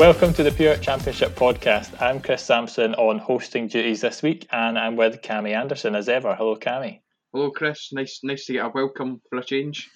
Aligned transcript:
Welcome 0.00 0.32
to 0.32 0.42
the 0.42 0.50
Pure 0.50 0.78
Championship 0.78 1.34
podcast. 1.36 2.00
I'm 2.00 2.22
Chris 2.22 2.42
Sampson 2.42 2.94
on 2.94 3.18
hosting 3.18 3.68
duties 3.68 4.00
this 4.00 4.22
week, 4.22 4.46
and 4.50 4.78
I'm 4.78 4.96
with 4.96 5.20
Cami 5.20 5.54
Anderson 5.54 5.94
as 5.94 6.08
ever. 6.08 6.34
Hello, 6.34 6.56
Cami. 6.56 7.00
Hello, 7.34 7.50
Chris. 7.50 7.90
Nice, 7.92 8.20
nice 8.22 8.46
to 8.46 8.54
get 8.54 8.64
a 8.64 8.70
welcome 8.70 9.20
for 9.28 9.40
a 9.40 9.44
change. 9.44 9.90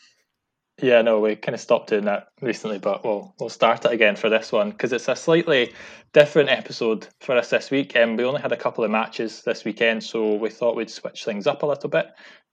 Yeah, 0.82 1.02
no, 1.02 1.20
we 1.20 1.36
kind 1.36 1.54
of 1.54 1.60
stopped 1.60 1.90
doing 1.90 2.06
that 2.06 2.28
recently, 2.40 2.78
but 2.78 3.04
we'll 3.04 3.32
we'll 3.38 3.48
start 3.48 3.84
it 3.84 3.92
again 3.92 4.16
for 4.16 4.28
this 4.28 4.50
one 4.50 4.70
because 4.70 4.92
it's 4.92 5.08
a 5.08 5.14
slightly 5.14 5.72
different 6.12 6.50
episode 6.50 7.06
for 7.20 7.36
us 7.36 7.50
this 7.50 7.70
week. 7.70 7.94
Um, 7.96 8.16
we 8.16 8.24
only 8.24 8.40
had 8.40 8.50
a 8.50 8.56
couple 8.56 8.82
of 8.82 8.90
matches 8.90 9.42
this 9.42 9.64
weekend, 9.64 10.02
so 10.02 10.34
we 10.34 10.50
thought 10.50 10.74
we'd 10.74 10.90
switch 10.90 11.24
things 11.24 11.46
up 11.46 11.62
a 11.62 11.66
little 11.66 11.88
bit. 11.88 12.06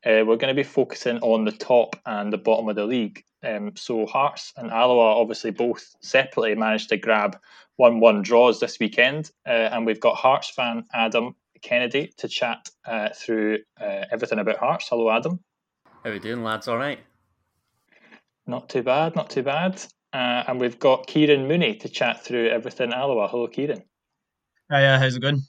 Uh, 0.06 0.26
we're 0.26 0.38
going 0.38 0.48
to 0.48 0.54
be 0.54 0.64
focusing 0.64 1.18
on 1.20 1.46
the 1.46 1.52
top 1.52 1.96
and 2.06 2.32
the 2.32 2.38
bottom 2.38 2.70
of 2.70 2.76
the 2.76 2.86
league. 2.86 3.24
Um, 3.44 3.72
so 3.76 4.06
Hearts 4.06 4.54
and 4.56 4.70
Alloa 4.70 5.20
obviously 5.20 5.50
both 5.50 5.96
separately 6.02 6.54
managed 6.54 6.90
to 6.90 6.98
grab 6.98 7.40
one-one 7.78 8.22
draws 8.22 8.60
this 8.60 8.80
weekend, 8.80 9.32
uh, 9.48 9.70
and 9.72 9.84
we've 9.86 10.00
got 10.00 10.16
Hearts 10.16 10.52
fan 10.52 10.86
Adam 10.94 11.36
Kennedy 11.64 12.14
to 12.18 12.28
chat 12.28 12.70
uh, 12.86 13.10
through 13.16 13.60
uh, 13.80 14.06
everything 14.12 14.38
about 14.38 14.58
Hearts. 14.58 14.90
Hello, 14.90 15.10
Adam. 15.10 15.40
How 16.04 16.12
are 16.12 16.14
we 16.14 16.20
doing, 16.20 16.44
lads? 16.44 16.68
All 16.68 16.78
right. 16.78 17.00
Not 18.52 18.68
too 18.68 18.84
bad, 18.84 19.16
not 19.16 19.30
too 19.30 19.44
bad. 19.44 19.82
Uh, 20.12 20.44
and 20.46 20.60
we've 20.60 20.78
got 20.78 21.08
Kieran 21.08 21.48
Mooney 21.48 21.76
to 21.76 21.88
chat 21.88 22.22
through 22.22 22.50
everything 22.50 22.92
Alloa. 22.92 23.30
Hello, 23.30 23.48
Kieran. 23.48 23.82
Hiya, 24.70 25.00
how's 25.00 25.16
it 25.16 25.22
going? 25.22 25.44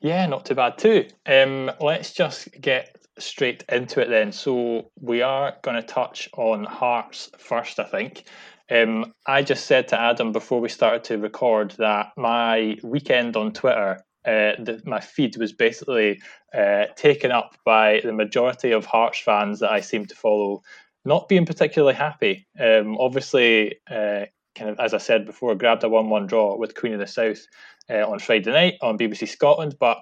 Yeah, 0.00 0.26
not 0.26 0.44
too 0.44 0.56
bad 0.56 0.76
too. 0.76 1.06
Um, 1.24 1.70
let's 1.78 2.12
just 2.12 2.48
get 2.60 2.96
straight 3.20 3.62
into 3.68 4.00
it 4.00 4.08
then. 4.08 4.32
So 4.32 4.90
we 5.00 5.22
are 5.22 5.56
going 5.62 5.80
to 5.80 5.86
touch 5.86 6.28
on 6.36 6.64
Hearts 6.64 7.30
first, 7.38 7.78
I 7.78 7.84
think. 7.84 8.24
Um, 8.68 9.14
I 9.28 9.42
just 9.42 9.66
said 9.66 9.86
to 9.88 10.00
Adam 10.00 10.32
before 10.32 10.60
we 10.60 10.68
started 10.68 11.04
to 11.04 11.18
record 11.18 11.76
that 11.78 12.08
my 12.16 12.76
weekend 12.82 13.36
on 13.36 13.52
Twitter, 13.52 14.04
uh, 14.24 14.58
the, 14.58 14.82
my 14.84 14.98
feed 14.98 15.36
was 15.36 15.52
basically 15.52 16.20
uh, 16.52 16.86
taken 16.96 17.30
up 17.30 17.56
by 17.64 18.00
the 18.02 18.12
majority 18.12 18.72
of 18.72 18.84
Hearts 18.84 19.20
fans 19.20 19.60
that 19.60 19.70
I 19.70 19.80
seem 19.80 20.06
to 20.06 20.16
follow 20.16 20.64
not 21.04 21.28
being 21.28 21.46
particularly 21.46 21.94
happy. 21.94 22.46
Um, 22.58 22.96
obviously, 22.98 23.76
uh, 23.90 24.26
kind 24.54 24.70
of 24.70 24.80
as 24.80 24.94
I 24.94 24.98
said 24.98 25.26
before, 25.26 25.54
grabbed 25.54 25.84
a 25.84 25.88
one-one 25.88 26.26
draw 26.26 26.56
with 26.56 26.74
Queen 26.74 26.92
of 26.92 27.00
the 27.00 27.06
South 27.06 27.40
uh, 27.88 28.08
on 28.08 28.18
Friday 28.18 28.50
night 28.52 28.74
on 28.82 28.98
BBC 28.98 29.28
Scotland, 29.28 29.76
but 29.78 29.98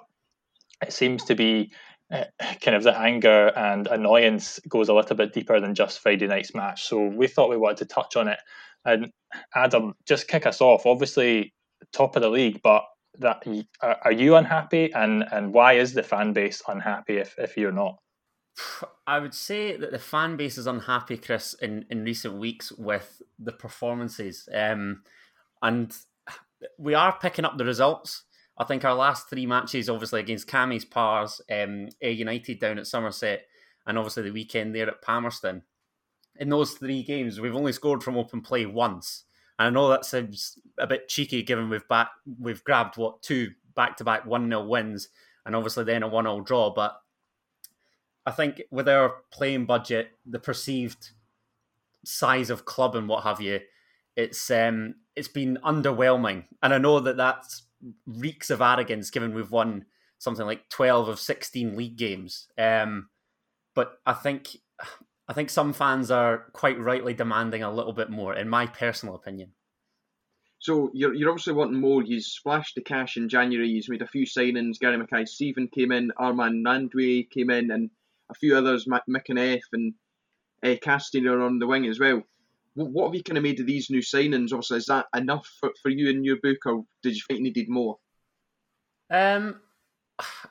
it 0.83 0.93
seems 0.93 1.25
to 1.25 1.35
be 1.35 1.73
uh, 2.11 2.25
kind 2.63 2.77
of 2.77 2.83
the 2.83 2.99
anger 2.99 3.49
and 3.57 3.87
annoyance 3.89 4.59
goes 4.69 4.89
a 4.89 4.95
little 4.95 5.17
bit 5.17 5.33
deeper 5.33 5.61
than 5.61 5.75
just 5.75 6.01
Friday 6.01 6.27
night's 6.27 6.55
match. 6.55 6.85
So 6.85 7.07
we 7.07 7.27
thought 7.27 7.51
we 7.51 7.57
wanted 7.57 7.79
to 7.79 7.85
touch 7.87 8.17
on 8.17 8.29
it. 8.29 8.39
And 8.85 9.11
Adam, 9.55 9.95
just 10.07 10.29
kick 10.29 10.47
us 10.47 10.61
off. 10.61 10.87
Obviously, 10.87 11.53
top 11.93 12.17
of 12.17 12.23
the 12.23 12.31
league, 12.31 12.61
but 12.63 12.85
that 13.19 13.43
are 13.83 14.13
you 14.13 14.37
unhappy, 14.37 14.93
and 14.93 15.25
and 15.33 15.53
why 15.53 15.75
is 15.75 15.93
the 15.93 16.03
fan 16.03 16.33
base 16.33 16.63
unhappy 16.69 17.19
if 17.19 17.35
if 17.39 17.57
you're 17.57 17.73
not? 17.73 17.99
I 19.07 19.19
would 19.19 19.35
say 19.35 19.77
that 19.77 19.93
the 19.93 19.99
fan 19.99 20.37
base 20.37 20.59
is 20.59 20.67
unhappy, 20.67 21.17
Chris, 21.17 21.55
in, 21.55 21.85
in 21.91 22.05
recent 22.05 22.35
weeks 22.35 22.73
with 22.73 23.23
the 23.39 23.53
performances. 23.53 24.49
Um, 24.53 25.03
and 25.63 25.95
we 26.77 26.95
are 26.95 27.17
picking 27.19 27.45
up 27.45 27.57
the 27.57 27.65
results. 27.65 28.25
I 28.57 28.65
think 28.65 28.85
our 28.85 28.95
last 28.95 29.31
three 29.31 29.47
matches, 29.47 29.89
obviously 29.89 30.21
against 30.21 30.49
Cammy's 30.49 30.85
Pars, 30.85 31.41
um, 31.51 31.89
Ayr 32.01 32.11
United 32.11 32.59
down 32.59 32.79
at 32.79 32.87
Somerset, 32.87 33.47
and 33.87 33.97
obviously 33.97 34.25
the 34.25 34.33
weekend 34.33 34.75
there 34.75 34.89
at 34.89 35.03
Palmerston. 35.03 35.63
In 36.37 36.49
those 36.49 36.73
three 36.73 37.03
games, 37.03 37.41
we've 37.41 37.55
only 37.55 37.73
scored 37.73 38.03
from 38.03 38.17
open 38.17 38.41
play 38.41 38.67
once. 38.67 39.25
And 39.59 39.69
I 39.69 39.71
know 39.71 39.89
that 39.89 40.05
seems 40.05 40.59
a 40.79 40.87
bit 40.87 41.09
cheeky 41.09 41.43
given 41.43 41.69
we've 41.69 41.87
back 41.89 42.11
we've 42.39 42.63
grabbed 42.63 42.97
what 42.97 43.23
two 43.23 43.51
back 43.75 43.97
to 43.97 44.05
back 44.05 44.25
one 44.25 44.49
0 44.49 44.67
wins 44.67 45.09
and 45.45 45.57
obviously 45.57 45.83
then 45.83 46.05
a 46.05 46.09
one 46.09 46.27
0 46.27 46.43
draw. 46.43 46.73
But 46.73 47.01
I 48.29 48.31
think 48.31 48.63
with 48.71 48.89
our 48.89 49.09
playing 49.31 49.65
budget, 49.65 50.11
the 50.27 50.39
perceived 50.39 51.13
size 52.05 52.51
of 52.51 52.67
club 52.67 52.95
and 52.95 53.09
what 53.09 53.25
have 53.25 53.41
you, 53.41 53.61
it's 54.17 54.51
um, 54.51 54.97
it's 55.17 55.33
been 55.41 55.59
underwhelming. 55.65 56.45
And 56.63 56.75
I 56.75 56.79
know 56.79 57.01
that 57.01 57.17
that 57.17 57.45
reeks 58.07 58.51
of 58.51 58.61
arrogance, 58.61 59.11
given 59.11 59.35
we've 59.35 59.51
won 59.51 59.87
something 60.19 60.45
like 60.45 60.69
twelve 60.69 61.09
of 61.09 61.19
sixteen 61.19 61.75
league 61.75 61.97
games. 61.97 62.49
Um, 62.59 63.09
but 63.75 63.99
I 64.05 64.13
think 64.13 64.59
I 65.29 65.33
think 65.33 65.49
some 65.49 65.73
fans 65.73 66.11
are 66.11 66.51
quite 66.53 66.79
rightly 66.79 67.15
demanding 67.15 67.63
a 67.63 67.73
little 67.73 67.95
bit 67.95 68.11
more, 68.11 68.35
in 68.35 68.49
my 68.49 68.67
personal 68.67 69.15
opinion. 69.15 69.53
So 70.59 70.91
you're, 70.93 71.15
you're 71.15 71.31
obviously 71.31 71.53
wanting 71.55 71.81
more. 71.81 72.03
You 72.03 72.21
splashed 72.21 72.75
the 72.75 72.83
cash 72.83 73.17
in 73.17 73.29
January. 73.29 73.69
You've 73.69 73.89
made 73.89 74.03
a 74.03 74.09
few 74.09 74.27
signings. 74.27 74.81
Gary 74.81 74.99
Mackay-Steven 74.99 75.69
came 75.69 75.93
in. 75.93 76.11
Armand 76.19 76.67
Gnanduillet 76.67 77.31
came 77.31 77.51
in, 77.51 77.71
and 77.71 77.91
a 78.31 78.35
few 78.35 78.57
others, 78.57 78.87
Mick 78.87 79.29
and 79.29 79.39
F 79.39 79.61
and 79.73 79.95
uh, 80.63 80.77
are 80.91 81.41
on 81.41 81.59
the 81.59 81.67
wing 81.67 81.87
as 81.87 82.01
well. 82.01 82.23
What, 82.75 83.07
have 83.07 83.15
you 83.15 83.23
kind 83.23 83.39
of 83.39 83.43
made 83.43 83.61
of 83.61 83.67
these 83.67 83.91
new 83.91 84.01
signings? 84.01 84.53
Obviously, 84.53 84.79
is 84.79 84.87
that 84.87 85.07
enough 85.15 85.49
for, 85.59 85.73
for 85.83 85.89
you 85.89 86.11
in 86.11 86.25
your 86.25 86.37
book, 86.43 86.59
or 86.67 86.85
did 87.03 87.15
you 87.15 87.23
think 87.27 87.39
you 87.39 87.45
needed 87.45 87.69
more? 87.69 87.99
Um, 89.11 89.61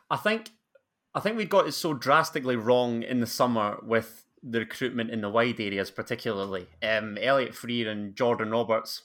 I 0.09 0.17
think 0.17 0.49
I 1.13 1.19
think 1.19 1.37
we 1.37 1.45
got 1.45 1.67
it 1.67 1.73
so 1.73 1.93
drastically 1.93 2.55
wrong 2.55 3.03
in 3.03 3.19
the 3.19 3.27
summer 3.27 3.79
with 3.81 4.25
the 4.43 4.59
recruitment 4.59 5.09
in 5.09 5.21
the 5.21 5.29
wide 5.29 5.59
areas, 5.59 5.89
particularly. 5.89 6.67
Um, 6.83 7.17
Elliott 7.19 7.55
Frear 7.55 7.89
and 7.89 8.15
Jordan 8.15 8.51
Roberts 8.51 9.03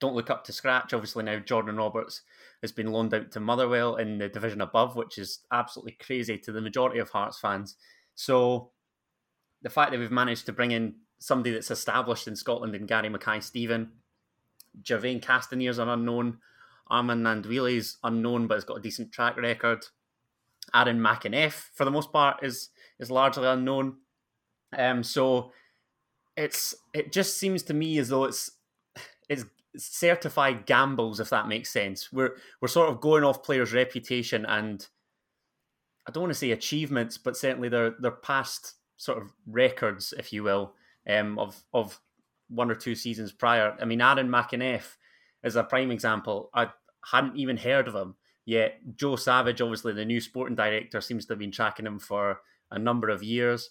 don't 0.00 0.14
look 0.14 0.30
up 0.30 0.44
to 0.44 0.52
scratch. 0.52 0.92
Obviously, 0.92 1.24
now 1.24 1.38
Jordan 1.38 1.76
Roberts 1.76 2.22
has 2.64 2.72
been 2.72 2.90
loaned 2.90 3.12
out 3.12 3.30
to 3.30 3.40
Motherwell 3.40 3.96
in 3.96 4.16
the 4.16 4.28
division 4.28 4.62
above, 4.62 4.96
which 4.96 5.18
is 5.18 5.40
absolutely 5.52 5.92
crazy 5.92 6.38
to 6.38 6.50
the 6.50 6.62
majority 6.62 6.98
of 6.98 7.10
Hearts 7.10 7.38
fans. 7.38 7.76
So 8.14 8.70
the 9.60 9.68
fact 9.68 9.90
that 9.90 10.00
we've 10.00 10.10
managed 10.10 10.46
to 10.46 10.52
bring 10.52 10.70
in 10.70 10.94
somebody 11.18 11.50
that's 11.50 11.70
established 11.70 12.26
in 12.26 12.36
Scotland 12.36 12.74
and 12.74 12.88
Gary 12.88 13.10
Mackay-Steven, 13.10 13.92
Jervain 14.82 15.22
Castanier's 15.22 15.78
an 15.78 15.90
unknown, 15.90 16.38
Armand 16.88 17.24
Gnanduillet 17.24 17.76
is 17.76 17.96
unknown 18.02 18.46
but 18.46 18.54
has 18.54 18.64
got 18.64 18.78
a 18.78 18.82
decent 18.82 19.12
track 19.12 19.36
record. 19.36 19.84
Aaron 20.74 21.00
McEneff, 21.00 21.68
for 21.74 21.84
the 21.84 21.90
most 21.90 22.12
part, 22.12 22.42
is 22.42 22.70
is 22.98 23.10
largely 23.10 23.46
unknown. 23.46 23.96
Um, 24.76 25.02
so 25.02 25.52
it's 26.36 26.74
it 26.94 27.12
just 27.12 27.36
seems 27.36 27.62
to 27.64 27.74
me 27.74 27.98
as 27.98 28.08
though 28.08 28.24
it's 28.24 28.50
it's 29.28 29.44
certified 29.76 30.66
gambles, 30.66 31.20
if 31.20 31.30
that 31.30 31.48
makes 31.48 31.70
sense. 31.70 32.12
We're 32.12 32.36
we're 32.60 32.68
sort 32.68 32.90
of 32.90 33.00
going 33.00 33.24
off 33.24 33.42
players' 33.42 33.72
reputation 33.72 34.44
and 34.46 34.86
I 36.06 36.12
don't 36.12 36.22
want 36.22 36.32
to 36.32 36.38
say 36.38 36.50
achievements, 36.50 37.18
but 37.18 37.36
certainly 37.36 37.68
their 37.68 37.90
their 37.98 38.10
past 38.10 38.74
sort 38.96 39.22
of 39.22 39.32
records, 39.46 40.12
if 40.18 40.32
you 40.32 40.42
will, 40.42 40.74
um, 41.08 41.38
of 41.38 41.62
of 41.72 42.00
one 42.48 42.70
or 42.70 42.74
two 42.74 42.94
seasons 42.94 43.32
prior. 43.32 43.76
I 43.80 43.84
mean, 43.84 44.00
Aaron 44.00 44.28
McEneff 44.28 44.96
is 45.42 45.56
a 45.56 45.64
prime 45.64 45.90
example. 45.90 46.50
I 46.54 46.68
hadn't 47.12 47.36
even 47.36 47.56
heard 47.56 47.88
of 47.88 47.94
him 47.94 48.16
yet. 48.44 48.80
Joe 48.96 49.16
Savage, 49.16 49.60
obviously 49.60 49.92
the 49.92 50.04
new 50.04 50.20
sporting 50.20 50.56
director, 50.56 51.00
seems 51.00 51.26
to 51.26 51.32
have 51.32 51.38
been 51.38 51.52
tracking 51.52 51.86
him 51.86 51.98
for 51.98 52.40
a 52.70 52.78
number 52.78 53.08
of 53.08 53.22
years. 53.22 53.70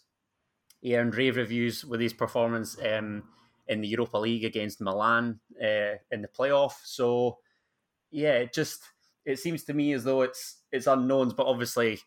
He 0.81 0.95
earned 0.95 1.15
rave 1.15 1.38
reviews 1.38 1.85
with 1.85 2.01
his 2.01 2.13
performance. 2.13 2.75
Um, 2.83 3.23
in 3.68 3.81
the 3.81 3.88
Europa 3.88 4.18
League 4.18 4.45
against 4.45 4.81
Milan 4.81 5.39
uh, 5.62 5.95
in 6.12 6.21
the 6.21 6.27
playoff. 6.27 6.74
So 6.83 7.38
yeah, 8.12 8.33
it 8.33 8.54
just 8.54 8.81
it 9.25 9.39
seems 9.39 9.63
to 9.65 9.74
me 9.74 9.94
as 9.94 10.04
though 10.04 10.21
it's 10.21 10.62
it's 10.71 10.88
unknowns, 10.88 11.33
but 11.33 11.48
obviously 11.48 12.00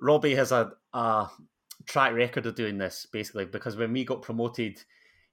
Robbie 0.00 0.34
has 0.34 0.52
a, 0.52 0.72
a 0.92 1.28
track 1.86 2.14
record 2.14 2.46
of 2.46 2.54
doing 2.54 2.78
this 2.78 3.06
basically 3.12 3.44
because 3.44 3.76
when 3.76 3.92
we 3.92 4.04
got 4.04 4.22
promoted, 4.22 4.82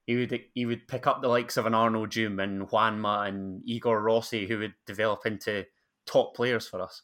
he 0.06 0.16
would 0.16 0.40
he 0.54 0.66
would 0.66 0.88
pick 0.88 1.06
up 1.06 1.22
the 1.22 1.28
likes 1.28 1.56
of 1.56 1.66
an 1.66 1.74
Arnaud 1.74 2.06
Djoum 2.06 2.42
and 2.42 2.68
Juanma 2.68 3.28
and 3.28 3.62
Igor 3.64 4.02
Rossi 4.02 4.46
who 4.46 4.58
would 4.58 4.74
develop 4.86 5.26
into 5.26 5.64
top 6.06 6.34
players 6.34 6.68
for 6.68 6.82
us. 6.82 7.02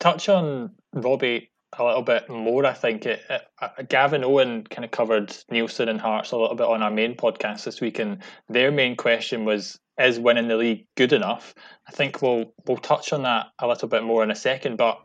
Touch 0.00 0.28
on 0.28 0.72
Robbie 0.92 1.51
a 1.78 1.84
little 1.84 2.02
bit 2.02 2.28
more. 2.28 2.66
I 2.66 2.72
think 2.72 3.06
it, 3.06 3.20
it, 3.28 3.42
uh, 3.60 3.68
Gavin 3.88 4.24
Owen 4.24 4.64
kind 4.64 4.84
of 4.84 4.90
covered 4.90 5.28
Neilson 5.50 5.88
and 5.88 6.00
Hearts 6.00 6.32
a 6.32 6.36
little 6.36 6.56
bit 6.56 6.66
on 6.66 6.82
our 6.82 6.90
main 6.90 7.16
podcast 7.16 7.64
this 7.64 7.80
week, 7.80 7.98
and 7.98 8.22
their 8.48 8.70
main 8.70 8.96
question 8.96 9.44
was: 9.44 9.78
Is 9.98 10.18
winning 10.18 10.48
the 10.48 10.56
league 10.56 10.86
good 10.96 11.12
enough? 11.12 11.54
I 11.88 11.92
think 11.92 12.22
we'll 12.22 12.52
we'll 12.66 12.78
touch 12.78 13.12
on 13.12 13.22
that 13.22 13.46
a 13.58 13.66
little 13.66 13.88
bit 13.88 14.02
more 14.02 14.22
in 14.22 14.30
a 14.30 14.36
second, 14.36 14.76
but. 14.76 15.00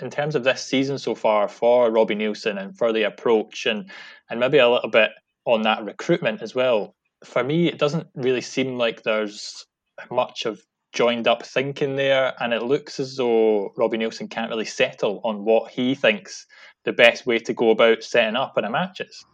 In 0.00 0.10
terms 0.10 0.36
of 0.36 0.44
this 0.44 0.64
season 0.64 0.96
so 0.96 1.16
far 1.16 1.48
for 1.48 1.90
Robbie 1.90 2.14
Neilson 2.14 2.56
and 2.56 2.78
for 2.78 2.92
the 2.92 3.02
approach 3.02 3.66
and 3.66 3.90
and 4.30 4.38
maybe 4.38 4.58
a 4.58 4.68
little 4.68 4.90
bit 4.90 5.10
on 5.44 5.62
that 5.62 5.84
recruitment 5.84 6.40
as 6.40 6.54
well, 6.54 6.94
for 7.24 7.42
me 7.42 7.66
it 7.66 7.78
doesn't 7.80 8.06
really 8.14 8.40
seem 8.40 8.76
like 8.78 9.02
there's 9.02 9.66
much 10.08 10.46
of 10.46 10.60
joined 10.98 11.28
up 11.28 11.46
thinking 11.46 11.94
there, 11.94 12.34
and 12.40 12.52
it 12.52 12.64
looks 12.64 12.98
as 12.98 13.14
though 13.14 13.72
Robbie 13.76 13.98
Neilson 13.98 14.28
can't 14.28 14.50
really 14.50 14.64
settle 14.64 15.20
on 15.22 15.44
what 15.44 15.70
he 15.70 15.94
thinks 15.94 16.44
the 16.84 16.92
best 16.92 17.24
way 17.24 17.38
to 17.38 17.54
go 17.54 17.70
about 17.70 18.02
setting 18.02 18.34
up 18.34 18.58
in 18.58 18.64
a 18.64 18.70
match 18.70 19.00
is. 19.00 19.24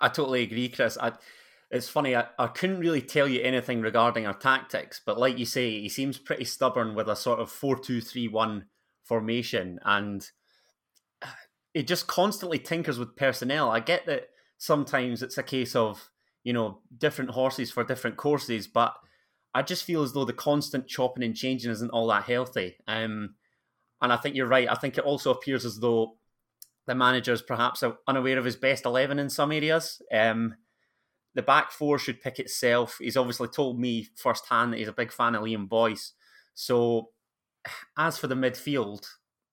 I 0.00 0.08
totally 0.08 0.44
agree, 0.44 0.68
Chris. 0.68 0.96
I, 1.00 1.14
it's 1.68 1.88
funny. 1.88 2.14
I, 2.14 2.26
I 2.38 2.46
couldn't 2.46 2.78
really 2.78 3.02
tell 3.02 3.26
you 3.26 3.42
anything 3.42 3.80
regarding 3.80 4.24
our 4.24 4.38
tactics, 4.38 5.00
but 5.04 5.18
like 5.18 5.36
you 5.36 5.46
say, 5.46 5.80
he 5.80 5.88
seems 5.88 6.16
pretty 6.16 6.44
stubborn 6.44 6.94
with 6.94 7.08
a 7.08 7.16
sort 7.16 7.40
of 7.40 7.50
four-two-three-one 7.50 8.66
formation, 9.02 9.80
and 9.84 10.24
uh, 11.22 11.26
it 11.74 11.88
just 11.88 12.06
constantly 12.06 12.60
tinkers 12.60 13.00
with 13.00 13.16
personnel. 13.16 13.68
I 13.68 13.80
get 13.80 14.06
that 14.06 14.28
sometimes 14.58 15.24
it's 15.24 15.38
a 15.38 15.42
case 15.42 15.74
of 15.74 16.08
you 16.44 16.52
know 16.52 16.82
different 16.96 17.32
horses 17.32 17.72
for 17.72 17.82
different 17.82 18.16
courses, 18.16 18.68
but 18.68 18.94
I 19.54 19.62
just 19.62 19.84
feel 19.84 20.02
as 20.02 20.12
though 20.12 20.24
the 20.24 20.32
constant 20.32 20.86
chopping 20.86 21.24
and 21.24 21.34
changing 21.34 21.70
isn't 21.70 21.90
all 21.90 22.06
that 22.08 22.24
healthy. 22.24 22.76
Um, 22.86 23.34
and 24.00 24.12
I 24.12 24.16
think 24.16 24.36
you're 24.36 24.46
right. 24.46 24.70
I 24.70 24.74
think 24.74 24.96
it 24.96 25.04
also 25.04 25.30
appears 25.32 25.64
as 25.64 25.78
though 25.78 26.16
the 26.86 26.94
manager 26.94 27.32
is 27.32 27.42
perhaps 27.42 27.82
unaware 28.06 28.38
of 28.38 28.44
his 28.44 28.56
best 28.56 28.86
eleven 28.86 29.18
in 29.18 29.28
some 29.28 29.52
areas. 29.52 30.00
Um, 30.12 30.54
the 31.34 31.42
back 31.42 31.70
four 31.70 31.98
should 31.98 32.20
pick 32.20 32.38
itself. 32.38 32.96
He's 33.00 33.16
obviously 33.16 33.48
told 33.48 33.78
me 33.78 34.08
firsthand 34.16 34.72
that 34.72 34.78
he's 34.78 34.88
a 34.88 34.92
big 34.92 35.12
fan 35.12 35.34
of 35.34 35.42
Liam 35.42 35.68
Boyce. 35.68 36.12
So, 36.54 37.10
as 37.96 38.18
for 38.18 38.26
the 38.26 38.34
midfield, 38.34 39.06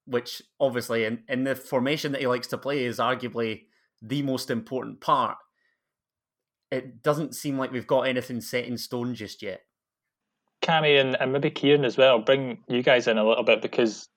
which 0.06 0.42
obviously 0.60 1.06
in, 1.06 1.24
in 1.28 1.44
the 1.44 1.56
formation 1.56 2.12
that 2.14 2.22
he 2.22 2.28
likes 2.28 2.48
to 2.48 2.58
play 2.58 2.86
is 2.86 2.98
arguably 2.98 3.66
the 4.02 4.22
most 4.22 4.50
important 4.50 5.02
part, 5.02 5.38
it 6.72 7.04
doesn't 7.04 7.36
seem 7.36 7.58
like 7.58 7.72
we've 7.72 7.88
got 7.88 8.08
anything 8.08 8.42
set 8.42 8.66
in 8.66 8.78
stone 8.78 9.14
just 9.14 9.42
yet. 9.42 9.62
Cammy 10.68 11.00
and, 11.00 11.16
and 11.20 11.32
maybe 11.32 11.50
Kieran 11.50 11.86
as 11.86 11.98
well, 11.98 12.20
bring 12.20 12.58
you 12.68 12.84
guys 12.84 13.08
in 13.08 13.18
a 13.18 13.28
little 13.28 13.44
bit 13.44 13.62
because 13.62 14.10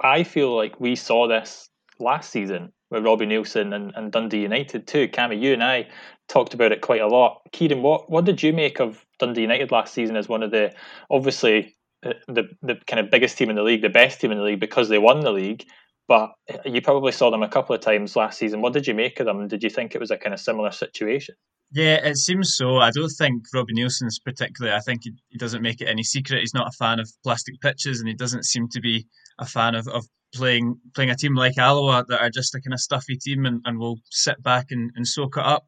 I 0.00 0.22
feel 0.22 0.54
like 0.54 0.78
we 0.78 0.94
saw 0.94 1.26
this 1.26 1.68
last 1.98 2.30
season 2.30 2.72
with 2.90 3.04
Robbie 3.04 3.26
Neilson 3.26 3.74
and, 3.74 3.92
and 3.96 4.12
Dundee 4.12 4.42
United 4.42 4.86
too. 4.86 5.08
Cammy, 5.08 5.40
you 5.40 5.52
and 5.52 5.64
I 5.64 5.88
talked 6.28 6.54
about 6.54 6.72
it 6.72 6.80
quite 6.80 7.00
a 7.00 7.08
lot. 7.08 7.40
Kieran, 7.52 7.82
what, 7.82 8.10
what 8.10 8.24
did 8.24 8.42
you 8.42 8.52
make 8.52 8.80
of 8.80 9.04
Dundee 9.18 9.42
United 9.42 9.72
last 9.72 9.92
season 9.94 10.16
as 10.16 10.28
one 10.28 10.42
of 10.42 10.52
the 10.52 10.72
obviously 11.10 11.76
the, 12.02 12.14
the, 12.28 12.44
the 12.62 12.76
kind 12.86 13.00
of 13.00 13.10
biggest 13.10 13.36
team 13.36 13.50
in 13.50 13.56
the 13.56 13.62
league, 13.62 13.82
the 13.82 13.88
best 13.88 14.20
team 14.20 14.30
in 14.30 14.38
the 14.38 14.44
league 14.44 14.60
because 14.60 14.88
they 14.88 14.98
won 14.98 15.20
the 15.20 15.32
league? 15.32 15.64
But 16.06 16.30
you 16.64 16.80
probably 16.80 17.12
saw 17.12 17.30
them 17.30 17.42
a 17.42 17.48
couple 17.48 17.74
of 17.74 17.82
times 17.82 18.16
last 18.16 18.38
season. 18.38 18.62
What 18.62 18.72
did 18.72 18.86
you 18.86 18.94
make 18.94 19.20
of 19.20 19.26
them? 19.26 19.46
Did 19.48 19.62
you 19.62 19.68
think 19.68 19.94
it 19.94 20.00
was 20.00 20.10
a 20.10 20.16
kind 20.16 20.32
of 20.32 20.40
similar 20.40 20.70
situation? 20.70 21.34
Yeah, 21.70 21.96
it 21.96 22.16
seems 22.16 22.56
so. 22.56 22.78
I 22.78 22.90
don't 22.90 23.10
think 23.10 23.44
Robbie 23.52 23.74
Neilson's 23.74 24.18
particularly. 24.18 24.74
I 24.74 24.80
think 24.80 25.04
he, 25.04 25.12
he 25.28 25.36
doesn't 25.36 25.60
make 25.60 25.82
it 25.82 25.88
any 25.88 26.02
secret. 26.02 26.40
He's 26.40 26.54
not 26.54 26.68
a 26.68 26.76
fan 26.78 26.98
of 26.98 27.12
plastic 27.22 27.60
pitches, 27.60 28.00
and 28.00 28.08
he 28.08 28.14
doesn't 28.14 28.46
seem 28.46 28.68
to 28.70 28.80
be 28.80 29.06
a 29.38 29.44
fan 29.44 29.74
of, 29.74 29.86
of 29.88 30.06
playing 30.34 30.80
playing 30.94 31.10
a 31.10 31.14
team 31.14 31.34
like 31.34 31.58
Alloa 31.58 32.06
that 32.08 32.22
are 32.22 32.30
just 32.30 32.54
a 32.54 32.60
kind 32.60 32.72
of 32.72 32.80
stuffy 32.80 33.18
team 33.18 33.44
and, 33.44 33.60
and 33.66 33.78
will 33.78 34.00
sit 34.10 34.42
back 34.42 34.70
and, 34.70 34.90
and 34.96 35.06
soak 35.06 35.36
it 35.36 35.44
up. 35.44 35.66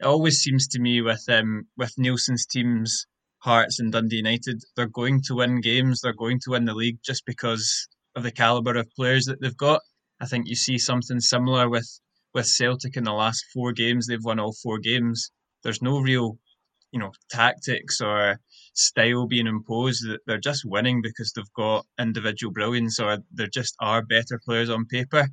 It 0.00 0.06
always 0.06 0.40
seems 0.40 0.68
to 0.68 0.80
me 0.80 1.02
with 1.02 1.22
um 1.28 1.66
with 1.76 1.98
Neilson's 1.98 2.46
teams, 2.46 3.06
Hearts 3.40 3.78
and 3.78 3.92
Dundee 3.92 4.16
United, 4.16 4.62
they're 4.74 4.86
going 4.86 5.20
to 5.24 5.34
win 5.34 5.60
games. 5.60 6.00
They're 6.00 6.14
going 6.14 6.40
to 6.44 6.52
win 6.52 6.64
the 6.64 6.74
league 6.74 7.00
just 7.04 7.26
because 7.26 7.88
of 8.16 8.22
the 8.22 8.32
caliber 8.32 8.74
of 8.76 8.90
players 8.96 9.26
that 9.26 9.42
they've 9.42 9.56
got. 9.56 9.82
I 10.18 10.24
think 10.24 10.48
you 10.48 10.54
see 10.56 10.78
something 10.78 11.20
similar 11.20 11.68
with 11.68 12.00
with 12.32 12.46
Celtic 12.46 12.96
in 12.96 13.04
the 13.04 13.12
last 13.12 13.44
four 13.52 13.72
games. 13.72 14.06
They've 14.06 14.24
won 14.24 14.40
all 14.40 14.54
four 14.54 14.78
games 14.78 15.30
there's 15.62 15.82
no 15.82 16.00
real, 16.00 16.38
you 16.90 17.00
know, 17.00 17.12
tactics 17.30 18.00
or 18.00 18.38
style 18.74 19.26
being 19.26 19.46
imposed. 19.46 20.04
They're 20.26 20.38
just 20.38 20.64
winning 20.64 21.02
because 21.02 21.32
they've 21.32 21.44
got 21.56 21.86
individual 21.98 22.52
brilliance 22.52 22.98
or 22.98 23.18
there 23.32 23.48
just 23.48 23.74
are 23.80 24.02
better 24.02 24.40
players 24.44 24.70
on 24.70 24.86
paper. 24.86 25.28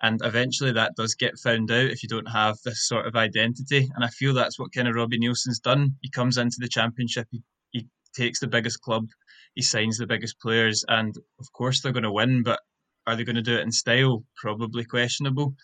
And 0.00 0.20
eventually 0.24 0.72
that 0.72 0.96
does 0.96 1.14
get 1.14 1.38
found 1.38 1.70
out 1.70 1.90
if 1.90 2.02
you 2.02 2.08
don't 2.08 2.26
have 2.26 2.56
this 2.64 2.88
sort 2.88 3.06
of 3.06 3.14
identity. 3.14 3.88
And 3.94 4.04
I 4.04 4.08
feel 4.08 4.34
that's 4.34 4.58
what 4.58 4.72
kind 4.74 4.88
of 4.88 4.96
Robbie 4.96 5.18
Neilson's 5.18 5.60
done. 5.60 5.96
He 6.00 6.10
comes 6.10 6.38
into 6.38 6.56
the 6.58 6.68
championship, 6.68 7.28
he, 7.30 7.42
he 7.70 7.86
takes 8.14 8.40
the 8.40 8.48
biggest 8.48 8.80
club, 8.80 9.06
he 9.54 9.62
signs 9.62 9.98
the 9.98 10.06
biggest 10.08 10.40
players, 10.40 10.84
and 10.88 11.14
of 11.38 11.52
course 11.52 11.80
they're 11.80 11.92
going 11.92 12.02
to 12.02 12.12
win, 12.12 12.42
but 12.42 12.60
are 13.06 13.14
they 13.14 13.24
going 13.24 13.36
to 13.36 13.42
do 13.42 13.56
it 13.56 13.62
in 13.62 13.72
style? 13.72 14.24
Probably 14.36 14.84
questionable. 14.84 15.54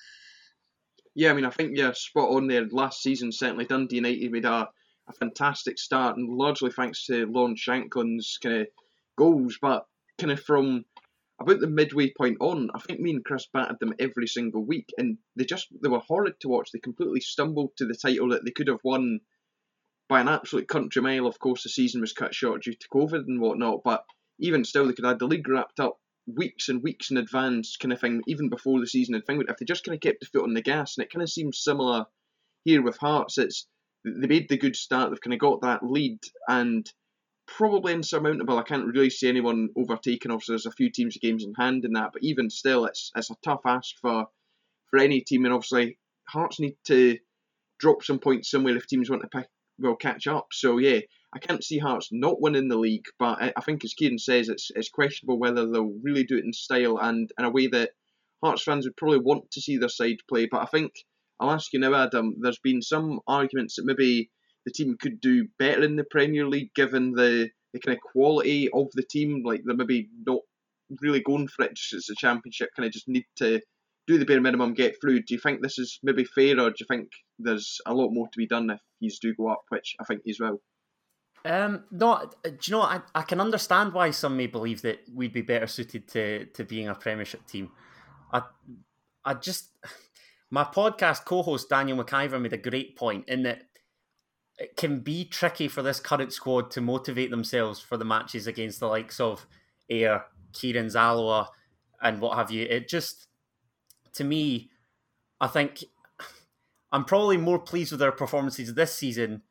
Yeah, 1.18 1.32
I 1.32 1.34
mean, 1.34 1.46
I 1.46 1.50
think 1.50 1.76
you're 1.76 1.94
spot 1.94 2.30
on 2.30 2.46
there. 2.46 2.64
Last 2.70 3.02
season, 3.02 3.32
certainly 3.32 3.64
Dundee 3.64 3.96
United 3.96 4.30
made 4.30 4.44
a, 4.44 4.68
a 5.08 5.12
fantastic 5.18 5.76
start, 5.76 6.16
and 6.16 6.28
largely 6.28 6.70
thanks 6.70 7.06
to 7.06 7.26
Lawrence 7.26 7.60
Shankland's 7.60 8.38
kind 8.40 8.60
of 8.60 8.68
goals. 9.16 9.58
But 9.60 9.84
kind 10.18 10.30
of 10.30 10.40
from 10.40 10.84
about 11.40 11.58
the 11.58 11.66
midway 11.66 12.12
point 12.16 12.36
on, 12.38 12.70
I 12.72 12.78
think 12.78 13.00
me 13.00 13.10
and 13.10 13.24
Chris 13.24 13.48
battered 13.52 13.80
them 13.80 13.94
every 13.98 14.28
single 14.28 14.64
week, 14.64 14.90
and 14.96 15.18
they 15.34 15.44
just 15.44 15.66
they 15.82 15.88
were 15.88 15.98
horrid 15.98 16.38
to 16.38 16.48
watch. 16.48 16.70
They 16.70 16.78
completely 16.78 17.20
stumbled 17.20 17.72
to 17.78 17.86
the 17.86 17.96
title 17.96 18.28
that 18.28 18.44
they 18.44 18.52
could 18.52 18.68
have 18.68 18.84
won 18.84 19.18
by 20.08 20.20
an 20.20 20.28
absolute 20.28 20.68
country 20.68 21.02
mile. 21.02 21.26
Of 21.26 21.40
course, 21.40 21.64
the 21.64 21.68
season 21.68 22.00
was 22.00 22.12
cut 22.12 22.32
short 22.32 22.62
due 22.62 22.74
to 22.74 22.88
COVID 22.94 23.24
and 23.26 23.40
whatnot, 23.40 23.80
but 23.82 24.04
even 24.38 24.64
still, 24.64 24.86
they 24.86 24.92
could 24.92 25.04
have 25.04 25.14
had 25.14 25.18
the 25.18 25.26
league 25.26 25.48
wrapped 25.48 25.80
up 25.80 25.98
weeks 26.34 26.68
and 26.68 26.82
weeks 26.82 27.10
in 27.10 27.16
advance, 27.16 27.76
kind 27.76 27.92
of 27.92 28.00
thing, 28.00 28.22
even 28.26 28.48
before 28.48 28.80
the 28.80 28.86
season 28.86 29.14
had 29.14 29.24
finished. 29.26 29.48
If 29.48 29.56
they 29.56 29.64
just 29.64 29.84
kind 29.84 29.94
of 29.94 30.00
kept 30.00 30.20
the 30.20 30.26
foot 30.26 30.44
on 30.44 30.54
the 30.54 30.62
gas, 30.62 30.96
and 30.96 31.04
it 31.04 31.12
kind 31.12 31.22
of 31.22 31.30
seems 31.30 31.58
similar 31.58 32.06
here 32.64 32.82
with 32.82 32.98
Hearts. 32.98 33.38
It's 33.38 33.66
they 34.04 34.26
made 34.26 34.48
the 34.48 34.58
good 34.58 34.76
start. 34.76 35.10
They've 35.10 35.20
kind 35.20 35.34
of 35.34 35.40
got 35.40 35.62
that 35.62 35.82
lead, 35.82 36.20
and 36.48 36.90
probably 37.46 37.94
insurmountable. 37.94 38.58
I 38.58 38.62
can't 38.62 38.86
really 38.86 39.10
see 39.10 39.28
anyone 39.28 39.70
overtaking. 39.76 40.30
Obviously, 40.30 40.52
there's 40.52 40.66
a 40.66 40.72
few 40.72 40.90
teams 40.90 41.16
of 41.16 41.22
games 41.22 41.44
in 41.44 41.54
hand 41.54 41.84
in 41.84 41.94
that, 41.94 42.12
but 42.12 42.22
even 42.22 42.50
still, 42.50 42.84
it's 42.84 43.10
it's 43.16 43.30
a 43.30 43.36
tough 43.44 43.62
ask 43.64 43.96
for 44.00 44.26
for 44.90 44.98
any 44.98 45.20
team. 45.20 45.44
And 45.44 45.54
obviously, 45.54 45.98
Hearts 46.28 46.60
need 46.60 46.76
to 46.86 47.18
drop 47.78 48.04
some 48.04 48.18
points 48.18 48.50
somewhere 48.50 48.76
if 48.76 48.86
teams 48.86 49.08
want 49.08 49.22
to 49.22 49.28
pick, 49.28 49.48
well 49.78 49.96
catch 49.96 50.26
up. 50.26 50.48
So 50.52 50.78
yeah, 50.78 51.00
I 51.32 51.38
can't 51.38 51.62
see 51.62 51.78
Hearts 51.78 52.08
not 52.10 52.40
winning 52.40 52.68
the 52.68 52.78
league, 52.78 53.06
but 53.18 53.52
I, 53.56 53.60
think, 53.60 53.84
as 53.84 53.92
Kieran 53.92 54.18
says, 54.18 54.48
it's 54.48 54.70
it's 54.74 54.88
questionable 54.88 55.38
whether 55.38 55.66
they'll 55.66 55.92
really 56.02 56.24
do 56.24 56.38
it 56.38 56.44
in 56.44 56.52
style 56.54 56.98
and 56.98 57.30
in 57.38 57.44
a 57.44 57.50
way 57.50 57.66
that 57.68 57.90
Hearts 58.42 58.62
fans 58.62 58.86
would 58.86 58.96
probably 58.96 59.18
want 59.18 59.50
to 59.50 59.60
see 59.60 59.76
their 59.76 59.90
side 59.90 60.18
play. 60.28 60.46
But 60.46 60.62
I 60.62 60.66
think 60.66 60.92
I'll 61.38 61.50
ask 61.50 61.72
you 61.72 61.80
now, 61.80 61.94
Adam. 61.94 62.36
There's 62.40 62.58
been 62.58 62.80
some 62.80 63.20
arguments 63.26 63.76
that 63.76 63.84
maybe 63.84 64.30
the 64.64 64.72
team 64.72 64.96
could 64.98 65.20
do 65.20 65.48
better 65.58 65.82
in 65.82 65.96
the 65.96 66.04
Premier 66.04 66.46
League 66.46 66.72
given 66.74 67.12
the, 67.12 67.50
the 67.72 67.80
kind 67.80 67.96
of 67.96 68.02
quality 68.02 68.70
of 68.72 68.86
the 68.94 69.02
team. 69.02 69.42
Like 69.44 69.62
they're 69.64 69.76
maybe 69.76 70.08
not 70.26 70.40
really 71.00 71.20
going 71.20 71.48
for 71.48 71.64
it 71.64 71.74
just 71.74 71.92
as 71.92 72.08
a 72.10 72.14
championship. 72.14 72.70
Kind 72.74 72.86
of 72.86 72.92
just 72.92 73.08
need 73.08 73.26
to 73.36 73.60
do 74.06 74.16
the 74.16 74.24
bare 74.24 74.40
minimum, 74.40 74.72
get 74.72 74.96
through. 75.00 75.22
Do 75.22 75.34
you 75.34 75.40
think 75.40 75.60
this 75.60 75.78
is 75.78 75.98
maybe 76.02 76.24
fair, 76.24 76.58
or 76.58 76.70
do 76.70 76.76
you 76.80 76.86
think 76.88 77.10
there's 77.38 77.78
a 77.84 77.92
lot 77.92 78.10
more 78.10 78.28
to 78.28 78.38
be 78.38 78.46
done 78.46 78.70
if 78.70 78.80
he's 78.98 79.18
do 79.18 79.34
go 79.34 79.48
up, 79.48 79.62
which 79.68 79.94
I 80.00 80.04
think 80.04 80.22
he's 80.24 80.40
will? 80.40 80.62
Um, 81.44 81.84
no, 81.90 82.30
do 82.44 82.50
you 82.50 82.72
know 82.72 82.82
I, 82.82 83.00
I 83.14 83.22
can 83.22 83.40
understand 83.40 83.92
why 83.92 84.10
some 84.10 84.36
may 84.36 84.46
believe 84.46 84.82
that 84.82 85.00
we'd 85.14 85.32
be 85.32 85.42
better 85.42 85.66
suited 85.66 86.08
to 86.08 86.46
to 86.46 86.64
being 86.64 86.88
a 86.88 86.94
Premiership 86.94 87.46
team. 87.46 87.70
I 88.32 88.42
I 89.24 89.34
just 89.34 89.70
my 90.50 90.64
podcast 90.64 91.24
co-host 91.24 91.68
Daniel 91.68 92.02
McIver 92.02 92.40
made 92.40 92.52
a 92.52 92.58
great 92.58 92.96
point 92.96 93.28
in 93.28 93.42
that 93.44 93.62
it 94.58 94.76
can 94.76 95.00
be 95.00 95.24
tricky 95.24 95.68
for 95.68 95.82
this 95.82 96.00
current 96.00 96.32
squad 96.32 96.70
to 96.72 96.80
motivate 96.80 97.30
themselves 97.30 97.78
for 97.78 97.96
the 97.96 98.04
matches 98.04 98.46
against 98.48 98.80
the 98.80 98.88
likes 98.88 99.20
of 99.20 99.46
Ayr, 99.88 100.24
Kieran 100.52 100.88
Alloa, 100.88 101.48
and 102.02 102.20
what 102.20 102.36
have 102.36 102.50
you. 102.50 102.64
It 102.64 102.88
just 102.88 103.28
to 104.14 104.24
me, 104.24 104.70
I 105.40 105.46
think 105.46 105.84
I'm 106.92 107.04
probably 107.04 107.36
more 107.36 107.60
pleased 107.60 107.92
with 107.92 108.00
their 108.00 108.12
performances 108.12 108.74
this 108.74 108.94
season 108.94 109.42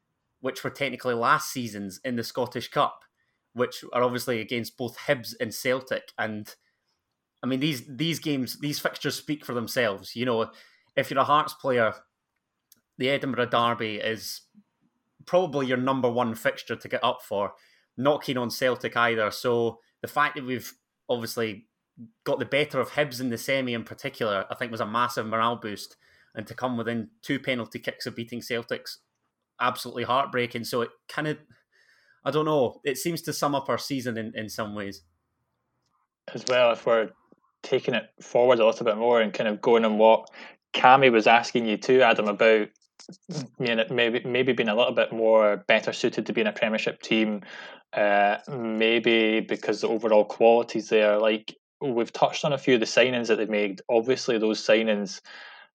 which 0.48 0.63
were 0.63 0.70
technically 0.70 1.13
last 1.13 1.51
season's 1.51 2.00
in 2.06 2.16
the 2.16 2.24
Scottish 2.24 2.70
Cup, 2.70 3.04
which 3.51 3.84
are 3.92 4.01
obviously 4.01 4.39
against 4.39 4.77
both 4.77 4.98
Hibs 4.98 5.34
and 5.42 5.54
Celtic. 5.54 6.13
And 6.18 6.56
I 7.44 7.48
mean, 7.48 7.60
these 7.60 7.84
these 7.86 8.20
games, 8.20 8.58
these 8.62 8.80
fixtures 8.80 9.16
speak 9.16 9.44
for 9.44 9.54
themselves. 9.54 10.16
You 10.16 10.24
know, 10.24 10.50
if 10.96 11.12
you're 11.12 11.20
a 11.20 11.25
Hearts 11.25 11.54
player, 11.54 11.94
the 12.98 13.10
Edinburgh 13.10 13.48
Derby 13.48 13.96
is 13.98 14.44
probably 15.25 15.68
your 15.68 15.75
number 15.75 16.10
one 16.10 16.34
fixture 16.34 16.77
to 16.77 16.88
get 16.88 17.04
up 17.04 17.22
for. 17.22 17.51
Not 17.98 18.24
keen 18.24 18.38
on 18.38 18.50
Celtic 18.50 18.96
either. 18.96 19.30
So 19.32 19.80
the 20.01 20.08
fact 20.08 20.38
that 20.38 20.46
we've 20.46 20.72
obviously 21.10 21.68
got 22.24 22.39
the 22.39 22.46
better 22.46 22.80
of 22.80 22.92
Hibs 22.92 23.20
in 23.20 23.27
the 23.27 23.38
semi 23.38 23.74
in 23.74 23.84
particular, 23.84 24.46
I 24.50 24.56
think 24.56 24.72
was 24.72 24.80
a 24.80 24.88
massive 24.88 25.27
morale 25.27 25.58
boost. 25.58 25.98
And 26.36 26.48
to 26.48 26.54
come 26.54 26.77
within 26.77 27.10
two 27.22 27.38
penalty 27.38 27.80
kicks 27.80 28.06
of 28.06 28.16
beating 28.16 28.39
Celtics 28.39 29.00
absolutely 29.60 30.04
heartbreaking. 30.04 30.64
So 30.64 30.82
it 30.82 30.90
kind 31.08 31.28
of, 31.28 31.38
I 32.26 32.32
don't 32.32 32.46
know, 32.46 32.80
it 32.84 32.98
seems 32.98 33.22
to 33.24 33.34
sum 33.34 33.56
up 33.56 33.70
our 33.70 33.78
season 33.78 34.18
in, 34.18 34.34
in 34.36 34.50
some 34.50 34.76
ways. 34.76 35.02
As 36.34 36.44
well, 36.48 36.72
if 36.72 36.86
we're 36.86 37.10
taking 37.64 37.94
it 37.94 38.10
forward 38.22 38.60
a 38.60 38.66
little 38.66 38.86
bit 38.86 38.98
more 38.98 39.22
and 39.22 39.34
kind 39.34 39.48
of 39.48 39.62
going 39.62 39.86
on 39.86 39.98
what 39.98 40.30
Cammy 40.74 41.12
was 41.12 41.28
asking 41.28 41.66
you 41.66 41.78
too, 41.78 42.02
Adam, 42.02 42.28
about 42.28 42.68
you 43.60 43.76
know, 43.76 43.86
maybe 43.90 44.22
maybe 44.26 44.54
being 44.54 44.70
a 44.70 44.76
little 44.76 44.94
bit 44.94 45.12
more 45.12 45.58
better 45.68 45.94
suited 45.94 46.26
to 46.26 46.34
being 46.34 46.48
a 46.48 46.52
Premiership 46.52 47.02
team, 47.02 47.42
uh, 47.94 48.38
maybe 48.50 49.40
because 49.40 49.82
the 49.82 49.88
overall 49.88 50.26
qualities 50.26 50.90
there. 50.90 51.18
Like 51.18 51.56
we've 51.82 52.12
touched 52.12 52.44
on 52.44 52.54
a 52.54 52.58
few 52.58 52.74
of 52.74 52.80
the 52.80 52.86
signings 52.86 53.28
that 53.28 53.38
they've 53.38 53.50
made. 53.50 53.82
Obviously, 53.90 54.38
those 54.38 54.66
signings 54.66 55.22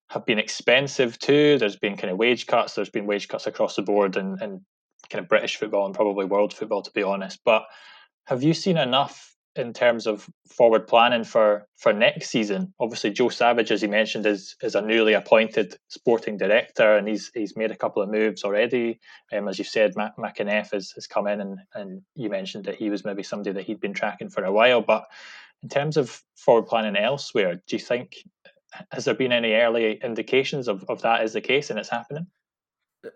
have 0.09 0.25
been 0.25 0.39
expensive 0.39 1.17
too. 1.19 1.57
There's 1.57 1.75
been 1.75 1.97
kind 1.97 2.11
of 2.11 2.17
wage 2.17 2.45
cuts. 2.47 2.75
There's 2.75 2.89
been 2.89 3.07
wage 3.07 3.27
cuts 3.27 3.47
across 3.47 3.75
the 3.75 3.81
board 3.81 4.15
and, 4.15 4.39
and 4.41 4.61
kind 5.09 5.23
of 5.23 5.29
British 5.29 5.57
football 5.57 5.85
and 5.85 5.95
probably 5.95 6.25
world 6.25 6.53
football, 6.53 6.81
to 6.81 6.91
be 6.91 7.03
honest. 7.03 7.39
But 7.43 7.63
have 8.25 8.43
you 8.43 8.53
seen 8.53 8.77
enough 8.77 9.35
in 9.55 9.71
terms 9.71 10.07
of 10.07 10.27
forward 10.49 10.87
planning 10.87 11.23
for 11.23 11.67
for 11.77 11.93
next 11.93 12.29
season? 12.29 12.73
Obviously, 12.79 13.11
Joe 13.11 13.29
Savage, 13.29 13.71
as 13.71 13.81
you 13.81 13.89
mentioned, 13.89 14.25
is 14.25 14.55
is 14.61 14.75
a 14.75 14.81
newly 14.81 15.13
appointed 15.13 15.75
sporting 15.89 16.37
director, 16.37 16.95
and 16.95 17.07
he's 17.07 17.31
he's 17.33 17.57
made 17.57 17.71
a 17.71 17.75
couple 17.75 18.01
of 18.01 18.09
moves 18.09 18.43
already. 18.43 18.99
Um, 19.31 19.47
as 19.47 19.57
you 19.57 19.65
said, 19.65 19.93
Mac- 19.95 20.37
has, 20.37 20.91
has 20.91 21.07
come 21.07 21.27
in, 21.27 21.41
and 21.41 21.59
and 21.73 22.01
you 22.15 22.29
mentioned 22.29 22.65
that 22.65 22.75
he 22.75 22.89
was 22.89 23.05
maybe 23.05 23.23
somebody 23.23 23.51
that 23.53 23.65
he'd 23.65 23.81
been 23.81 23.93
tracking 23.93 24.29
for 24.29 24.43
a 24.43 24.51
while. 24.51 24.81
But 24.81 25.05
in 25.61 25.69
terms 25.69 25.97
of 25.97 26.21
forward 26.35 26.67
planning 26.67 26.97
elsewhere, 26.97 27.61
do 27.67 27.75
you 27.75 27.81
think 27.81 28.23
has 28.91 29.05
there 29.05 29.13
been 29.13 29.31
any 29.31 29.53
early 29.53 29.99
indications 30.03 30.67
of, 30.67 30.83
of 30.89 31.01
that 31.01 31.23
is 31.23 31.33
the 31.33 31.41
case 31.41 31.69
and 31.69 31.79
it's 31.79 31.89
happening? 31.89 32.27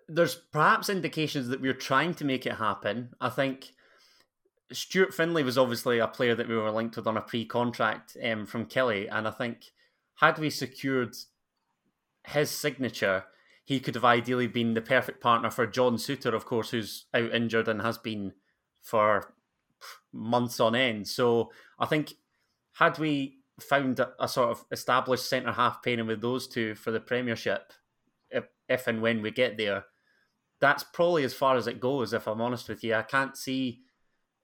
There's 0.08 0.36
perhaps 0.36 0.90
indications 0.90 1.48
that 1.48 1.62
we're 1.62 1.74
trying 1.74 2.14
to 2.16 2.26
make 2.26 2.46
it 2.46 2.56
happen. 2.56 3.10
I 3.22 3.30
think 3.30 3.72
Stuart 4.72 5.14
Findlay 5.14 5.44
was 5.44 5.58
obviously 5.58 6.00
a 6.00 6.08
player 6.08 6.36
that 6.36 6.48
we 6.48 6.56
were 6.56 6.72
linked 6.72 6.98
with 6.98 7.08
on 7.08 7.18
a 7.18 7.22
pre-contract 7.22 8.18
um, 8.24 8.46
from 8.46 8.66
Killie, 8.66 9.08
and 9.10 9.28
I 9.28 9.32
think 9.32 9.72
had 10.16 10.40
we 10.40 10.50
secured 10.50 11.16
his 12.26 12.50
signature, 12.52 13.26
he 13.64 13.80
could 13.80 13.96
have 13.96 14.06
ideally 14.06 14.48
been 14.48 14.74
the 14.74 14.82
perfect 14.82 15.22
partner 15.22 15.50
for 15.50 15.66
John 15.66 15.96
Souttar, 15.96 16.34
of 16.34 16.46
course, 16.46 16.72
who's 16.72 17.06
out 17.14 17.34
injured 17.34 17.68
and 17.68 17.82
has 17.82 17.98
been 17.98 18.34
for 18.82 19.34
months 20.12 20.60
on 20.60 20.76
end. 20.76 21.08
So 21.08 21.52
I 21.80 21.86
think 21.86 22.14
had 22.74 22.98
we 22.98 23.38
found 23.60 24.00
a, 24.00 24.12
a 24.20 24.28
sort 24.28 24.52
of 24.52 24.66
established 24.72 25.28
centre 25.30 25.52
half 25.52 25.82
pairing 25.84 26.08
with 26.08 26.22
those 26.22 26.48
two 26.48 26.76
for 26.76 26.92
the 26.92 27.00
Premiership, 27.00 27.74
if, 28.30 28.46
if 28.70 28.88
and 28.88 29.02
when 29.02 29.22
we 29.22 29.32
get 29.32 29.58
there, 29.58 29.86
that's 30.60 30.84
probably 30.84 31.24
as 31.24 31.34
far 31.34 31.56
as 31.56 31.68
it 31.68 31.80
goes. 31.80 32.14
If 32.14 32.28
I'm 32.28 32.42
honest 32.42 32.70
with 32.70 32.84
you, 32.84 32.96
I 32.96 33.04
can't 33.04 33.38
see 33.38 33.82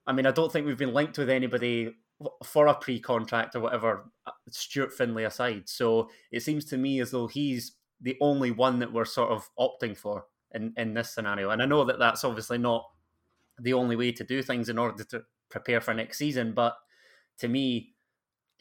I 0.06 0.14
mean, 0.14 0.26
I 0.26 0.32
don't 0.32 0.52
think 0.52 0.66
we've 0.66 0.78
been 0.78 0.94
linked 0.94 1.18
with 1.18 1.30
anybody 1.30 1.96
for 2.44 2.68
a 2.68 2.74
pre-contract 2.74 3.56
or 3.56 3.62
whatever, 3.62 4.12
uh, 4.26 4.32
Stuart 4.50 4.94
Findlay 4.94 5.24
aside. 5.24 5.68
So 5.68 6.10
it 6.32 6.42
seems 6.42 6.66
to 6.66 6.78
me 6.78 7.00
as 7.00 7.12
though 7.12 7.28
he's 7.28 7.74
the 8.02 8.18
only 8.22 8.52
one 8.52 8.80
that 8.80 8.92
we're 8.92 9.06
sort 9.06 9.32
of 9.32 9.50
opting 9.58 9.98
for 9.98 10.26
in, 10.54 10.74
in 10.78 10.94
this 10.94 11.12
scenario. 11.12 11.50
And 11.50 11.62
I 11.62 11.66
know 11.66 11.86
that 11.86 12.00
that's 12.00 12.24
obviously 12.24 12.58
not 12.58 12.86
the 13.60 13.74
only 13.74 13.96
way 13.96 14.12
to 14.12 14.24
do 14.24 14.42
things 14.42 14.70
in 14.70 14.78
order 14.78 15.04
to 15.06 15.24
prepare 15.50 15.80
for 15.80 15.94
next 15.94 16.18
season, 16.18 16.54
but 16.54 16.76
to 17.40 17.48
me, 17.48 17.93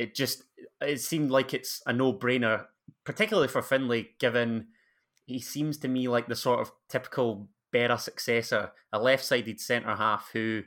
it 0.03 0.15
just 0.15 0.45
it 0.81 1.01
seemed 1.01 1.31
like 1.31 1.55
it's 1.55 1.81
a 1.87 1.93
no-brainer, 1.93 2.67
particularly 3.05 3.49
for 3.49 3.63
Findlay, 3.63 4.11
given 4.19 4.69
he 5.25 5.41
seems 5.41 5.79
to 5.79 5.89
me 5.89 6.09
like 6.09 6.27
the 6.27 6.37
sort 6.37 6.61
of 6.61 6.73
typical 6.89 7.49
Berra 7.73 7.99
successor, 7.99 8.73
a 8.93 9.01
left-sided 9.01 9.61
centre 9.61 9.97
half 9.97 10.31
who 10.33 10.63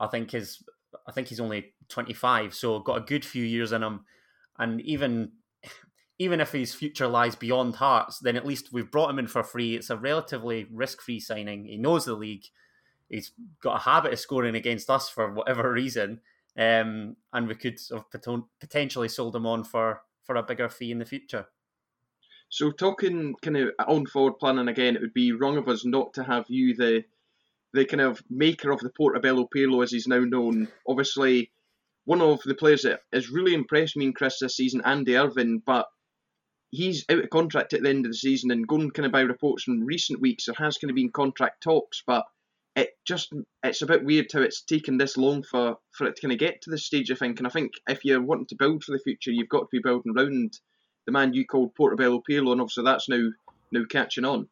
I 0.00 0.06
think 0.06 0.34
is 0.34 0.62
I 1.06 1.12
think 1.12 1.28
he's 1.28 1.40
only 1.40 1.74
25, 1.88 2.54
so 2.54 2.78
got 2.80 2.98
a 2.98 3.04
good 3.04 3.24
few 3.24 3.44
years 3.44 3.72
in 3.72 3.82
him. 3.82 4.04
And 4.58 4.80
even 4.80 5.32
even 6.18 6.40
if 6.40 6.50
his 6.50 6.74
future 6.74 7.06
lies 7.06 7.36
beyond 7.36 7.76
Hearts, 7.76 8.18
then 8.18 8.36
at 8.36 8.46
least 8.46 8.72
we've 8.72 8.90
brought 8.90 9.10
him 9.10 9.20
in 9.20 9.28
for 9.28 9.44
free. 9.44 9.76
It's 9.76 9.90
a 9.90 9.96
relatively 9.96 10.66
risk-free 10.72 11.20
signing. 11.20 11.66
He 11.66 11.76
knows 11.76 12.06
the 12.06 12.14
league. 12.14 12.44
He's 13.08 13.30
got 13.62 13.76
a 13.76 13.84
habit 13.84 14.12
of 14.12 14.18
scoring 14.18 14.56
against 14.56 14.90
us 14.90 15.08
for 15.08 15.32
whatever 15.32 15.72
reason, 15.72 16.20
um, 16.58 17.16
and 17.32 17.48
we 17.48 17.54
could 17.54 17.78
have 17.92 18.04
potentially 18.60 19.08
sold 19.08 19.34
him 19.34 19.46
on 19.46 19.64
for 19.64 20.02
for 20.24 20.36
a 20.36 20.42
bigger 20.42 20.68
fee 20.68 20.90
in 20.90 20.98
the 20.98 21.06
future. 21.06 21.46
So 22.50 22.70
talking 22.72 23.34
kind 23.42 23.56
of 23.56 23.70
on 23.86 24.06
forward 24.06 24.38
planning 24.38 24.68
again, 24.68 24.96
it 24.96 25.02
would 25.02 25.14
be 25.14 25.32
wrong 25.32 25.56
of 25.56 25.68
us 25.68 25.84
not 25.84 26.14
to 26.14 26.24
have 26.24 26.46
you 26.48 26.74
the 26.74 27.04
the 27.74 27.84
kind 27.84 28.00
of 28.00 28.22
maker 28.30 28.70
of 28.70 28.80
the 28.80 28.90
Portobello 28.90 29.46
Pirlo, 29.54 29.82
as 29.82 29.92
he's 29.92 30.08
now 30.08 30.20
known. 30.20 30.68
Obviously, 30.86 31.50
one 32.06 32.22
of 32.22 32.40
the 32.42 32.54
players 32.54 32.82
that 32.82 33.00
has 33.12 33.30
really 33.30 33.54
impressed 33.54 33.96
me 33.96 34.06
and 34.06 34.14
Chris 34.14 34.38
this 34.40 34.56
season, 34.56 34.80
Andy 34.84 35.16
Irving, 35.16 35.62
but 35.64 35.86
he's 36.70 37.04
out 37.10 37.22
of 37.22 37.30
contract 37.30 37.74
at 37.74 37.82
the 37.82 37.88
end 37.90 38.06
of 38.06 38.12
the 38.12 38.16
season 38.16 38.50
and 38.50 38.66
going 38.66 38.90
kind 38.90 39.04
of 39.06 39.12
by 39.12 39.20
reports 39.20 39.64
from 39.64 39.84
recent 39.84 40.20
weeks, 40.20 40.46
there 40.46 40.54
has 40.58 40.78
kind 40.78 40.90
of 40.90 40.96
been 40.96 41.12
contract 41.12 41.62
talks, 41.62 42.02
but 42.06 42.24
it 42.78 42.90
just 43.04 43.32
it's 43.64 43.82
a 43.82 43.86
bit 43.86 44.04
weird 44.04 44.26
how 44.32 44.40
it's 44.40 44.62
taken 44.62 44.98
this 44.98 45.16
long 45.16 45.42
for, 45.42 45.76
for 45.90 46.06
it 46.06 46.16
to 46.16 46.22
kind 46.22 46.32
of 46.32 46.38
get 46.38 46.62
to 46.62 46.70
this 46.70 46.86
stage, 46.86 47.10
I 47.10 47.16
think. 47.16 47.38
And 47.38 47.46
I 47.46 47.50
think 47.50 47.72
if 47.88 48.04
you're 48.04 48.22
wanting 48.22 48.46
to 48.46 48.56
build 48.56 48.84
for 48.84 48.92
the 48.92 49.00
future, 49.00 49.32
you've 49.32 49.48
got 49.48 49.60
to 49.60 49.68
be 49.72 49.80
building 49.80 50.14
around 50.16 50.58
the 51.04 51.12
man 51.12 51.34
you 51.34 51.44
called 51.44 51.74
Portobello 51.74 52.22
Pirlo, 52.28 52.52
and 52.52 52.60
obviously 52.60 52.84
that's 52.84 53.08
now 53.08 53.30
now 53.72 53.82
catching 53.90 54.24
on. 54.24 54.48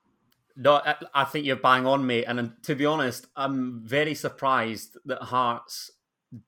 No, 0.56 0.83
I 1.14 1.25
think 1.25 1.45
you're 1.45 1.56
bang 1.56 1.87
on, 1.87 2.06
mate. 2.06 2.25
And 2.25 2.52
to 2.62 2.75
be 2.75 2.87
honest, 2.87 3.26
I'm 3.37 3.83
very 3.85 4.14
surprised 4.14 4.97
that 5.04 5.23
Hearts 5.23 5.90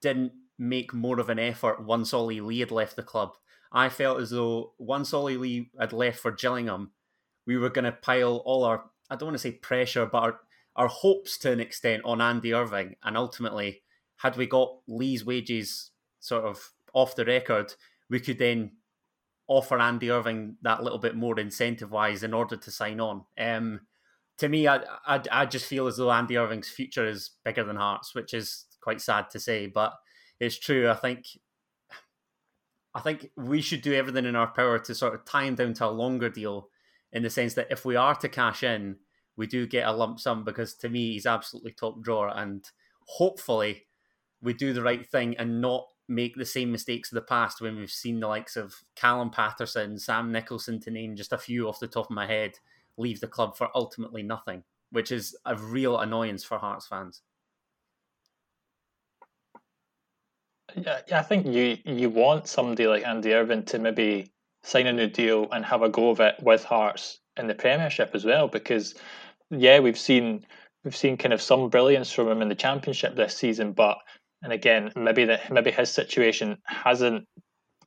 didn't 0.01 0.33
make 0.59 0.93
more 0.93 1.21
of 1.21 1.29
an 1.29 1.39
effort 1.39 1.85
once 1.85 2.13
Ollie 2.13 2.41
Lee 2.41 2.61
had 2.61 2.71
left 2.71 2.97
the 2.97 3.03
club. 3.03 3.33
I 3.71 3.91
felt 3.91 4.21
as 4.21 4.31
though 4.31 4.73
once 4.79 5.13
Ollie 5.13 5.37
Lee 5.37 5.71
had 5.79 5.93
left 5.93 6.21
for 6.21 6.33
Gillingham, 6.33 6.93
we 7.47 7.59
were 7.59 7.69
going 7.69 7.85
to 7.85 7.93
pile 7.93 8.37
all 8.47 8.65
our, 8.65 8.85
I 9.11 9.17
don't 9.17 9.29
want 9.29 9.35
to 9.35 9.43
say 9.43 9.53
pressure, 9.53 10.07
but 10.07 10.19
our, 10.19 10.41
our 10.79 10.89
hopes 10.89 11.37
to 11.39 11.53
an 11.53 11.61
extent 11.61 12.03
on 12.05 12.23
Andy 12.23 12.55
Irving. 12.55 12.95
And 13.03 13.17
ultimately, 13.17 13.83
had 14.17 14.37
we 14.37 14.47
got 14.47 14.79
Lee's 14.87 15.25
wages 15.25 15.91
sort 16.21 16.45
of 16.45 16.73
off 16.95 17.17
the 17.17 17.25
record, 17.25 17.75
we 18.09 18.21
could 18.21 18.39
then 18.39 18.73
offer 19.49 19.79
Andy 19.79 20.11
Irving 20.11 20.57
that 20.63 20.83
little 20.83 20.99
bit 20.99 21.17
more 21.17 21.39
incentive 21.39 21.91
wise 21.91 22.23
in 22.23 22.33
order 22.33 22.57
to 22.57 22.71
sign 22.71 23.01
on. 23.01 23.25
Um, 23.37 23.81
to 24.39 24.49
me, 24.49 24.69
I, 24.69 24.81
I, 25.05 25.21
I 25.33 25.47
just 25.47 25.67
feel 25.67 25.89
as 25.89 25.97
though 25.97 26.13
Andy 26.13 26.37
Irving's 26.37 26.69
future 26.69 27.07
is 27.07 27.33
bigger 27.45 27.65
than 27.65 27.77
Hearts, 27.77 28.15
which 28.15 28.33
is 28.33 28.67
quite 28.81 29.01
sad 29.01 29.31
to 29.31 29.41
say, 29.41 29.67
but 29.67 29.93
it's 30.39 30.59
true. 30.59 30.89
I 30.89 30.95
think 30.95 31.27
I 32.95 33.01
think 33.01 33.31
we 33.37 33.61
should 33.61 33.83
do 33.83 33.95
everything 33.95 34.25
in 34.25 34.37
our 34.37 34.47
power 34.47 34.79
to 34.79 34.95
sort 34.95 35.15
of 35.15 35.25
tie 35.25 35.45
him 35.45 35.57
down 35.57 35.75
to 35.75 35.87
a 35.87 35.91
longer 35.91 36.29
deal, 36.29 36.69
in 37.13 37.23
the 37.23 37.31
sense 37.31 37.55
that 37.55 37.69
if 37.71 37.85
we 37.85 37.97
are 37.97 38.15
to 38.15 38.29
cash 38.29 38.63
in, 38.63 38.97
we 39.39 39.47
do 39.47 39.67
get 39.67 39.89
a 39.89 39.93
lump 39.93 40.21
sum 40.21 40.45
because 40.45 40.75
to 40.75 40.89
me 40.91 41.13
he's 41.13 41.25
absolutely 41.25 41.73
top 41.73 42.03
drawer, 42.03 42.29
and 42.37 42.69
hopefully 43.07 43.87
we 44.43 44.53
do 44.53 44.75
the 44.75 44.83
right 44.83 45.07
thing 45.07 45.35
and 45.39 45.63
not 45.63 45.87
make 46.09 46.37
the 46.37 46.45
same 46.45 46.73
mistakes 46.73 47.11
of 47.11 47.17
the 47.17 47.23
past 47.23 47.61
when 47.61 47.77
we've 47.77 47.91
seen 47.91 48.21
the 48.21 48.27
likes 48.27 48.57
of 48.57 48.75
Callum 48.97 49.31
Paterson, 49.31 49.99
Sam 49.99 50.33
Nicholson, 50.33 50.81
to 50.81 50.91
name 50.91 51.17
just 51.17 51.33
a 51.33 51.39
few 51.39 51.69
off 51.69 51.81
the 51.81 51.87
top 51.87 52.07
of 52.07 52.15
my 52.17 52.27
head 52.27 52.53
leave 52.97 53.21
the 53.21 53.29
club 53.29 53.57
for 53.57 53.69
ultimately 53.75 54.23
nothing, 54.23 54.65
which 54.91 55.13
is 55.13 55.37
a 55.47 55.57
real 55.57 55.99
annoyance 55.99 56.45
for 56.45 56.59
Hearts 56.59 56.87
fans. 56.87 57.23
Yeah, 60.77 61.01
I 61.13 61.23
think 61.23 61.47
you 61.47 61.79
you 61.85 62.11
want 62.11 62.47
somebody 62.47 62.87
like 62.87 63.07
Andy 63.07 63.33
Irving 63.33 63.65
to 63.67 63.79
maybe 63.79 64.33
sign 64.63 64.87
a 64.87 64.93
new 64.93 65.07
deal 65.07 65.49
and 65.53 65.65
have 65.65 65.83
a 65.83 65.89
go 65.89 66.11
of 66.11 66.21
it 66.21 66.35
with 66.43 66.65
Hearts 66.65 67.21
in 67.37 67.47
the 67.47 67.55
Premiership 67.55 68.11
as 68.15 68.25
well, 68.25 68.49
because 68.49 68.95
yeah, 69.51 69.81
we've 69.81 69.99
seen 69.99 70.45
we've 70.85 70.97
seen 70.97 71.17
kind 71.17 71.33
of 71.33 71.43
some 71.43 71.69
brilliance 71.69 72.13
from 72.13 72.29
him 72.29 72.43
in 72.43 72.49
the 72.49 72.55
Championship 72.55 73.17
this 73.17 73.37
season, 73.37 73.73
but 73.73 73.99
and 74.43 74.53
again, 74.53 74.91
hmm. 74.95 75.05
maybe 75.05 75.25
that 75.25 75.53
maybe 75.53 75.71
his 75.71 75.91
situation 75.91 76.59
hasn't 76.65 77.27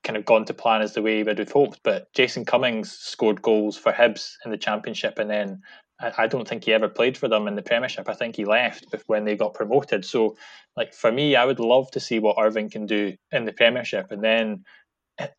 kind 0.04 0.18
of 0.18 0.26
gone 0.26 0.46
to 0.46 0.54
plan 0.54 0.82
as 0.82 0.94
the 0.94 1.02
way 1.02 1.18
we 1.18 1.24
would 1.24 1.38
have 1.38 1.52
hoped. 1.52 1.80
But 1.84 2.12
Jason 2.14 2.46
Cummings 2.46 2.92
scored 2.92 3.42
goals 3.42 3.78
for 3.78 3.92
Hibs 3.92 4.34
in 4.46 4.52
the 4.52 4.58
Championship, 4.58 5.20
and 5.20 5.30
then 5.30 5.62
I, 6.00 6.12
I 6.20 6.28
don't 6.28 6.48
think 6.48 6.64
he 6.64 6.74
ever 6.74 6.90
played 6.90 7.18
for 7.18 7.28
them 7.28 7.48
in 7.48 7.56
the 7.56 7.62
Premiership. 7.62 8.10
I 8.10 8.14
think 8.14 8.36
he 8.36 8.46
left 8.46 8.86
when 9.08 9.26
they 9.26 9.36
got 9.36 9.54
promoted. 9.54 10.04
So, 10.06 10.36
like 10.76 10.94
for 10.94 11.12
me, 11.12 11.36
I 11.36 11.46
would 11.46 11.60
love 11.60 11.92
to 11.92 12.00
see 12.00 12.20
what 12.20 12.38
Irving 12.40 12.70
can 12.70 12.86
do 12.86 13.16
in 13.32 13.46
the 13.46 13.54
Premiership, 13.54 14.12
and 14.12 14.24
then 14.24 14.64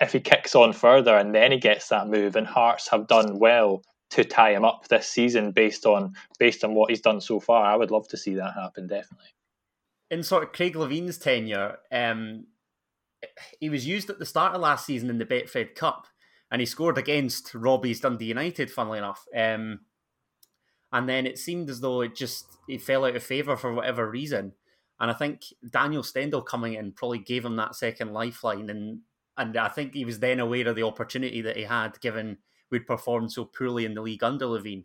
if 0.00 0.12
he 0.12 0.20
kicks 0.20 0.54
on 0.54 0.72
further 0.72 1.16
and 1.16 1.34
then 1.34 1.50
he 1.50 1.58
gets 1.58 1.88
that 1.88 2.08
move, 2.08 2.36
and 2.36 2.46
Hearts 2.46 2.88
have 2.88 3.08
done 3.08 3.38
well 3.38 3.82
to 4.12 4.24
tie 4.24 4.52
him 4.52 4.64
up 4.64 4.88
this 4.88 5.08
season 5.08 5.52
based 5.52 5.86
on 5.86 6.14
based 6.38 6.64
on 6.64 6.74
what 6.74 6.90
he's 6.90 7.00
done 7.00 7.20
so 7.20 7.40
far. 7.40 7.64
I 7.64 7.76
would 7.76 7.90
love 7.90 8.08
to 8.08 8.16
see 8.16 8.34
that 8.34 8.54
happen, 8.54 8.86
definitely. 8.86 9.34
In 10.10 10.22
sort 10.22 10.42
of 10.42 10.52
Craig 10.52 10.76
Levein's 10.76 11.16
tenure, 11.16 11.78
um, 11.90 12.46
he 13.58 13.70
was 13.70 13.86
used 13.86 14.10
at 14.10 14.18
the 14.18 14.26
start 14.26 14.54
of 14.54 14.60
last 14.60 14.84
season 14.84 15.08
in 15.08 15.16
the 15.16 15.24
Betfred 15.24 15.74
Cup, 15.74 16.06
and 16.50 16.60
he 16.60 16.66
scored 16.66 16.98
against 16.98 17.54
Robbie's 17.54 18.00
Dundee 18.00 18.26
United. 18.26 18.70
Funnily 18.70 18.98
enough, 18.98 19.24
um, 19.34 19.80
and 20.92 21.08
then 21.08 21.26
it 21.26 21.38
seemed 21.38 21.70
as 21.70 21.80
though 21.80 22.02
it 22.02 22.14
just 22.14 22.58
he 22.66 22.76
fell 22.76 23.06
out 23.06 23.16
of 23.16 23.22
favour 23.22 23.56
for 23.56 23.72
whatever 23.72 24.08
reason. 24.08 24.52
And 25.00 25.10
I 25.10 25.14
think 25.14 25.42
Daniel 25.68 26.02
Stendel 26.02 26.42
coming 26.42 26.74
in 26.74 26.92
probably 26.92 27.18
gave 27.18 27.46
him 27.46 27.56
that 27.56 27.76
second 27.76 28.12
lifeline, 28.12 28.68
and 28.68 29.00
and 29.38 29.56
I 29.56 29.68
think 29.68 29.94
he 29.94 30.04
was 30.04 30.18
then 30.18 30.38
aware 30.38 30.68
of 30.68 30.76
the 30.76 30.82
opportunity 30.82 31.40
that 31.40 31.56
he 31.56 31.62
had, 31.62 31.98
given 32.02 32.36
we'd 32.72 32.86
performed 32.86 33.30
so 33.30 33.44
poorly 33.44 33.84
in 33.84 33.94
the 33.94 34.00
league 34.00 34.24
under 34.24 34.46
Levein. 34.46 34.84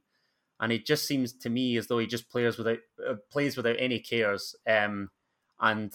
And 0.59 0.71
it 0.71 0.85
just 0.85 1.07
seems 1.07 1.33
to 1.33 1.49
me 1.49 1.77
as 1.77 1.87
though 1.87 1.99
he 1.99 2.05
just 2.05 2.29
plays 2.29 2.57
without 2.57 2.79
uh, 3.07 3.15
plays 3.31 3.57
without 3.57 3.77
any 3.79 3.99
cares. 3.99 4.55
Um, 4.67 5.09
and 5.59 5.93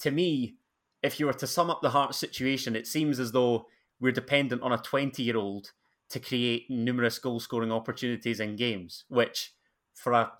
to 0.00 0.10
me, 0.10 0.54
if 1.02 1.18
you 1.18 1.26
were 1.26 1.32
to 1.32 1.46
sum 1.46 1.70
up 1.70 1.80
the 1.80 1.90
Hearts 1.90 2.18
situation, 2.18 2.76
it 2.76 2.86
seems 2.86 3.18
as 3.18 3.32
though 3.32 3.66
we're 4.00 4.12
dependent 4.12 4.62
on 4.62 4.72
a 4.72 4.78
20 4.78 5.22
year 5.22 5.36
old 5.36 5.72
to 6.10 6.20
create 6.20 6.70
numerous 6.70 7.18
goal 7.18 7.40
scoring 7.40 7.72
opportunities 7.72 8.40
in 8.40 8.56
games, 8.56 9.04
which 9.08 9.52
for 9.94 10.12
a 10.12 10.32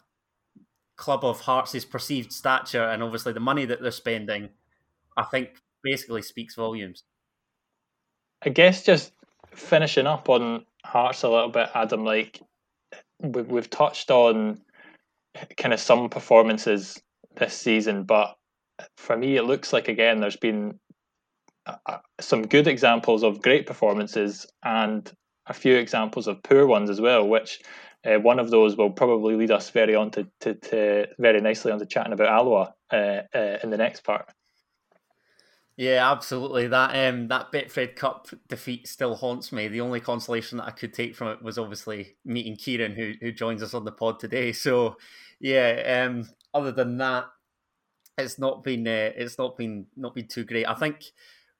club 0.97 1.25
of 1.25 1.41
Hearts' 1.41 1.85
perceived 1.85 2.33
stature 2.33 2.85
and 2.85 3.03
obviously 3.03 3.33
the 3.33 3.41
money 3.41 3.65
that 3.65 3.81
they're 3.81 3.91
spending, 3.91 4.51
I 5.17 5.25
think 5.25 5.61
basically 5.83 6.23
speaks 6.23 6.55
volumes. 6.55 7.05
I 8.43 8.51
guess 8.51 8.85
just 8.85 9.13
finishing 9.59 10.07
up 10.07 10.29
on 10.29 10.65
Hearts 10.85 11.23
a 11.23 11.29
little 11.29 11.51
bit, 11.51 11.69
Adam, 11.75 12.05
like 12.05 12.41
we've 13.21 13.69
touched 13.69 14.11
on 14.11 14.61
kind 15.57 15.75
of 15.75 15.81
some 15.81 16.09
performances 16.09 17.01
this 17.37 17.55
season, 17.55 18.05
but 18.05 18.37
for 18.97 19.17
me, 19.17 19.37
it 19.37 19.43
looks 19.43 19.73
like 19.73 19.89
again 19.89 20.21
there's 20.21 20.37
been 20.37 20.79
some 22.21 22.43
good 22.43 22.67
examples 22.67 23.23
of 23.23 23.43
great 23.43 23.67
performances 23.67 24.47
and 24.65 25.13
a 25.47 25.53
few 25.53 25.77
examples 25.77 26.27
of 26.27 26.43
poor 26.43 26.67
ones 26.67 26.91
as 26.91 27.01
well, 27.01 27.27
which 27.27 27.61
uh, 28.07 28.19
one 28.19 28.39
of 28.39 28.51
those 28.51 28.77
will 28.77 28.91
probably 28.91 29.35
lead 29.35 29.51
us 29.51 29.71
very 29.71 29.95
on 29.95 30.11
to, 30.13 30.27
to, 30.41 30.55
to 30.55 31.07
very 31.19 31.41
nicely 31.41 31.73
onto 31.73 31.85
chatting 31.85 32.13
about 32.13 32.29
Alloa 32.29 32.75
uh, 32.93 33.23
uh, 33.35 33.59
in 33.63 33.71
the 33.71 33.77
next 33.77 34.05
part. 34.05 34.31
Yeah, 35.79 36.11
absolutely. 36.11 36.67
That 36.67 37.09
um 37.09 37.29
that 37.29 37.53
Betfred 37.53 37.95
Cup 37.95 38.27
defeat 38.49 38.89
still 38.89 39.15
haunts 39.15 39.53
me. 39.53 39.69
The 39.69 39.81
only 39.81 40.01
consolation 40.01 40.59
that 40.59 40.67
I 40.67 40.73
could 40.73 40.93
take 40.93 41.15
from 41.15 41.29
it 41.29 41.43
was 41.43 41.57
obviously 41.57 42.17
meeting 42.25 42.57
Kieran, 42.57 42.97
who 42.97 43.13
who 43.21 43.31
joins 43.33 43.63
us 43.63 43.75
on 43.75 43.85
the 43.85 43.93
pod 43.93 44.19
today. 44.19 44.53
So, 44.59 44.97
yeah. 45.41 46.05
Um, 46.09 46.29
other 46.53 46.73
than 46.73 46.99
that, 46.99 47.27
it's 48.19 48.39
not 48.39 48.65
been 48.65 48.89
uh, 48.89 49.13
it's 49.17 49.39
not 49.39 49.57
been 49.57 49.87
not 49.97 50.15
been 50.15 50.29
too 50.29 50.45
great. 50.45 50.67
I 50.69 50.75
think 50.75 51.05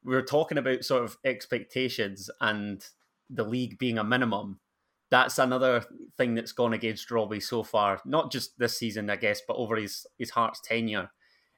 we 0.05 0.17
are 0.17 0.23
talking 0.23 0.59
about 0.59 0.85
sort 0.85 1.05
of 1.05 1.19
expectations 1.25 2.31
and 2.41 2.85
the 3.31 3.45
league 3.45 3.79
being 3.79 3.99
a 3.99 4.05
minimum. 4.05 4.61
That's 5.11 5.39
another 5.39 5.85
thing 6.19 6.35
that's 6.35 6.53
gone 6.53 6.75
against 6.75 7.11
Robbie 7.11 7.41
so 7.41 7.63
far. 7.63 8.01
Not 8.05 8.33
just 8.33 8.59
this 8.59 8.79
season, 8.79 9.11
I 9.11 9.17
guess, 9.17 9.43
but 9.47 9.57
over 9.57 9.77
his 9.77 10.07
his 10.19 10.31
Hearts 10.31 10.61
tenure 10.61 11.11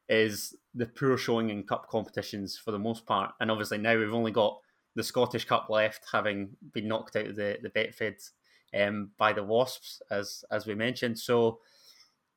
is 0.09 0.55
the 0.75 0.87
poor 0.87 1.17
showing 1.17 1.51
in 1.51 1.65
cup 1.65 1.89
competitions 1.89 2.57
for 2.57 2.71
the 2.71 2.79
most 2.79 3.07
part. 3.07 3.33
And 3.41 3.51
obviously 3.51 3.79
now 3.79 3.99
we've 3.99 4.15
only 4.15 4.33
got 4.33 4.61
the 4.95 5.03
Scottish 5.03 5.45
Cup 5.45 5.69
left, 5.69 6.05
having 6.13 6.51
been 6.73 6.89
knocked 6.89 7.17
out 7.17 7.27
of 7.27 7.37
the 7.37 7.59
the 7.63 7.71
Betfred 7.71 8.17
um, 8.79 9.11
by 9.19 9.33
the 9.33 9.45
Wasps, 9.45 10.03
as 10.11 10.45
as 10.51 10.67
we 10.67 10.75
mentioned. 10.75 11.19
So 11.19 11.61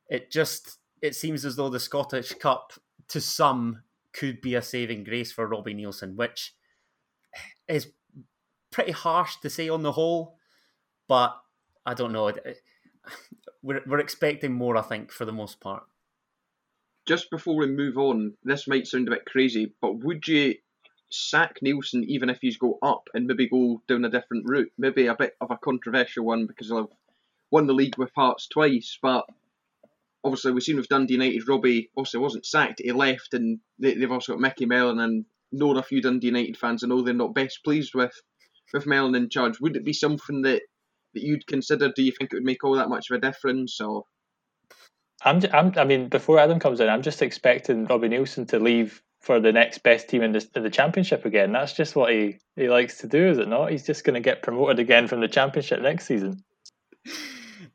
it 0.08 0.30
just 0.30 0.78
it 1.02 1.14
seems 1.14 1.44
as 1.44 1.56
though 1.56 1.68
the 1.68 1.80
Scottish 1.80 2.32
Cup, 2.34 2.72
to 3.08 3.20
some, 3.20 3.82
could 4.12 4.40
be 4.40 4.54
a 4.54 4.62
saving 4.62 5.04
grace 5.04 5.32
for 5.32 5.46
Robbie 5.46 5.74
Neilson, 5.74 6.14
which 6.14 6.54
is 7.68 7.88
pretty 8.70 8.92
harsh 8.92 9.36
to 9.36 9.50
say 9.50 9.68
on 9.68 9.82
the 9.82 9.92
whole. 9.92 10.38
But 11.08 11.36
I 11.84 11.94
don't 11.94 12.12
know. 12.12 12.32
We're 13.62 13.82
we're 13.86 13.98
expecting 13.98 14.52
more, 14.52 14.76
I 14.76 14.82
think, 14.82 15.10
for 15.10 15.24
the 15.24 15.32
most 15.32 15.60
part 15.60 15.84
just 17.06 17.30
before 17.30 17.56
we 17.56 17.66
move 17.66 17.98
on, 17.98 18.34
this 18.44 18.66
might 18.66 18.86
sound 18.86 19.08
a 19.08 19.12
bit 19.12 19.26
crazy, 19.26 19.74
but 19.80 19.98
would 20.04 20.26
you 20.26 20.54
sack 21.10 21.58
Neilson 21.64 22.04
even 22.04 22.30
if 22.30 22.38
he's 22.40 22.56
go 22.56 22.78
up 22.82 23.08
and 23.14 23.26
maybe 23.26 23.48
go 23.48 23.82
down 23.88 24.04
a 24.04 24.10
different 24.10 24.44
route? 24.48 24.72
Maybe 24.78 25.06
a 25.06 25.14
bit 25.14 25.34
of 25.40 25.50
a 25.50 25.58
controversial 25.58 26.24
one 26.24 26.46
because 26.46 26.72
I've 26.72 26.86
won 27.50 27.66
the 27.66 27.74
league 27.74 27.98
with 27.98 28.10
Hearts 28.16 28.48
twice, 28.48 28.98
but 29.02 29.24
obviously 30.24 30.52
we've 30.52 30.62
seen 30.62 30.76
with 30.76 30.88
Dundee 30.88 31.14
United, 31.14 31.46
Robbie 31.46 31.90
also 31.94 32.18
wasn't 32.18 32.46
sacked, 32.46 32.80
he 32.82 32.90
left, 32.92 33.34
and 33.34 33.60
they, 33.78 33.94
have 34.00 34.12
also 34.12 34.32
got 34.32 34.40
Micky 34.40 34.66
Mellon 34.66 34.98
and 34.98 35.26
known 35.52 35.76
a 35.76 35.82
few 35.82 36.00
Dundee 36.00 36.28
United 36.28 36.56
fans. 36.56 36.82
I 36.82 36.88
know 36.88 37.02
they're 37.02 37.14
not 37.14 37.34
best 37.34 37.62
pleased 37.64 37.94
with 37.94 38.14
with 38.72 38.86
Mellon 38.86 39.14
in 39.14 39.28
charge. 39.28 39.60
Would 39.60 39.76
it 39.76 39.84
be 39.84 39.92
something 39.92 40.42
that 40.42 40.62
that 41.12 41.22
you'd 41.22 41.46
consider? 41.46 41.92
Do 41.94 42.02
you 42.02 42.12
think 42.12 42.32
it 42.32 42.36
would 42.36 42.44
make 42.44 42.64
all 42.64 42.74
that 42.76 42.88
much 42.88 43.10
of 43.10 43.16
a 43.16 43.20
difference, 43.20 43.80
or 43.80 44.04
I'm, 45.24 45.40
I'm, 45.52 45.72
I 45.76 45.84
mean, 45.84 46.08
before 46.08 46.38
Adam 46.38 46.58
comes 46.58 46.80
in, 46.80 46.88
I'm 46.88 47.02
just 47.02 47.22
expecting 47.22 47.86
Robbie 47.86 48.10
Neilson 48.10 48.46
to 48.48 48.58
leave 48.58 49.02
for 49.20 49.40
the 49.40 49.52
next 49.52 49.78
best 49.78 50.08
team 50.08 50.22
in 50.22 50.32
the, 50.32 50.46
in 50.54 50.62
the 50.62 50.70
championship 50.70 51.24
again. 51.24 51.52
That's 51.52 51.72
just 51.72 51.96
what 51.96 52.12
he, 52.12 52.38
he 52.56 52.68
likes 52.68 52.98
to 52.98 53.06
do, 53.06 53.26
is 53.26 53.38
it 53.38 53.48
not? 53.48 53.70
He's 53.70 53.86
just 53.86 54.04
going 54.04 54.14
to 54.14 54.20
get 54.20 54.42
promoted 54.42 54.78
again 54.78 55.08
from 55.08 55.20
the 55.20 55.28
championship 55.28 55.80
next 55.80 56.06
season. 56.06 56.44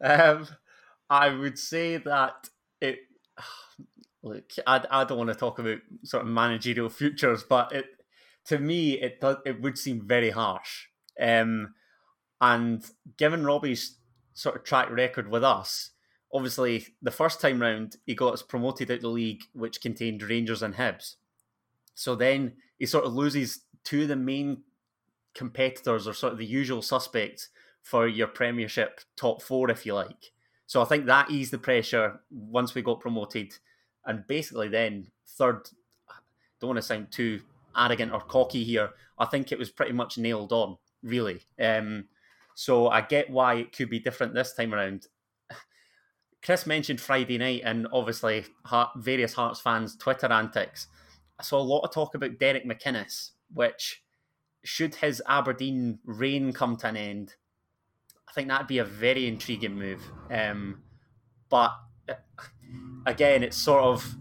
Um, 0.02 0.48
I 1.10 1.30
would 1.30 1.58
say 1.58 1.98
that 1.98 2.50
it. 2.80 3.00
Look, 4.22 4.52
I, 4.68 4.86
I 4.92 5.04
don't 5.06 5.18
want 5.18 5.30
to 5.30 5.36
talk 5.36 5.60
about 5.60 5.78
sort 6.04 6.24
of 6.24 6.30
managerial 6.30 6.90
futures, 6.90 7.42
but 7.42 7.72
it 7.72 7.86
to 8.48 8.60
me 8.60 9.00
it 9.00 9.22
does 9.22 9.38
it 9.46 9.62
would 9.62 9.78
seem 9.78 10.06
very 10.06 10.32
harsh. 10.32 10.88
Um, 11.18 11.74
and 12.42 12.84
given 13.18 13.46
Robbie's 13.46 13.98
sort 14.34 14.58
of 14.58 14.66
track 14.66 14.90
record 14.90 15.30
with 15.30 15.44
us, 15.44 15.92
obviously 16.34 16.88
the 17.02 17.12
first 17.12 17.42
time 17.42 17.62
round 17.62 17.98
he 18.06 18.16
got 18.16 18.34
us 18.34 18.42
promoted 18.42 18.92
out 18.92 19.02
the 19.02 19.08
league, 19.08 19.44
which 19.54 19.82
contained 19.82 20.24
Rangers 20.24 20.62
and 20.62 20.76
Hibs. 20.76 21.16
So 21.96 22.16
then 22.16 22.54
he 22.78 22.86
sort 22.86 23.06
of 23.06 23.14
loses 23.14 23.62
two 23.84 24.04
of 24.04 24.08
the 24.08 24.16
main 24.16 24.64
competitors 25.34 26.08
or 26.08 26.14
sort 26.14 26.34
of 26.34 26.40
the 26.40 26.46
usual 26.46 26.82
suspects 26.82 27.50
for 27.82 28.08
your 28.08 28.28
Premiership 28.28 29.02
top 29.16 29.42
four, 29.42 29.70
if 29.72 29.86
you 29.86 29.94
like. 29.94 30.32
So 30.66 30.82
I 30.82 30.86
think 30.86 31.06
that 31.06 31.32
eased 31.32 31.52
the 31.52 31.58
pressure 31.58 32.20
once 32.30 32.76
we 32.76 32.82
got 32.82 33.00
promoted, 33.00 33.54
and 34.06 34.28
basically 34.28 34.68
then 34.68 35.08
third. 35.28 35.70
Don't 36.60 36.70
want 36.70 36.78
to 36.78 36.84
sound 36.84 37.12
too 37.12 37.42
arrogant 37.76 38.12
or 38.12 38.20
cocky 38.20 38.64
here. 38.64 38.92
I 39.18 39.26
think 39.26 39.52
it 39.52 39.58
was 39.58 39.70
pretty 39.70 39.94
much 39.94 40.18
nailed 40.18 40.52
on, 40.52 40.78
really. 41.02 41.42
Um, 41.60 42.06
so 42.54 42.90
I 42.90 43.02
get 43.02 43.30
why 43.30 43.56
it 43.56 43.76
could 43.76 43.90
be 43.90 44.00
different 44.00 44.34
this 44.34 44.54
time 44.54 44.74
around. 44.74 45.08
Chris 46.44 46.66
mentioned 46.66 47.02
Friday 47.02 47.38
night 47.38 47.62
and 47.66 47.88
obviously 47.92 48.46
various 48.96 49.34
Hearts 49.34 49.60
fans' 49.60 49.96
Twitter 49.96 50.32
antics. 50.32 50.88
I 51.40 51.44
saw 51.44 51.60
a 51.60 51.64
lot 51.64 51.82
of 51.82 51.94
talk 51.94 52.16
about 52.16 52.40
Derek 52.40 52.66
McInnes, 52.66 53.32
which, 53.54 54.04
should 54.64 54.96
his 54.96 55.22
Aberdeen 55.28 56.00
reign 56.06 56.54
come 56.54 56.76
to 56.78 56.88
an 56.88 56.98
end, 56.98 57.36
I 58.28 58.32
think 58.34 58.48
that'd 58.48 58.68
be 58.68 58.78
a 58.78 58.86
very 58.86 59.28
intriguing 59.28 59.76
move. 59.76 60.04
Um, 60.30 60.84
but 61.50 61.72
uh, 62.08 62.14
again, 63.06 63.44
it's 63.44 63.58
sort 63.58 63.84
of 63.84 64.16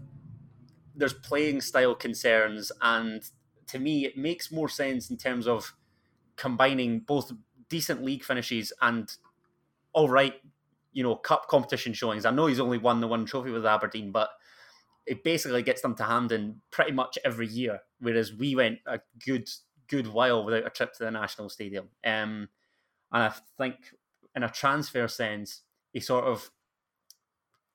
there's 0.95 1.13
playing 1.13 1.61
style 1.61 1.95
concerns, 1.95 2.71
and 2.81 3.23
to 3.67 3.79
me, 3.79 4.05
it 4.05 4.17
makes 4.17 4.51
more 4.51 4.67
sense 4.67 5.09
in 5.09 5.17
terms 5.17 5.47
of 5.47 5.75
combining 6.35 6.99
both 6.99 7.31
decent 7.69 8.03
league 8.03 8.23
finishes 8.23 8.73
and 8.81 9.15
all 9.93 10.09
right 10.09 10.41
you 10.91 11.03
know, 11.03 11.15
cup 11.15 11.47
competition 11.47 11.93
showings. 11.93 12.25
I 12.25 12.31
know 12.31 12.47
he's 12.47 12.59
only 12.59 12.77
won 12.77 13.01
the 13.01 13.07
one 13.07 13.25
trophy 13.25 13.51
with 13.51 13.65
Aberdeen, 13.65 14.11
but 14.11 14.29
it 15.05 15.23
basically 15.23 15.63
gets 15.63 15.81
them 15.81 15.95
to 15.95 16.03
Hampden 16.03 16.61
pretty 16.71 16.91
much 16.91 17.17
every 17.23 17.47
year. 17.47 17.79
Whereas 17.99 18.33
we 18.33 18.55
went 18.55 18.79
a 18.85 18.99
good 19.25 19.49
good 19.87 20.07
while 20.07 20.45
without 20.45 20.67
a 20.67 20.69
trip 20.69 20.93
to 20.93 21.03
the 21.03 21.11
national 21.11 21.49
stadium. 21.49 21.89
Um, 22.05 22.49
and 23.11 23.23
I 23.23 23.33
think 23.57 23.75
in 24.35 24.43
a 24.43 24.49
transfer 24.49 25.07
sense, 25.07 25.61
he 25.91 25.99
sort 25.99 26.25
of 26.25 26.51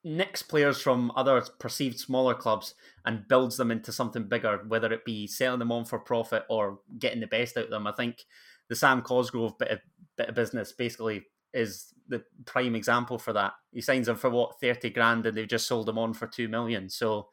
nicks 0.05 0.43
players 0.43 0.81
from 0.81 1.11
other 1.17 1.43
perceived 1.59 1.99
smaller 1.99 2.35
clubs 2.35 2.75
and 3.05 3.27
builds 3.27 3.57
them 3.57 3.71
into 3.71 3.91
something 3.91 4.29
bigger, 4.29 4.63
whether 4.69 4.93
it 4.93 5.05
be 5.05 5.27
selling 5.27 5.59
them 5.59 5.73
on 5.73 5.85
for 5.85 5.99
profit 5.99 6.45
or 6.49 6.79
getting 6.99 7.21
the 7.21 7.27
best 7.27 7.57
out 7.57 7.65
of 7.65 7.71
them. 7.71 7.87
I 7.87 7.93
think 7.93 8.25
the 8.69 8.77
Sam 8.77 9.03
Cosgrove 9.03 9.59
bit 9.59 9.71
of, 9.71 9.79
bit 10.17 10.29
of 10.29 10.35
business 10.35 10.73
basically 10.73 11.25
is 11.55 11.95
the 12.09 12.23
prime 12.45 12.75
example 12.75 13.19
for 13.19 13.33
that. 13.33 13.53
He 13.73 13.81
signs 13.81 14.09
him 14.09 14.17
for 14.17 14.29
what 14.29 14.61
thirty 14.61 14.91
grand, 14.91 15.25
and 15.25 15.37
they've 15.37 15.49
just 15.49 15.67
sold 15.67 15.89
him 15.89 15.99
on 15.99 16.13
for 16.13 16.27
two 16.27 16.49
million. 16.49 16.91
So 16.91 17.29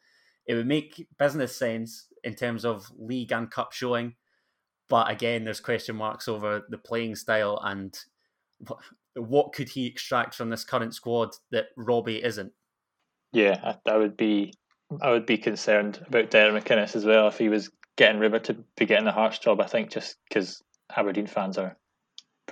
it 0.46 0.54
would 0.54 0.66
make 0.66 1.06
business 1.18 1.56
sense 1.56 2.06
in 2.24 2.34
terms 2.34 2.64
of 2.64 2.90
league 2.96 3.32
and 3.32 3.50
cup 3.50 3.72
showing. 3.72 4.14
But 4.88 5.10
again, 5.10 5.44
there's 5.44 5.60
question 5.60 5.96
marks 5.96 6.28
over 6.28 6.62
the 6.68 6.78
playing 6.78 7.16
style 7.16 7.60
and 7.62 7.98
what 9.14 9.52
could 9.52 9.68
he 9.68 9.86
extract 9.86 10.34
from 10.34 10.50
this 10.50 10.64
current 10.64 10.94
squad 10.94 11.30
that 11.50 11.66
Robbie 11.76 12.22
isn't. 12.22 12.52
Yeah, 13.32 13.58
I, 13.86 13.90
I 13.90 13.96
would 13.96 14.16
be 14.16 14.52
I 15.00 15.10
would 15.10 15.26
be 15.26 15.38
concerned 15.38 16.04
about 16.06 16.30
Derek 16.30 16.64
McInnes 16.64 16.96
as 16.96 17.04
well 17.04 17.28
if 17.28 17.38
he 17.38 17.48
was 17.48 17.70
getting 17.96 18.20
River 18.20 18.38
to 18.40 18.54
be 18.76 18.86
getting 18.86 19.04
the 19.04 19.12
Hearts 19.12 19.38
job. 19.38 19.60
I 19.60 19.66
think 19.66 19.90
just 19.90 20.16
because 20.28 20.62
Aberdeen 20.94 21.26
fans 21.26 21.58
are 21.58 21.76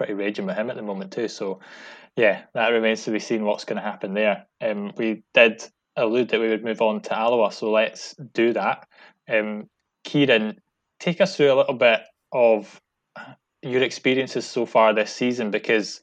pretty 0.01 0.15
raging 0.15 0.47
with 0.47 0.57
him 0.57 0.71
at 0.71 0.77
the 0.77 0.83
moment 0.83 1.13
too. 1.13 1.29
So, 1.29 1.61
yeah, 2.17 2.45
that 2.55 2.69
remains 2.69 3.05
to 3.05 3.11
be 3.11 3.19
seen 3.19 3.45
what's 3.45 3.67
going 3.67 3.77
to 3.77 3.83
happen 3.83 4.15
there. 4.15 4.47
Um, 4.59 4.93
we 4.97 5.25
did 5.35 5.63
allude 5.95 6.31
that 6.31 6.41
we 6.41 6.49
would 6.49 6.65
move 6.65 6.81
on 6.81 7.03
to 7.03 7.19
Alloa, 7.19 7.53
so 7.53 7.71
let's 7.71 8.15
do 8.33 8.55
that. 8.55 8.89
Um, 9.29 9.69
Kieran, 10.05 10.59
take 11.01 11.21
us 11.21 11.37
through 11.37 11.53
a 11.53 11.55
little 11.55 11.75
bit 11.75 12.01
of 12.33 12.81
your 13.61 13.83
experiences 13.83 14.47
so 14.47 14.65
far 14.65 14.95
this 14.95 15.13
season 15.13 15.51
because 15.51 16.01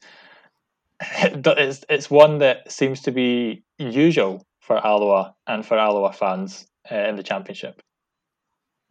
it's 1.00 1.84
it's 1.88 2.08
one 2.08 2.38
that 2.38 2.70
seems 2.70 3.00
to 3.02 3.10
be 3.10 3.64
usual 3.78 4.46
for 4.60 4.76
Alloa 4.76 5.34
and 5.48 5.66
for 5.66 5.76
Alloa 5.76 6.12
fans 6.12 6.68
uh, 6.88 6.94
in 6.94 7.16
the 7.16 7.24
championship. 7.24 7.82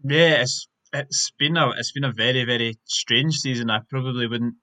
Yeah, 0.03 0.41
it's 0.41 0.67
it's 0.91 1.31
been 1.39 1.55
a 1.55 1.69
it's 1.77 1.93
been 1.93 2.03
a 2.03 2.11
very 2.11 2.43
very 2.43 2.77
strange 2.83 3.37
season. 3.37 3.69
I 3.69 3.79
probably 3.89 4.27
wouldn't 4.27 4.55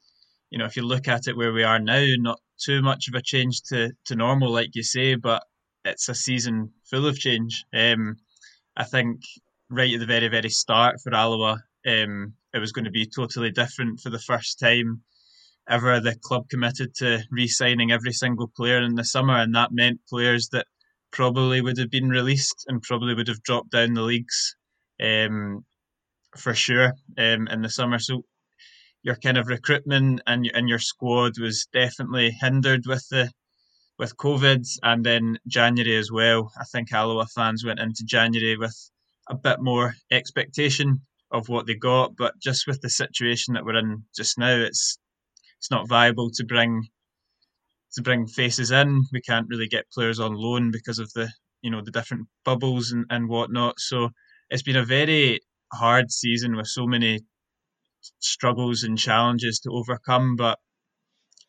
you 0.54 0.58
know, 0.58 0.66
if 0.66 0.76
you 0.76 0.84
look 0.84 1.08
at 1.08 1.26
it 1.26 1.36
where 1.36 1.52
we 1.52 1.64
are 1.64 1.80
now, 1.80 2.06
not 2.18 2.38
too 2.64 2.80
much 2.80 3.08
of 3.08 3.14
a 3.14 3.20
change 3.20 3.60
to, 3.62 3.90
to 4.04 4.14
normal, 4.14 4.52
like 4.52 4.76
you 4.76 4.84
say, 4.84 5.16
but 5.16 5.42
it's 5.84 6.08
a 6.08 6.14
season 6.14 6.70
full 6.88 7.08
of 7.08 7.18
change. 7.18 7.64
Um, 7.74 8.18
I 8.76 8.84
think 8.84 9.22
right 9.68 9.92
at 9.92 9.98
the 9.98 10.06
very, 10.06 10.28
very 10.28 10.50
start 10.50 11.00
for 11.02 11.12
Alloa, 11.12 11.60
um, 11.88 12.34
it 12.52 12.60
was 12.60 12.70
going 12.70 12.84
to 12.84 12.92
be 12.92 13.04
totally 13.04 13.50
different 13.50 13.98
for 13.98 14.10
the 14.10 14.20
first 14.20 14.60
time 14.60 15.02
ever. 15.68 15.98
The 15.98 16.14
club 16.22 16.48
committed 16.48 16.94
to 16.98 17.24
re 17.32 17.48
signing 17.48 17.90
every 17.90 18.12
single 18.12 18.46
player 18.56 18.80
in 18.80 18.94
the 18.94 19.02
summer, 19.02 19.36
and 19.36 19.56
that 19.56 19.72
meant 19.72 20.06
players 20.08 20.50
that 20.52 20.66
probably 21.10 21.62
would 21.62 21.78
have 21.78 21.90
been 21.90 22.10
released 22.10 22.64
and 22.68 22.80
probably 22.80 23.14
would 23.14 23.26
have 23.26 23.42
dropped 23.42 23.72
down 23.72 23.94
the 23.94 24.02
leagues 24.02 24.54
um, 25.02 25.64
for 26.36 26.54
sure 26.54 26.92
um, 27.18 27.48
in 27.48 27.60
the 27.60 27.68
summer. 27.68 27.98
So 27.98 28.22
your 29.04 29.16
kind 29.16 29.38
of 29.38 29.46
recruitment 29.46 30.22
and 30.26 30.50
and 30.54 30.68
your 30.68 30.80
squad 30.80 31.38
was 31.38 31.68
definitely 31.72 32.30
hindered 32.40 32.86
with 32.86 33.06
the 33.10 33.30
with 33.98 34.16
COVID, 34.16 34.66
and 34.82 35.04
then 35.04 35.38
January 35.46 35.96
as 35.96 36.10
well. 36.10 36.50
I 36.58 36.64
think 36.64 36.92
Alloa 36.92 37.26
fans 37.26 37.64
went 37.64 37.78
into 37.78 38.02
January 38.04 38.56
with 38.56 38.76
a 39.28 39.36
bit 39.36 39.60
more 39.60 39.94
expectation 40.10 41.00
of 41.30 41.48
what 41.48 41.66
they 41.66 41.74
got, 41.74 42.16
but 42.16 42.34
just 42.42 42.66
with 42.66 42.80
the 42.80 42.90
situation 42.90 43.54
that 43.54 43.64
we're 43.64 43.76
in 43.76 44.04
just 44.16 44.38
now, 44.38 44.56
it's 44.56 44.98
it's 45.58 45.70
not 45.70 45.88
viable 45.88 46.30
to 46.30 46.44
bring 46.44 46.88
to 47.94 48.02
bring 48.02 48.26
faces 48.26 48.70
in. 48.70 49.04
We 49.12 49.20
can't 49.20 49.48
really 49.48 49.68
get 49.68 49.90
players 49.92 50.18
on 50.18 50.34
loan 50.34 50.70
because 50.70 50.98
of 50.98 51.12
the 51.12 51.30
you 51.62 51.70
know 51.70 51.82
the 51.82 51.90
different 51.90 52.26
bubbles 52.44 52.90
and, 52.90 53.04
and 53.10 53.28
whatnot. 53.28 53.78
So 53.78 54.10
it's 54.50 54.62
been 54.62 54.76
a 54.76 54.84
very 54.84 55.40
hard 55.72 56.10
season 56.10 56.56
with 56.56 56.68
so 56.68 56.86
many 56.86 57.20
struggles 58.20 58.82
and 58.82 58.98
challenges 58.98 59.60
to 59.60 59.70
overcome. 59.70 60.36
But 60.36 60.58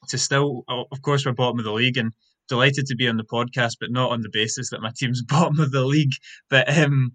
to 0.10 0.18
still, 0.18 0.64
of 0.68 1.02
course, 1.02 1.26
we're 1.26 1.34
bottom 1.34 1.60
of 1.60 1.66
the 1.66 1.74
league 1.74 1.98
and 1.98 2.14
delighted 2.48 2.86
to 2.88 2.96
be 2.96 3.08
on 3.08 3.18
the 3.18 3.24
podcast, 3.24 3.74
but 3.80 3.92
not 3.92 4.12
on 4.12 4.22
the 4.22 4.30
basis 4.32 4.70
that 4.70 4.82
my 4.82 4.92
team's 4.96 5.24
bottom 5.28 5.60
of 5.60 5.72
the 5.72 5.84
league. 5.84 6.14
But 6.50 6.76
um, 6.78 7.12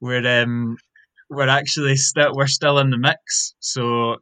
we're 0.00 0.42
um, 0.42 0.76
we're 1.30 1.48
actually 1.48 1.96
still 1.96 2.32
we're 2.34 2.46
still 2.46 2.78
in 2.78 2.90
the 2.90 2.98
mix. 2.98 3.54
So 3.60 4.16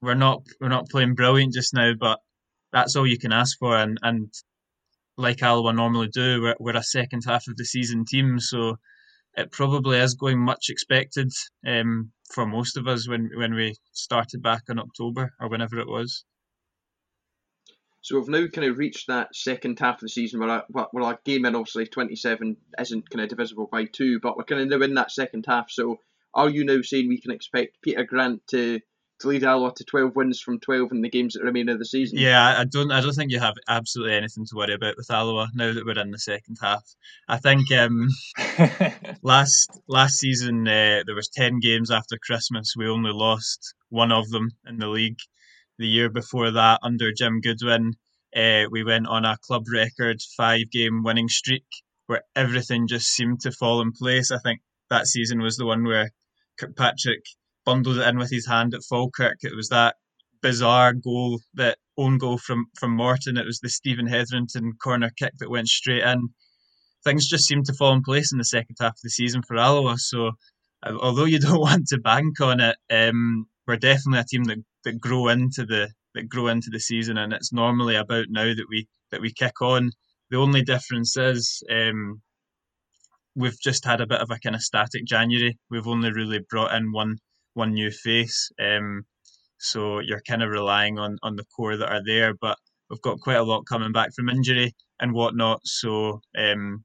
we're 0.00 0.14
not 0.14 0.42
we're 0.60 0.68
not 0.68 0.88
playing 0.88 1.14
brilliant 1.14 1.54
just 1.54 1.74
now, 1.74 1.92
but 1.98 2.18
that's 2.72 2.96
all 2.96 3.06
you 3.06 3.18
can 3.18 3.32
ask 3.32 3.58
for. 3.58 3.76
And 3.76 3.98
and 4.02 4.32
like 5.16 5.42
Alloa 5.42 5.72
normally 5.72 6.08
do, 6.08 6.42
we're, 6.42 6.56
we're 6.58 6.76
a 6.76 6.82
second 6.82 7.22
half 7.24 7.46
of 7.46 7.56
the 7.56 7.64
season 7.64 8.04
team, 8.04 8.40
so 8.40 8.76
it 9.36 9.52
probably 9.52 9.98
is 9.98 10.14
going 10.14 10.38
much 10.38 10.66
expected 10.70 11.30
um, 11.66 12.10
for 12.32 12.46
most 12.46 12.76
of 12.76 12.86
us 12.86 13.08
when 13.08 13.30
when 13.34 13.54
we 13.54 13.76
started 13.92 14.42
back 14.42 14.62
in 14.68 14.78
October 14.78 15.32
or 15.40 15.48
whenever 15.48 15.78
it 15.78 15.88
was. 15.88 16.24
So 18.04 18.18
we've 18.18 18.28
now 18.28 18.46
kind 18.48 18.68
of 18.68 18.76
reached 18.76 19.06
that 19.06 19.34
second 19.34 19.78
half 19.78 19.94
of 19.94 20.00
the 20.02 20.08
season 20.10 20.38
where, 20.38 20.50
our, 20.50 20.88
where 20.92 21.04
our 21.04 21.18
game 21.24 21.46
in 21.46 21.54
obviously 21.54 21.86
27 21.86 22.54
isn't 22.78 23.08
kind 23.08 23.22
of 23.22 23.30
divisible 23.30 23.66
by 23.72 23.86
two, 23.86 24.20
but 24.20 24.36
we're 24.36 24.44
kind 24.44 24.60
of 24.60 24.68
now 24.68 24.84
in 24.84 24.92
that 24.92 25.10
second 25.10 25.46
half. 25.48 25.70
So 25.70 26.00
are 26.34 26.50
you 26.50 26.66
now 26.66 26.82
saying 26.82 27.08
we 27.08 27.20
can 27.20 27.30
expect 27.30 27.80
Peter 27.80 28.04
Grant 28.04 28.46
to 28.48 28.80
to 29.20 29.28
lead 29.28 29.44
Alloa 29.44 29.72
to 29.76 29.84
12 29.84 30.16
wins 30.16 30.40
from 30.40 30.60
12 30.60 30.92
in 30.92 31.02
the 31.02 31.08
games 31.08 31.34
that 31.34 31.44
remain 31.44 31.68
of 31.68 31.78
the 31.78 31.84
season. 31.84 32.18
Yeah, 32.18 32.56
I 32.58 32.64
don't 32.64 32.90
I 32.90 33.00
don't 33.00 33.14
think 33.14 33.30
you 33.30 33.40
have 33.40 33.54
absolutely 33.68 34.14
anything 34.14 34.44
to 34.46 34.56
worry 34.56 34.74
about 34.74 34.96
with 34.96 35.10
Alloa 35.10 35.48
now 35.54 35.72
that 35.72 35.84
we're 35.84 36.00
in 36.00 36.10
the 36.10 36.18
second 36.18 36.58
half. 36.60 36.84
I 37.28 37.38
think 37.38 37.70
um, 37.72 38.08
last 39.22 39.80
last 39.88 40.18
season 40.18 40.66
uh, 40.66 41.02
there 41.06 41.14
was 41.14 41.28
10 41.28 41.60
games 41.60 41.90
after 41.90 42.18
Christmas. 42.18 42.74
We 42.76 42.88
only 42.88 43.12
lost 43.12 43.74
one 43.88 44.12
of 44.12 44.28
them 44.30 44.50
in 44.66 44.78
the 44.78 44.88
league. 44.88 45.18
The 45.78 45.86
year 45.86 46.08
before 46.08 46.52
that, 46.52 46.80
under 46.82 47.12
Jim 47.12 47.40
Goodwin, 47.40 47.94
uh, 48.34 48.64
we 48.70 48.84
went 48.84 49.06
on 49.06 49.24
a 49.24 49.38
club 49.42 49.64
record 49.72 50.20
five 50.36 50.70
game 50.70 51.02
winning 51.02 51.28
streak 51.28 51.66
where 52.06 52.22
everything 52.36 52.86
just 52.86 53.08
seemed 53.08 53.40
to 53.40 53.52
fall 53.52 53.80
in 53.80 53.92
place. 53.92 54.30
I 54.30 54.38
think 54.38 54.60
that 54.90 55.06
season 55.06 55.40
was 55.40 55.56
the 55.56 55.66
one 55.66 55.84
where 55.84 56.10
Kirkpatrick 56.58 57.24
bundled 57.64 57.98
it 57.98 58.06
in 58.06 58.18
with 58.18 58.30
his 58.30 58.46
hand 58.46 58.74
at 58.74 58.84
Falkirk. 58.84 59.38
It 59.42 59.56
was 59.56 59.68
that 59.68 59.96
bizarre 60.42 60.92
goal, 60.92 61.40
that 61.54 61.78
own 61.96 62.18
goal 62.18 62.38
from 62.38 62.66
from 62.78 62.96
Morton. 62.96 63.36
It 63.36 63.46
was 63.46 63.60
the 63.60 63.70
Stephen 63.70 64.06
Hetherington 64.06 64.72
corner 64.82 65.10
kick 65.16 65.32
that 65.38 65.50
went 65.50 65.68
straight 65.68 66.02
in. 66.02 66.28
Things 67.02 67.28
just 67.28 67.46
seemed 67.46 67.66
to 67.66 67.74
fall 67.74 67.92
in 67.92 68.02
place 68.02 68.32
in 68.32 68.38
the 68.38 68.44
second 68.44 68.76
half 68.80 68.92
of 68.92 69.02
the 69.02 69.10
season 69.10 69.42
for 69.42 69.56
Alloa. 69.56 69.98
So, 69.98 70.32
although 70.84 71.24
you 71.24 71.38
don't 71.38 71.60
want 71.68 71.88
to 71.88 71.98
bank 71.98 72.40
on 72.40 72.60
it, 72.60 72.76
um, 72.90 73.46
we're 73.66 73.76
definitely 73.76 74.20
a 74.20 74.24
team 74.24 74.44
that, 74.44 74.58
that 74.84 75.00
grow 75.00 75.28
into 75.28 75.64
the 75.64 75.90
that 76.14 76.28
grow 76.28 76.48
into 76.48 76.70
the 76.70 76.80
season, 76.80 77.18
and 77.18 77.32
it's 77.32 77.52
normally 77.52 77.96
about 77.96 78.26
now 78.28 78.54
that 78.54 78.66
we 78.68 78.86
that 79.10 79.20
we 79.20 79.32
kick 79.32 79.60
on. 79.60 79.90
The 80.30 80.38
only 80.38 80.62
difference 80.62 81.16
is 81.16 81.62
um, 81.70 82.22
we've 83.34 83.58
just 83.60 83.84
had 83.84 84.00
a 84.00 84.06
bit 84.06 84.20
of 84.20 84.30
a 84.30 84.38
kind 84.38 84.56
of 84.56 84.62
static 84.62 85.04
January. 85.06 85.58
We've 85.70 85.86
only 85.86 86.12
really 86.12 86.40
brought 86.48 86.74
in 86.74 86.92
one 86.92 87.18
one 87.54 87.72
new 87.72 87.90
face. 87.90 88.50
Um, 88.60 89.04
so 89.58 90.00
you're 90.00 90.20
kind 90.20 90.42
of 90.42 90.50
relying 90.50 90.98
on 90.98 91.18
on 91.22 91.36
the 91.36 91.44
core 91.44 91.76
that 91.76 91.90
are 91.90 92.02
there, 92.04 92.34
but 92.34 92.58
we've 92.90 93.00
got 93.00 93.20
quite 93.20 93.36
a 93.36 93.42
lot 93.42 93.62
coming 93.66 93.92
back 93.92 94.14
from 94.14 94.28
injury 94.28 94.74
and 95.00 95.12
whatnot. 95.12 95.60
So 95.64 96.20
um, 96.36 96.84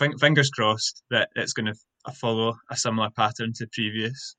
f- 0.00 0.20
fingers 0.20 0.50
crossed 0.50 1.02
that 1.10 1.30
it's 1.34 1.52
going 1.52 1.66
to 1.66 2.12
follow 2.12 2.56
a 2.70 2.76
similar 2.76 3.10
pattern 3.10 3.52
to 3.54 3.66
previous. 3.72 4.36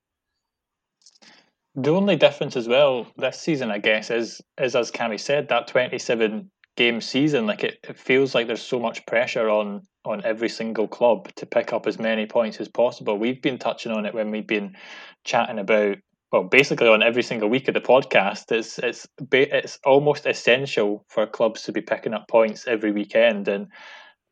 The 1.76 1.94
only 1.94 2.18
difference 2.18 2.58
as 2.58 2.68
well 2.68 3.08
this 3.18 3.40
season, 3.40 3.72
I 3.72 3.78
guess, 3.78 4.12
is 4.12 4.42
is 4.60 4.76
as 4.76 4.92
Cammy 4.92 5.20
said, 5.20 5.50
that 5.50 5.68
twenty 5.68 6.00
seven 6.00 6.52
game 6.76 7.02
season, 7.02 7.48
like 7.48 7.64
it, 7.64 7.80
it 7.84 7.98
feels 7.98 8.36
like 8.36 8.48
there's 8.48 8.62
so 8.62 8.80
much 8.80 9.06
pressure 9.06 9.50
on 9.50 9.82
on 10.04 10.24
every 10.26 10.50
single 10.50 10.88
club 10.88 11.34
to 11.36 11.46
pick 11.46 11.74
up 11.74 11.86
as 11.86 12.00
many 12.00 12.26
points 12.26 12.60
as 12.60 12.68
possible. 12.68 13.18
We've 13.18 13.42
been 13.42 13.60
touching 13.60 13.92
on 13.92 14.06
it 14.06 14.14
when 14.14 14.32
we've 14.32 14.48
been 14.48 14.76
chatting 15.24 15.60
about 15.60 15.98
well, 16.32 16.44
basically 16.44 16.88
on 16.88 17.04
every 17.04 17.24
single 17.24 17.50
week 17.50 17.68
of 17.68 17.74
the 17.74 17.82
podcast. 17.82 18.52
It's 18.52 18.80
it's 18.80 19.08
it's 19.32 19.80
almost 19.86 20.26
essential 20.26 21.06
for 21.10 21.28
clubs 21.28 21.64
to 21.64 21.74
be 21.74 21.82
picking 21.82 22.14
up 22.14 22.28
points 22.30 22.68
every 22.68 22.92
weekend, 22.92 23.48
and 23.48 23.68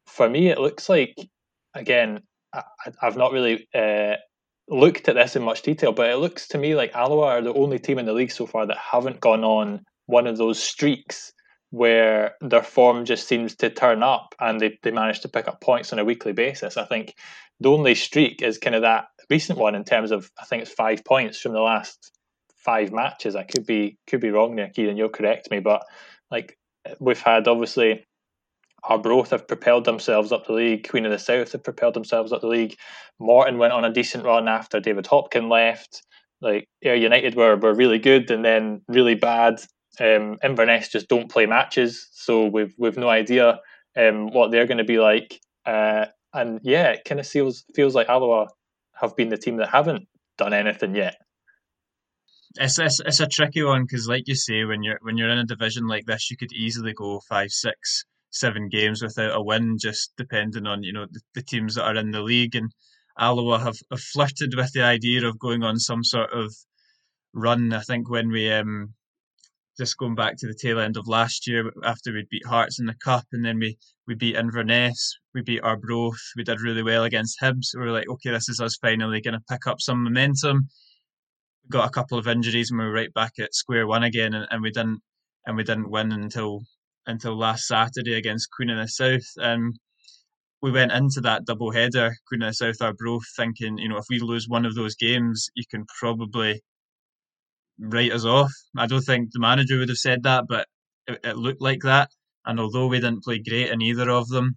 for 0.08 0.30
me, 0.30 0.48
it 0.48 0.60
looks 0.60 0.88
like 0.88 1.16
again 1.74 2.22
I, 2.54 2.64
have 3.02 3.18
not 3.18 3.34
really 3.34 3.68
uh, 3.76 4.16
looked 4.70 5.10
at 5.10 5.16
this 5.16 5.36
in 5.36 5.44
much 5.44 5.62
detail, 5.62 5.92
but 5.92 6.10
it 6.10 6.18
looks 6.18 6.48
to 6.50 6.58
me 6.58 6.74
like 6.74 6.96
Alloa 6.96 7.28
are 7.28 7.42
the 7.42 7.54
only 7.54 7.80
team 7.80 8.00
in 8.00 8.06
the 8.06 8.14
league 8.14 8.32
so 8.32 8.46
far 8.46 8.66
that 8.66 8.78
haven't 8.78 9.20
gone 9.20 9.44
on 9.44 9.84
one 10.06 10.26
of 10.26 10.38
those 10.38 10.62
streaks 10.62 11.34
where 11.72 12.36
their 12.42 12.64
form 12.64 13.06
just 13.06 13.28
seems 13.28 13.56
to 13.56 13.70
turn 13.70 14.02
up 14.02 14.34
and 14.40 14.60
they, 14.60 14.80
they 14.82 14.92
manage 14.92 15.22
to 15.22 15.30
pick 15.30 15.48
up 15.48 15.62
points 15.62 15.94
on 15.94 16.00
a 16.00 16.06
weekly 16.06 16.34
basis. 16.34 16.78
I 16.78 16.86
think 16.86 17.14
the 17.60 17.70
only 17.70 17.96
streak 17.96 18.42
is 18.42 18.58
kind 18.58 18.76
of 18.76 18.82
that 18.82 19.08
recent 19.30 19.60
one 19.60 19.76
in 19.76 19.84
terms 19.84 20.12
of 20.12 20.32
I 20.40 20.46
think 20.46 20.64
it's 20.64 20.72
five 20.72 21.06
points 21.06 21.40
from 21.40 21.54
the 21.54 21.62
last 21.62 22.12
five 22.58 22.92
matches. 22.92 23.36
I 23.36 23.44
could 23.44 23.66
be 23.66 23.98
could 24.08 24.22
be 24.22 24.32
wrong 24.32 24.56
there, 24.56 24.70
Kieran. 24.70 24.98
You'll 24.98 25.10
correct 25.10 25.52
me, 25.52 25.60
but 25.60 25.84
like 26.32 26.58
we've 27.00 27.22
had 27.22 27.48
obviously 27.48 28.06
Arbroath 28.84 29.32
have 29.32 29.48
propelled 29.48 29.86
themselves 29.86 30.32
up 30.32 30.48
the 30.48 30.54
league. 30.54 30.90
Queen 30.90 31.06
of 31.06 31.12
the 31.12 31.20
South 31.20 31.52
have 31.52 31.64
propelled 31.64 31.94
themselves 31.94 32.32
up 32.32 32.42
the 32.42 32.48
league. 32.48 32.76
Morton 33.20 33.58
went 33.58 33.74
on 33.74 33.86
a 33.86 33.94
decent 33.94 34.24
run 34.24 34.48
after 34.48 34.80
David 34.80 35.06
Hopkin 35.06 35.50
left. 35.50 36.04
Like 36.42 36.68
Ayr 36.84 36.96
United 36.96 37.36
were, 37.36 37.58
were 37.58 37.74
really 37.74 38.00
good 38.00 38.32
and 38.32 38.46
then 38.46 38.82
really 38.88 39.16
bad 39.16 39.60
um, 40.00 40.38
Inverness 40.44 40.90
just 40.90 41.08
don't 41.08 41.32
play 41.32 41.46
matches, 41.46 42.08
so 42.12 42.46
we've 42.46 42.74
we've 42.78 42.98
no 42.98 43.10
idea 43.10 43.60
um, 43.98 44.28
what 44.28 44.52
they're 44.52 44.68
going 44.68 44.78
to 44.78 44.84
be 44.84 45.00
like. 45.00 45.40
Uh, 45.66 46.06
and 46.34 46.60
yeah, 46.64 46.90
it 46.90 47.06
kind 47.06 47.20
of 47.20 47.28
feels 47.28 47.64
feels 47.76 47.96
like 47.96 48.10
Alloa 48.10 48.48
have 48.94 49.16
been 49.16 49.30
the 49.30 49.38
team 49.38 49.58
that 49.58 49.70
haven't 49.70 50.08
done 50.38 50.54
anything 50.54 50.96
yet. 50.96 51.16
It's 52.56 52.80
it's, 52.80 53.00
it's 53.06 53.20
a 53.20 53.28
tricky 53.28 53.64
one 53.64 53.84
because, 53.84 54.08
like 54.08 54.28
you 54.28 54.36
say, 54.36 54.64
when 54.64 54.84
you're 54.84 55.00
when 55.02 55.18
you're 55.18 55.30
in 55.30 55.38
a 55.38 55.46
division 55.46 55.88
like 55.88 56.06
this, 56.06 56.30
you 56.32 56.38
could 56.38 56.54
easily 56.54 56.94
go 56.94 57.22
five, 57.30 57.52
six, 57.52 58.06
seven 58.32 58.70
games 58.70 59.02
without 59.02 59.36
a 59.36 59.42
win, 59.42 59.78
just 59.80 60.14
depending 60.18 60.66
on 60.66 60.84
you 60.84 60.94
know 60.94 61.06
the, 61.12 61.22
the 61.36 61.44
teams 61.44 61.76
that 61.76 61.86
are 61.86 61.96
in 61.96 62.12
the 62.12 62.22
league. 62.22 62.56
And 62.56 62.72
Alloa 63.20 63.60
have, 63.60 63.78
have 63.92 64.00
flirted 64.00 64.56
with 64.56 64.72
the 64.74 64.84
idea 64.84 65.28
of 65.28 65.40
going 65.40 65.64
on 65.64 65.78
some 65.78 66.04
sort 66.04 66.32
of 66.32 66.54
run. 67.34 67.74
I 67.74 67.82
think 67.82 68.10
when 68.10 68.30
we 68.30 68.52
um 68.52 68.94
just 69.80 69.98
going 69.98 70.14
back 70.14 70.36
to 70.38 70.46
the 70.46 70.54
tail 70.54 70.78
end 70.78 70.98
of 70.98 71.08
last 71.08 71.48
year 71.48 71.72
after 71.86 72.12
we'd 72.12 72.28
beat 72.30 72.46
Hearts 72.46 72.80
in 72.80 72.86
the 72.86 72.94
Cup 72.94 73.26
and 73.32 73.46
then 73.46 73.60
we, 73.60 73.78
we 74.08 74.14
beat 74.14 74.36
Inverness, 74.36 75.18
we 75.34 75.42
beat 75.42 75.64
Arbroath, 75.64 76.20
we 76.36 76.44
did 76.44 76.60
really 76.60 76.84
well 76.84 77.06
against 77.06 77.40
Hibs. 77.42 77.74
We 77.74 77.80
were 77.80 77.92
like, 77.92 78.10
okay, 78.10 78.32
this 78.32 78.50
is 78.50 78.60
us 78.60 78.78
finally 78.82 79.22
going 79.22 79.36
to 79.36 79.44
pick 79.50 79.68
up 79.68 79.80
some 79.80 80.04
momentum. 80.04 80.68
We 81.64 81.70
got 81.70 81.88
a 81.88 81.92
couple 81.92 82.20
of 82.20 82.28
injuries 82.28 82.70
and 82.70 82.80
we 82.80 82.86
were 82.86 82.92
right 82.92 83.14
back 83.14 83.32
at 83.40 83.56
square 83.56 83.88
one 83.88 84.04
again 84.04 84.34
and, 84.34 84.46
and 84.52 84.62
we 84.62 84.70
didn't 84.70 85.00
and 85.46 85.56
we 85.56 85.64
didn't 85.64 85.90
win 85.90 86.12
until 86.12 86.64
until 87.08 87.38
last 87.38 87.66
Saturday 87.66 88.16
against 88.16 88.52
Queen 88.52 88.70
of 88.70 88.78
the 88.78 88.88
South. 88.88 89.26
And 89.38 89.80
we 90.62 90.72
went 90.72 90.92
into 90.92 91.22
that 91.22 91.46
double 91.46 91.72
header, 91.72 92.14
Queen 92.28 92.42
of 92.42 92.50
the 92.50 92.54
South 92.54 92.82
Arbroath, 92.82 93.24
thinking, 93.38 93.78
you 93.78 93.88
know, 93.88 93.98
if 93.98 94.06
we 94.10 94.20
lose 94.20 94.50
one 94.50 94.66
of 94.66 94.76
those 94.76 94.96
games, 94.96 95.50
you 95.56 95.64
can 95.72 95.86
probably 96.00 96.62
write 97.80 98.12
us 98.12 98.26
off. 98.26 98.52
I 98.78 98.88
don't 98.88 99.02
think 99.02 99.32
the 99.32 99.40
manager 99.40 99.80
would 99.80 99.90
have 99.90 99.98
said 99.98 100.24
that, 100.24 100.46
but 100.48 100.68
it, 101.08 101.20
it 101.24 101.38
looked 101.38 101.62
like 101.62 101.82
that. 101.84 102.10
And 102.46 102.60
although 102.60 102.88
we 102.88 103.00
didn't 103.00 103.24
play 103.24 103.40
great 103.40 103.70
in 103.70 103.82
either 103.82 104.10
of 104.10 104.28
them, 104.30 104.56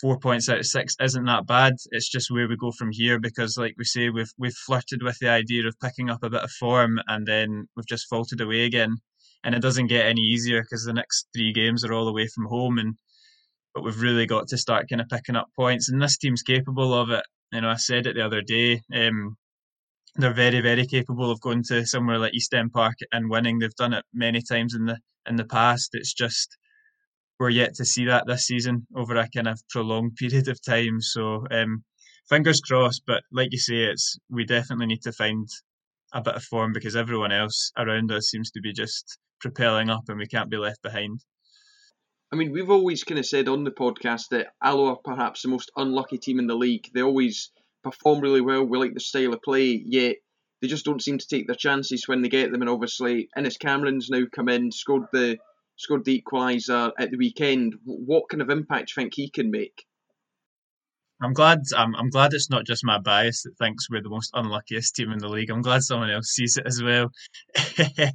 four 0.00 0.18
points 0.18 0.48
out 0.48 0.58
of 0.58 0.66
six 0.66 0.96
isn't 1.00 1.24
that 1.24 1.46
bad. 1.46 1.74
It's 1.90 2.10
just 2.10 2.30
where 2.30 2.48
we 2.48 2.56
go 2.56 2.72
from 2.72 2.90
here 2.90 3.18
because, 3.20 3.56
like 3.56 3.74
we 3.78 3.84
say, 3.84 4.10
we've 4.10 4.32
we've 4.38 4.52
flirted 4.66 5.02
with 5.02 5.18
the 5.20 5.28
idea 5.28 5.66
of 5.66 5.78
picking 5.80 6.10
up 6.10 6.22
a 6.22 6.30
bit 6.30 6.42
of 6.42 6.50
form 6.50 6.98
and 7.06 7.26
then 7.26 7.68
we've 7.76 7.86
just 7.86 8.08
faltered 8.08 8.40
away 8.40 8.64
again. 8.64 8.96
And 9.44 9.54
it 9.54 9.62
doesn't 9.62 9.88
get 9.88 10.06
any 10.06 10.20
easier 10.20 10.62
because 10.62 10.84
the 10.84 10.92
next 10.92 11.26
three 11.34 11.52
games 11.52 11.84
are 11.84 11.92
all 11.92 12.08
away 12.08 12.28
from 12.28 12.46
home, 12.46 12.78
and 12.78 12.94
but 13.74 13.82
we've 13.82 14.00
really 14.00 14.26
got 14.26 14.48
to 14.48 14.58
start 14.58 14.88
kind 14.88 15.00
of 15.00 15.08
picking 15.08 15.36
up 15.36 15.48
points. 15.56 15.88
And 15.88 16.00
this 16.00 16.16
team's 16.16 16.42
capable 16.42 16.94
of 16.94 17.10
it. 17.10 17.24
You 17.52 17.62
know, 17.62 17.70
I 17.70 17.76
said 17.76 18.06
it 18.06 18.14
the 18.14 18.24
other 18.24 18.40
day. 18.40 18.82
Um, 18.94 19.36
they're 20.16 20.34
very, 20.34 20.60
very 20.60 20.86
capable 20.86 21.30
of 21.30 21.40
going 21.40 21.62
to 21.64 21.86
somewhere 21.86 22.18
like 22.18 22.34
East 22.34 22.52
End 22.52 22.72
Park 22.72 22.96
and 23.12 23.30
winning. 23.30 23.58
They've 23.58 23.74
done 23.74 23.94
it 23.94 24.04
many 24.12 24.42
times 24.42 24.74
in 24.74 24.84
the 24.84 24.98
in 25.26 25.36
the 25.36 25.44
past. 25.44 25.90
It's 25.94 26.12
just 26.12 26.56
we're 27.38 27.50
yet 27.50 27.74
to 27.76 27.84
see 27.84 28.04
that 28.06 28.26
this 28.26 28.46
season 28.46 28.86
over 28.94 29.16
a 29.16 29.28
kind 29.28 29.48
of 29.48 29.60
prolonged 29.70 30.16
period 30.16 30.48
of 30.48 30.62
time. 30.62 31.00
So 31.00 31.46
um, 31.50 31.84
fingers 32.28 32.60
crossed. 32.60 33.02
But 33.06 33.22
like 33.32 33.52
you 33.52 33.58
say, 33.58 33.84
it's 33.84 34.18
we 34.30 34.44
definitely 34.44 34.86
need 34.86 35.02
to 35.02 35.12
find 35.12 35.48
a 36.12 36.20
bit 36.20 36.34
of 36.34 36.44
form 36.44 36.72
because 36.72 36.94
everyone 36.94 37.32
else 37.32 37.72
around 37.78 38.12
us 38.12 38.28
seems 38.28 38.50
to 38.50 38.60
be 38.60 38.72
just 38.72 39.18
propelling 39.40 39.88
up, 39.88 40.04
and 40.08 40.18
we 40.18 40.26
can't 40.26 40.50
be 40.50 40.58
left 40.58 40.82
behind. 40.82 41.20
I 42.30 42.36
mean, 42.36 42.52
we've 42.52 42.70
always 42.70 43.04
kind 43.04 43.18
of 43.18 43.26
said 43.26 43.48
on 43.48 43.64
the 43.64 43.70
podcast 43.70 44.28
that 44.30 44.48
Alloa 44.62 44.92
are 44.92 44.96
perhaps 44.96 45.42
the 45.42 45.48
most 45.48 45.70
unlucky 45.76 46.18
team 46.18 46.38
in 46.38 46.46
the 46.46 46.54
league. 46.54 46.88
They 46.94 47.02
always 47.02 47.50
perform 47.82 48.20
really 48.20 48.40
well. 48.40 48.64
We 48.64 48.78
like 48.78 48.94
the 48.94 49.00
style 49.00 49.32
of 49.32 49.42
play, 49.42 49.82
yet 49.84 50.16
they 50.60 50.68
just 50.68 50.84
don't 50.84 51.02
seem 51.02 51.18
to 51.18 51.26
take 51.26 51.46
their 51.46 51.56
chances 51.56 52.06
when 52.06 52.22
they 52.22 52.28
get 52.28 52.52
them. 52.52 52.62
And 52.62 52.70
obviously, 52.70 53.28
Innes 53.36 53.56
Cameron's 53.56 54.08
now 54.10 54.22
come 54.34 54.48
in, 54.48 54.70
scored 54.70 55.04
the 55.12 55.38
scored 55.76 56.04
the 56.04 56.22
equaliser 56.22 56.92
at 56.98 57.10
the 57.10 57.16
weekend. 57.16 57.74
What 57.84 58.28
kind 58.30 58.42
of 58.42 58.50
impact 58.50 58.88
do 58.88 58.92
you 59.00 59.04
think 59.04 59.14
he 59.14 59.30
can 59.30 59.50
make? 59.50 59.84
I'm 61.22 61.32
glad. 61.32 61.60
I'm, 61.76 61.94
I'm 61.94 62.10
glad 62.10 62.32
it's 62.32 62.50
not 62.50 62.66
just 62.66 62.84
my 62.84 62.98
bias 62.98 63.42
that 63.42 63.56
thinks 63.58 63.88
we're 63.88 64.02
the 64.02 64.08
most 64.08 64.30
unluckiest 64.34 64.94
team 64.94 65.12
in 65.12 65.18
the 65.18 65.28
league. 65.28 65.50
I'm 65.50 65.62
glad 65.62 65.82
someone 65.82 66.10
else 66.10 66.28
sees 66.28 66.56
it 66.56 66.66
as 66.66 66.82
well. 66.82 67.10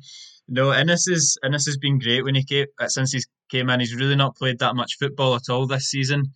no, 0.47 0.73
Innes 0.73 1.07
is 1.07 1.37
Innes 1.43 1.65
has 1.65 1.77
been 1.77 1.99
great 1.99 2.23
when 2.23 2.35
he 2.35 2.43
came 2.43 2.65
since 2.87 3.13
he 3.13 3.21
came 3.49 3.69
in. 3.69 3.79
He's 3.79 3.95
really 3.95 4.15
not 4.15 4.35
played 4.35 4.59
that 4.59 4.75
much 4.75 4.97
football 4.99 5.35
at 5.35 5.49
all 5.49 5.67
this 5.67 5.89
season. 5.89 6.33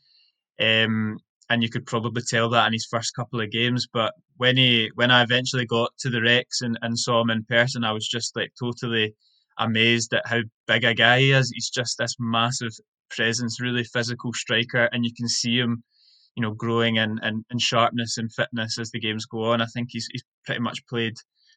Um, 0.59 1.17
and 1.51 1.61
you 1.61 1.69
could 1.69 1.85
probably 1.85 2.21
tell 2.21 2.49
that 2.49 2.67
in 2.67 2.73
his 2.73 2.85
first 2.85 3.13
couple 3.13 3.41
of 3.41 3.51
games. 3.51 3.85
But 3.91 4.13
when 4.37 4.55
he 4.55 4.89
when 4.95 5.11
I 5.11 5.21
eventually 5.21 5.65
got 5.65 5.91
to 5.99 6.09
the 6.09 6.19
Recs 6.19 6.61
and, 6.61 6.79
and 6.81 6.97
saw 6.97 7.21
him 7.21 7.29
in 7.29 7.43
person, 7.43 7.83
I 7.83 7.91
was 7.91 8.07
just 8.07 8.37
like 8.37 8.53
totally 8.57 9.15
amazed 9.57 10.13
at 10.13 10.25
how 10.25 10.39
big 10.65 10.85
a 10.85 10.93
guy 10.93 11.19
he 11.19 11.31
is. 11.33 11.51
He's 11.53 11.69
just 11.69 11.97
this 11.97 12.15
massive 12.19 12.71
presence, 13.09 13.59
really 13.59 13.83
physical 13.83 14.31
striker, 14.31 14.87
and 14.93 15.03
you 15.03 15.11
can 15.13 15.27
see 15.27 15.59
him, 15.59 15.83
you 16.35 16.41
know, 16.41 16.53
growing 16.53 16.95
in, 16.95 17.19
in, 17.21 17.43
in 17.51 17.59
sharpness 17.59 18.17
and 18.17 18.31
fitness 18.31 18.79
as 18.79 18.91
the 18.91 19.01
games 19.01 19.25
go 19.25 19.43
on. 19.51 19.61
I 19.61 19.65
think 19.65 19.89
he's 19.91 20.07
he's 20.09 20.23
pretty 20.45 20.61
much 20.61 20.87
played 20.87 21.15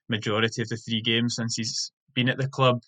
majority 0.09 0.61
of 0.61 0.69
the 0.71 0.77
three 0.77 1.03
games 1.03 1.37
since 1.37 1.55
he's 1.55 1.93
been 2.15 2.29
at 2.29 2.39
the 2.39 2.49
club. 2.49 2.81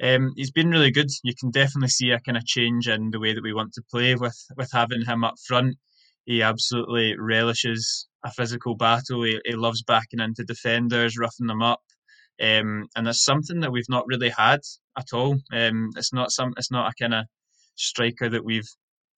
Um, 0.00 0.32
he's 0.36 0.52
been 0.52 0.70
really 0.70 0.92
good. 0.92 1.10
You 1.24 1.34
can 1.34 1.50
definitely 1.50 1.88
see 1.88 2.12
a 2.12 2.20
kind 2.20 2.38
of 2.38 2.46
change 2.46 2.86
in 2.86 3.10
the 3.10 3.18
way 3.18 3.34
that 3.34 3.42
we 3.42 3.52
want 3.52 3.72
to 3.72 3.82
play 3.90 4.14
with 4.14 4.38
with 4.56 4.70
having 4.72 5.04
him 5.04 5.24
up 5.24 5.34
front 5.44 5.76
he 6.24 6.42
absolutely 6.42 7.16
relishes 7.18 8.06
a 8.24 8.30
physical 8.30 8.76
battle. 8.76 9.24
He, 9.24 9.40
he 9.44 9.54
loves 9.54 9.82
backing 9.82 10.20
into 10.20 10.44
defenders, 10.44 11.18
roughing 11.18 11.46
them 11.46 11.62
up, 11.62 11.82
um, 12.40 12.86
and 12.96 13.06
that's 13.06 13.24
something 13.24 13.60
that 13.60 13.72
we've 13.72 13.88
not 13.88 14.06
really 14.06 14.30
had 14.30 14.60
at 14.96 15.12
all. 15.12 15.36
Um, 15.52 15.90
it's 15.96 16.12
not 16.12 16.30
some. 16.30 16.54
It's 16.56 16.70
not 16.70 16.90
a 16.90 17.02
kind 17.02 17.14
of 17.14 17.26
striker 17.74 18.28
that 18.28 18.44
we've 18.44 18.68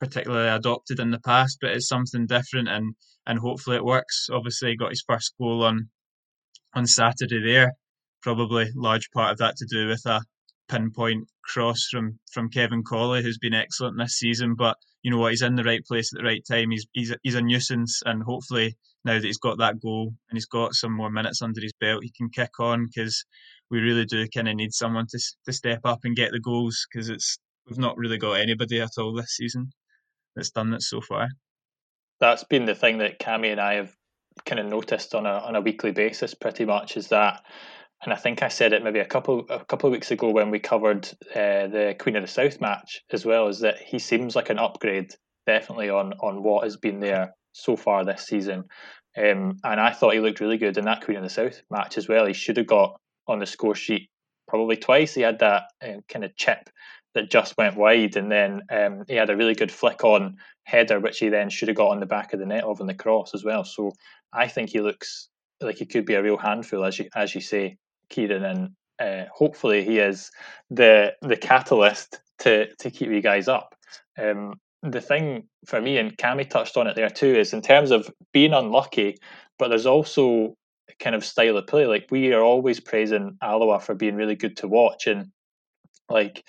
particularly 0.00 0.48
adopted 0.48 1.00
in 1.00 1.10
the 1.10 1.20
past, 1.20 1.58
but 1.60 1.70
it's 1.70 1.88
something 1.88 2.26
different, 2.26 2.68
and 2.68 2.94
and 3.26 3.38
hopefully 3.38 3.76
it 3.76 3.84
works. 3.84 4.28
Obviously, 4.32 4.70
he 4.70 4.76
got 4.76 4.90
his 4.90 5.04
first 5.06 5.34
goal 5.38 5.64
on 5.64 5.88
on 6.74 6.86
Saturday 6.86 7.42
there. 7.44 7.72
Probably 8.22 8.70
large 8.74 9.10
part 9.10 9.32
of 9.32 9.38
that 9.38 9.56
to 9.56 9.66
do 9.70 9.88
with 9.88 10.04
a 10.06 10.22
pinpoint 10.68 11.28
cross 11.44 11.88
from 11.90 12.18
from 12.32 12.50
Kevin 12.50 12.82
Cawley, 12.82 13.22
who's 13.22 13.38
been 13.38 13.54
excellent 13.54 13.98
this 13.98 14.14
season. 14.14 14.54
But 14.54 14.76
you 15.02 15.10
know 15.10 15.18
what, 15.18 15.32
he's 15.32 15.42
in 15.42 15.56
the 15.56 15.64
right 15.64 15.84
place 15.84 16.12
at 16.12 16.18
the 16.18 16.24
right 16.24 16.44
time. 16.46 16.70
He's 16.70 16.86
he's 16.92 17.14
he's 17.22 17.34
a 17.34 17.42
nuisance, 17.42 18.02
and 18.04 18.22
hopefully 18.22 18.76
now 19.04 19.14
that 19.14 19.24
he's 19.24 19.38
got 19.38 19.58
that 19.58 19.80
goal 19.80 20.14
and 20.30 20.36
he's 20.36 20.46
got 20.46 20.74
some 20.74 20.92
more 20.92 21.10
minutes 21.10 21.42
under 21.42 21.60
his 21.60 21.74
belt, 21.78 22.02
he 22.02 22.12
can 22.16 22.30
kick 22.30 22.58
on 22.58 22.86
because 22.86 23.24
we 23.70 23.80
really 23.80 24.06
do 24.06 24.26
kind 24.28 24.48
of 24.48 24.56
need 24.56 24.72
someone 24.72 25.06
to 25.10 25.18
to 25.46 25.52
step 25.52 25.80
up 25.84 26.00
and 26.04 26.16
get 26.16 26.32
the 26.32 26.40
goals 26.40 26.86
because 26.90 27.08
it's 27.08 27.38
we've 27.68 27.78
not 27.78 27.96
really 27.96 28.18
got 28.18 28.34
anybody 28.34 28.80
at 28.80 28.98
all 28.98 29.14
this 29.14 29.36
season 29.36 29.70
that's 30.34 30.50
done 30.50 30.70
that 30.70 30.82
so 30.82 31.00
far. 31.00 31.28
That's 32.20 32.44
been 32.44 32.64
the 32.64 32.74
thing 32.74 32.98
that 32.98 33.18
Cammy 33.18 33.50
and 33.50 33.60
I 33.60 33.74
have 33.74 33.94
kind 34.44 34.60
of 34.60 34.66
noticed 34.66 35.14
on 35.14 35.26
a 35.26 35.30
on 35.30 35.56
a 35.56 35.60
weekly 35.60 35.92
basis, 35.92 36.34
pretty 36.34 36.64
much, 36.64 36.96
is 36.96 37.08
that 37.08 37.42
and 38.04 38.12
I 38.12 38.16
think 38.16 38.42
I 38.42 38.48
said 38.48 38.72
it 38.72 38.84
maybe 38.84 39.00
a 39.00 39.04
couple 39.04 39.46
a 39.48 39.64
couple 39.64 39.88
of 39.88 39.92
weeks 39.92 40.10
ago 40.10 40.30
when 40.30 40.50
we 40.50 40.58
covered 40.58 41.06
uh, 41.34 41.66
the 41.66 41.96
Queen 41.98 42.16
of 42.16 42.22
the 42.22 42.28
South 42.28 42.60
match 42.60 43.02
as 43.10 43.24
well, 43.24 43.48
is 43.48 43.60
that 43.60 43.78
he 43.78 43.98
seems 43.98 44.36
like 44.36 44.50
an 44.50 44.58
upgrade 44.58 45.14
definitely 45.46 45.90
on 45.90 46.12
on 46.20 46.42
what 46.42 46.64
has 46.64 46.76
been 46.76 47.00
there 47.00 47.34
so 47.52 47.76
far 47.76 48.04
this 48.04 48.26
season. 48.26 48.64
Um, 49.16 49.58
and 49.62 49.80
I 49.80 49.92
thought 49.92 50.14
he 50.14 50.20
looked 50.20 50.40
really 50.40 50.58
good 50.58 50.76
in 50.76 50.84
that 50.84 51.04
Queen 51.04 51.16
of 51.16 51.22
the 51.22 51.30
South 51.30 51.62
match 51.70 51.96
as 51.96 52.08
well. 52.08 52.26
He 52.26 52.32
should 52.32 52.56
have 52.56 52.66
got 52.66 53.00
on 53.26 53.38
the 53.38 53.46
score 53.46 53.74
sheet 53.74 54.10
probably 54.48 54.76
twice. 54.76 55.14
He 55.14 55.22
had 55.22 55.38
that 55.38 55.64
uh, 55.82 56.00
kind 56.08 56.24
of 56.24 56.36
chip 56.36 56.68
that 57.14 57.30
just 57.30 57.56
went 57.56 57.76
wide, 57.76 58.16
and 58.16 58.30
then 58.30 58.62
um, 58.70 59.04
he 59.08 59.14
had 59.14 59.30
a 59.30 59.36
really 59.36 59.54
good 59.54 59.72
flick 59.72 60.04
on 60.04 60.36
header, 60.64 61.00
which 61.00 61.18
he 61.18 61.28
then 61.28 61.48
should 61.48 61.68
have 61.68 61.76
got 61.76 61.90
on 61.90 62.00
the 62.00 62.06
back 62.06 62.32
of 62.32 62.40
the 62.40 62.46
net 62.46 62.64
of 62.64 62.80
in 62.80 62.86
the 62.86 62.94
cross 62.94 63.34
as 63.34 63.44
well. 63.44 63.64
So 63.64 63.92
I 64.32 64.48
think 64.48 64.70
he 64.70 64.80
looks 64.80 65.28
like 65.60 65.76
he 65.76 65.86
could 65.86 66.04
be 66.04 66.14
a 66.14 66.22
real 66.22 66.36
handful, 66.36 66.84
as 66.84 66.98
you 66.98 67.08
as 67.14 67.34
you 67.34 67.40
say. 67.40 67.78
Kieran, 68.14 68.44
and 68.44 68.70
uh, 69.00 69.28
hopefully 69.32 69.84
he 69.84 69.98
is 69.98 70.30
the 70.70 71.12
the 71.22 71.36
catalyst 71.36 72.20
to 72.40 72.72
to 72.76 72.90
keep 72.90 73.10
you 73.10 73.20
guys 73.20 73.48
up. 73.48 73.74
Um, 74.18 74.54
the 74.82 75.00
thing 75.00 75.48
for 75.66 75.80
me, 75.80 75.98
and 75.98 76.16
Cammy 76.16 76.48
touched 76.48 76.76
on 76.76 76.86
it 76.86 76.96
there 76.96 77.10
too, 77.10 77.34
is 77.34 77.52
in 77.52 77.62
terms 77.62 77.90
of 77.90 78.10
being 78.32 78.52
unlucky, 78.52 79.16
but 79.58 79.68
there's 79.68 79.86
also 79.86 80.54
kind 81.00 81.16
of 81.16 81.24
style 81.24 81.56
of 81.56 81.66
play. 81.66 81.86
Like 81.86 82.06
we 82.10 82.32
are 82.32 82.42
always 82.42 82.80
praising 82.80 83.36
Alloa 83.42 83.80
for 83.80 83.94
being 83.94 84.16
really 84.16 84.36
good 84.36 84.56
to 84.58 84.68
watch, 84.68 85.06
and 85.06 85.28
like 86.08 86.44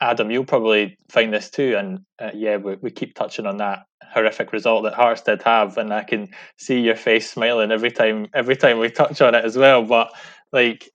Adam, 0.00 0.30
you'll 0.30 0.44
probably 0.44 0.98
find 1.10 1.32
this 1.32 1.50
too. 1.50 1.76
And 1.76 2.00
uh, 2.20 2.30
yeah, 2.34 2.56
we, 2.56 2.76
we 2.76 2.90
keep 2.90 3.14
touching 3.14 3.46
on 3.46 3.58
that 3.58 3.80
horrific 4.12 4.52
result 4.52 4.84
that 4.84 4.94
Hearts 4.94 5.22
did 5.22 5.42
have, 5.42 5.76
and 5.78 5.92
I 5.92 6.04
can 6.04 6.28
see 6.58 6.80
your 6.80 6.96
face 6.96 7.30
smiling 7.30 7.72
every 7.72 7.90
time 7.90 8.28
every 8.34 8.56
time 8.56 8.78
we 8.78 8.90
touch 8.90 9.20
on 9.20 9.34
it 9.34 9.44
as 9.44 9.56
well. 9.56 9.82
But 9.82 10.12
like 10.52 10.88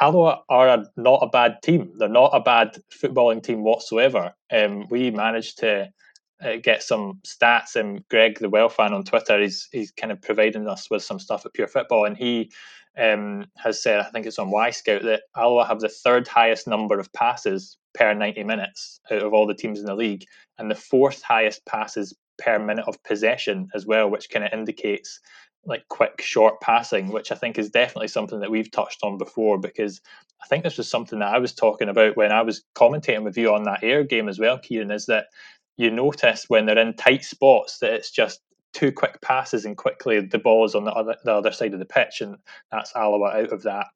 Alloa 0.00 0.42
are 0.48 0.84
not 0.96 1.20
a 1.22 1.28
bad 1.28 1.58
team. 1.62 1.92
They're 1.96 2.08
not 2.08 2.30
a 2.34 2.40
bad 2.40 2.78
footballing 2.90 3.42
team 3.42 3.62
whatsoever. 3.62 4.34
Um, 4.50 4.86
we 4.88 5.10
managed 5.10 5.58
to 5.58 5.88
uh, 6.42 6.56
get 6.62 6.82
some 6.82 7.20
stats, 7.26 7.76
and 7.76 8.06
Greg, 8.08 8.38
the 8.38 8.48
well 8.48 8.68
fan 8.68 8.92
on 8.92 9.04
Twitter, 9.04 9.40
he's 9.40 9.68
he's 9.72 9.90
kind 9.90 10.12
of 10.12 10.22
providing 10.22 10.68
us 10.68 10.90
with 10.90 11.02
some 11.02 11.18
stuff 11.18 11.44
at 11.44 11.54
Pure 11.54 11.68
Football, 11.68 12.04
and 12.04 12.16
he 12.16 12.50
um, 12.96 13.46
has 13.56 13.82
said, 13.82 14.00
I 14.00 14.10
think 14.10 14.26
it's 14.26 14.38
on 14.38 14.50
Wyscout, 14.50 15.02
that 15.04 15.22
Alloa 15.36 15.66
have 15.66 15.80
the 15.80 15.88
third 15.88 16.26
highest 16.26 16.66
number 16.66 16.98
of 16.98 17.12
passes 17.12 17.76
per 17.94 18.14
90 18.14 18.44
minutes 18.44 19.00
out 19.10 19.22
of 19.22 19.32
all 19.32 19.46
the 19.46 19.54
teams 19.54 19.80
in 19.80 19.86
the 19.86 19.94
league, 19.94 20.24
and 20.58 20.70
the 20.70 20.74
fourth 20.74 21.22
highest 21.22 21.64
passes 21.66 22.14
per 22.38 22.58
minute 22.58 22.84
of 22.86 23.02
possession 23.02 23.68
as 23.74 23.86
well, 23.86 24.08
which 24.08 24.30
kind 24.30 24.44
of 24.44 24.52
indicates 24.52 25.20
like 25.68 25.86
quick 25.88 26.20
short 26.22 26.60
passing, 26.60 27.08
which 27.08 27.30
I 27.30 27.34
think 27.34 27.58
is 27.58 27.70
definitely 27.70 28.08
something 28.08 28.40
that 28.40 28.50
we've 28.50 28.70
touched 28.70 29.00
on 29.02 29.18
before 29.18 29.58
because 29.58 30.00
I 30.42 30.46
think 30.46 30.64
this 30.64 30.78
was 30.78 30.88
something 30.88 31.18
that 31.18 31.34
I 31.34 31.38
was 31.38 31.52
talking 31.52 31.88
about 31.88 32.16
when 32.16 32.32
I 32.32 32.42
was 32.42 32.64
commentating 32.74 33.22
with 33.22 33.36
you 33.36 33.52
on 33.52 33.64
that 33.64 33.84
Ayr 33.84 34.02
game 34.04 34.28
as 34.28 34.38
well, 34.38 34.58
Kieran, 34.58 34.90
is 34.90 35.06
that 35.06 35.26
you 35.76 35.90
notice 35.90 36.46
when 36.48 36.66
they're 36.66 36.78
in 36.78 36.94
tight 36.94 37.24
spots 37.24 37.78
that 37.78 37.92
it's 37.92 38.10
just 38.10 38.40
two 38.72 38.92
quick 38.92 39.20
passes 39.20 39.64
and 39.64 39.76
quickly 39.76 40.20
the 40.20 40.38
ball 40.38 40.64
is 40.64 40.74
on 40.74 40.84
the 40.84 40.92
other 40.92 41.16
the 41.24 41.32
other 41.32 41.52
side 41.52 41.72
of 41.72 41.78
the 41.78 41.86
pitch 41.86 42.20
and 42.20 42.36
that's 42.70 42.94
Alloa 42.94 43.42
out 43.42 43.52
of 43.52 43.62
that 43.62 43.86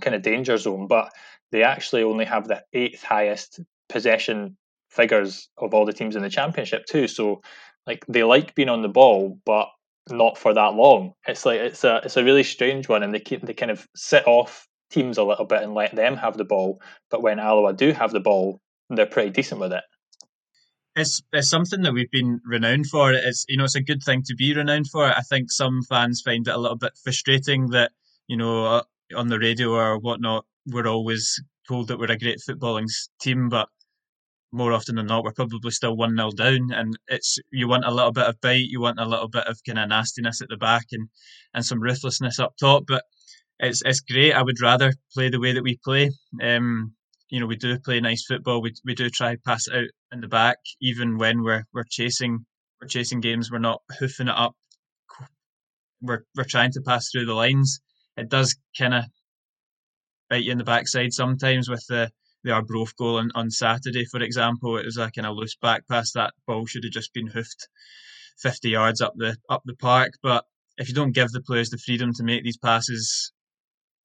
kind 0.00 0.14
of 0.14 0.22
danger 0.22 0.56
zone. 0.56 0.86
But 0.86 1.10
they 1.52 1.62
actually 1.62 2.02
only 2.02 2.24
have 2.24 2.48
the 2.48 2.62
eighth 2.72 3.02
highest 3.02 3.60
possession 3.88 4.56
figures 4.88 5.48
of 5.58 5.74
all 5.74 5.84
the 5.84 5.92
teams 5.92 6.16
in 6.16 6.22
the 6.22 6.30
championship 6.30 6.86
too. 6.86 7.06
So 7.06 7.42
like 7.86 8.04
they 8.08 8.22
like 8.22 8.54
being 8.54 8.68
on 8.68 8.82
the 8.82 8.88
ball, 8.88 9.38
but 9.44 9.68
not 10.10 10.38
for 10.38 10.54
that 10.54 10.74
long. 10.74 11.12
It's 11.26 11.44
like 11.44 11.60
it's 11.60 11.84
a 11.84 12.00
it's 12.04 12.16
a 12.16 12.24
really 12.24 12.42
strange 12.42 12.88
one, 12.88 13.02
and 13.02 13.12
they 13.12 13.20
keep 13.20 13.42
they 13.42 13.54
kind 13.54 13.70
of 13.70 13.86
sit 13.94 14.26
off 14.26 14.66
teams 14.90 15.18
a 15.18 15.24
little 15.24 15.44
bit 15.44 15.62
and 15.62 15.74
let 15.74 15.94
them 15.94 16.16
have 16.16 16.36
the 16.36 16.44
ball. 16.44 16.80
But 17.10 17.22
when 17.22 17.40
Alloa 17.40 17.74
do 17.74 17.92
have 17.92 18.12
the 18.12 18.20
ball, 18.20 18.60
they're 18.90 19.06
pretty 19.06 19.30
decent 19.30 19.60
with 19.60 19.72
it. 19.72 19.82
It's 20.94 21.22
it's 21.32 21.50
something 21.50 21.82
that 21.82 21.92
we've 21.92 22.10
been 22.10 22.40
renowned 22.44 22.86
for. 22.86 23.12
It's 23.12 23.44
you 23.48 23.56
know 23.56 23.64
it's 23.64 23.74
a 23.74 23.82
good 23.82 24.02
thing 24.02 24.22
to 24.26 24.34
be 24.34 24.54
renowned 24.54 24.88
for. 24.88 25.04
I 25.04 25.20
think 25.22 25.50
some 25.50 25.82
fans 25.88 26.22
find 26.24 26.46
it 26.46 26.54
a 26.54 26.58
little 26.58 26.78
bit 26.78 26.92
frustrating 27.02 27.68
that 27.70 27.92
you 28.28 28.36
know 28.36 28.64
uh, 28.64 28.82
on 29.14 29.28
the 29.28 29.38
radio 29.38 29.70
or 29.70 29.98
whatnot, 29.98 30.46
we're 30.66 30.86
always 30.86 31.40
told 31.68 31.88
that 31.88 31.98
we're 31.98 32.10
a 32.10 32.18
great 32.18 32.40
footballing 32.48 32.86
team, 33.20 33.48
but 33.48 33.68
more 34.56 34.72
often 34.72 34.96
than 34.96 35.06
not, 35.06 35.22
we're 35.22 35.32
probably 35.32 35.70
still 35.70 35.96
one 35.96 36.16
0 36.16 36.30
down, 36.32 36.70
and 36.72 36.98
it's 37.08 37.38
you 37.52 37.68
want 37.68 37.84
a 37.84 37.94
little 37.94 38.12
bit 38.12 38.26
of 38.26 38.40
bite, 38.40 38.68
you 38.68 38.80
want 38.80 38.98
a 38.98 39.04
little 39.04 39.28
bit 39.28 39.46
of 39.46 39.58
kind 39.66 39.78
of 39.78 39.88
nastiness 39.88 40.40
at 40.40 40.48
the 40.48 40.56
back, 40.56 40.86
and 40.92 41.08
and 41.54 41.64
some 41.64 41.80
ruthlessness 41.80 42.40
up 42.40 42.54
top. 42.58 42.84
But 42.88 43.04
it's 43.58 43.82
it's 43.84 44.00
great. 44.00 44.32
I 44.32 44.42
would 44.42 44.60
rather 44.60 44.92
play 45.12 45.28
the 45.28 45.40
way 45.40 45.52
that 45.52 45.62
we 45.62 45.78
play. 45.84 46.10
Um, 46.42 46.94
you 47.28 47.40
know, 47.40 47.46
we 47.46 47.56
do 47.56 47.78
play 47.78 48.00
nice 48.00 48.24
football. 48.26 48.62
We 48.62 48.72
we 48.84 48.94
do 48.94 49.10
try 49.10 49.36
pass 49.44 49.68
out 49.72 49.88
in 50.12 50.20
the 50.20 50.28
back, 50.28 50.58
even 50.80 51.18
when 51.18 51.42
we're 51.42 51.64
we're 51.74 51.84
chasing 51.90 52.46
we're 52.80 52.88
chasing 52.88 53.20
games. 53.20 53.50
We're 53.50 53.58
not 53.58 53.82
hoofing 53.98 54.28
it 54.28 54.34
up. 54.36 54.54
We're 56.00 56.24
we're 56.34 56.44
trying 56.44 56.72
to 56.72 56.82
pass 56.82 57.10
through 57.10 57.26
the 57.26 57.34
lines. 57.34 57.80
It 58.16 58.30
does 58.30 58.56
kind 58.78 58.94
of 58.94 59.04
bite 60.30 60.44
you 60.44 60.52
in 60.52 60.58
the 60.58 60.64
backside 60.64 61.12
sometimes 61.12 61.68
with 61.68 61.84
the 61.88 62.10
the 62.46 62.52
Arbroath 62.52 62.96
goal 62.96 63.18
on, 63.18 63.30
on 63.34 63.50
Saturday, 63.50 64.04
for 64.04 64.22
example. 64.22 64.78
It 64.78 64.86
was 64.86 64.96
like 64.96 65.08
a 65.08 65.20
kind 65.20 65.26
of 65.26 65.36
loose 65.36 65.56
back 65.56 65.86
pass. 65.88 66.12
That 66.12 66.32
ball 66.46 66.64
should 66.64 66.84
have 66.84 66.92
just 66.92 67.12
been 67.12 67.26
hoofed 67.26 67.68
50 68.38 68.70
yards 68.70 69.00
up 69.00 69.14
the 69.16 69.36
up 69.50 69.62
the 69.66 69.74
park. 69.74 70.12
But 70.22 70.44
if 70.78 70.88
you 70.88 70.94
don't 70.94 71.14
give 71.14 71.30
the 71.32 71.42
players 71.42 71.70
the 71.70 71.78
freedom 71.78 72.12
to 72.14 72.24
make 72.24 72.44
these 72.44 72.58
passes 72.58 73.32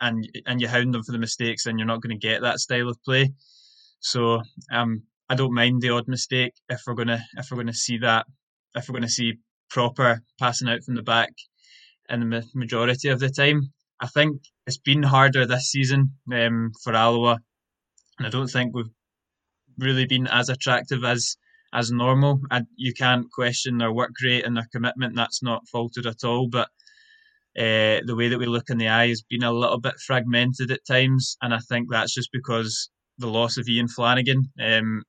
and 0.01 0.27
and 0.45 0.59
you 0.59 0.67
hound 0.67 0.93
them 0.93 1.03
for 1.03 1.11
the 1.11 1.17
mistakes, 1.19 1.63
then 1.63 1.77
you're 1.77 1.87
not 1.87 2.01
going 2.01 2.19
to 2.19 2.27
get 2.27 2.41
that 2.41 2.59
style 2.59 2.89
of 2.89 3.01
play. 3.05 3.31
So 3.99 4.41
um, 4.71 5.03
I 5.29 5.35
don't 5.35 5.53
mind 5.53 5.81
the 5.81 5.91
odd 5.91 6.07
mistake 6.07 6.53
if 6.67 6.81
we're 6.85 6.95
gonna 6.95 7.23
if 7.37 7.51
we're 7.51 7.57
gonna 7.57 7.73
see 7.73 7.99
that 7.99 8.25
if 8.75 8.89
we're 8.89 8.93
gonna 8.93 9.09
see 9.09 9.35
proper 9.69 10.21
passing 10.39 10.67
out 10.67 10.83
from 10.83 10.95
the 10.95 11.03
back 11.03 11.31
in 12.09 12.19
the 12.29 12.43
majority 12.53 13.09
of 13.09 13.19
the 13.19 13.29
time. 13.29 13.71
I 14.01 14.07
think 14.07 14.41
it's 14.65 14.79
been 14.79 15.03
harder 15.03 15.45
this 15.45 15.69
season 15.69 16.13
um, 16.33 16.71
for 16.83 16.95
Alloa, 16.95 17.37
and 18.21 18.27
I 18.27 18.29
don't 18.29 18.51
think 18.51 18.75
we've 18.75 18.93
really 19.79 20.05
been 20.05 20.27
as 20.27 20.49
attractive 20.49 21.03
as 21.03 21.37
as 21.73 21.89
normal. 21.89 22.39
And 22.51 22.67
you 22.75 22.93
can't 22.93 23.31
question 23.31 23.77
their 23.79 23.91
work 23.91 24.11
rate 24.23 24.45
and 24.45 24.55
their 24.55 24.67
commitment; 24.71 25.15
that's 25.15 25.41
not 25.41 25.67
faltered 25.67 26.05
at 26.05 26.23
all. 26.23 26.47
But 26.47 26.67
uh, 27.57 28.05
the 28.05 28.15
way 28.15 28.29
that 28.29 28.37
we 28.37 28.45
look 28.45 28.69
in 28.69 28.77
the 28.77 28.89
eye 28.89 29.07
has 29.07 29.23
been 29.23 29.41
a 29.43 29.51
little 29.51 29.79
bit 29.79 29.95
fragmented 30.05 30.69
at 30.69 30.85
times, 30.85 31.35
and 31.41 31.51
I 31.51 31.57
think 31.67 31.87
that's 31.89 32.13
just 32.13 32.29
because 32.31 32.91
the 33.17 33.27
loss 33.27 33.57
of 33.57 33.67
Iain 33.67 33.87
Flannigan, 33.87 34.51
um, 34.61 35.01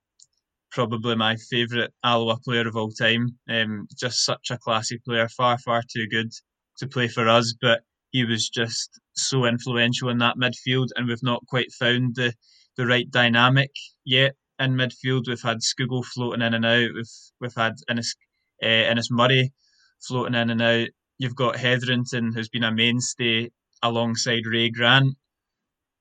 probably 0.70 1.14
my 1.14 1.37
favourite 1.51 1.90
Alloa 2.03 2.38
player 2.42 2.66
of 2.66 2.77
all 2.77 2.92
time, 2.92 3.38
um, 3.51 3.87
just 4.01 4.25
such 4.25 4.51
a 4.51 4.59
classy 4.59 4.98
player, 5.07 5.29
far 5.29 5.59
far 5.59 5.83
too 5.83 6.07
good 6.09 6.33
to 6.79 6.88
play 6.88 7.09
for 7.09 7.29
us, 7.29 7.55
but 7.61 7.83
he 8.11 8.25
was 8.25 8.48
just 8.48 8.98
so 9.14 9.44
influential 9.44 10.09
in 10.09 10.16
that 10.18 10.37
midfield, 10.38 10.88
and 10.96 11.07
we've 11.07 11.22
not 11.22 11.46
quite 11.46 11.70
found 11.72 12.14
the 12.14 12.33
the 12.76 12.87
right 12.87 13.11
dynamic 13.11 13.70
yet 14.04 14.35
in 14.58 14.74
midfield. 14.74 15.26
We've 15.26 15.40
had 15.40 15.58
Scougall 15.58 16.04
floating 16.04 16.42
in 16.42 16.54
and 16.54 16.64
out. 16.64 16.90
We've 16.94 17.12
we've 17.40 17.54
had 17.54 17.74
Ennis, 17.88 18.14
uh, 18.62 18.66
Innes 18.66 19.11
Murray 19.11 19.52
floating 20.00 20.35
in 20.35 20.50
and 20.50 20.62
out. 20.62 20.88
You've 21.18 21.37
got 21.37 21.56
Hetherington, 21.56 22.32
who's 22.35 22.48
been 22.48 22.64
a 22.64 22.72
mainstay 22.72 23.50
alongside 23.82 24.46
Ray 24.46 24.70
Grant. 24.70 25.16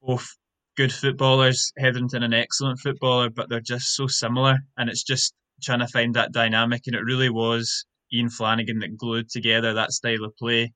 Both 0.02 0.28
good 0.78 0.94
footballers. 0.94 1.72
Hetherington, 1.78 2.24
an 2.24 2.34
excellent 2.34 2.80
footballer, 2.80 3.30
but 3.30 3.50
they're 3.50 3.60
just 3.60 3.96
so 3.96 4.08
similar. 4.08 4.60
And 4.78 4.90
it's 4.90 5.04
just 5.04 5.34
trying 5.62 5.80
to 5.80 5.88
find 5.88 6.16
that 6.16 6.32
dynamic. 6.32 6.84
And 6.88 6.96
it 6.96 7.04
really 7.04 7.30
was 7.30 7.86
Iain 8.14 8.30
Flannigan 8.30 8.80
that 8.80 8.98
glued 8.98 9.30
together 9.30 9.74
that 9.74 9.92
style 9.92 10.24
of 10.24 10.36
play. 10.38 10.74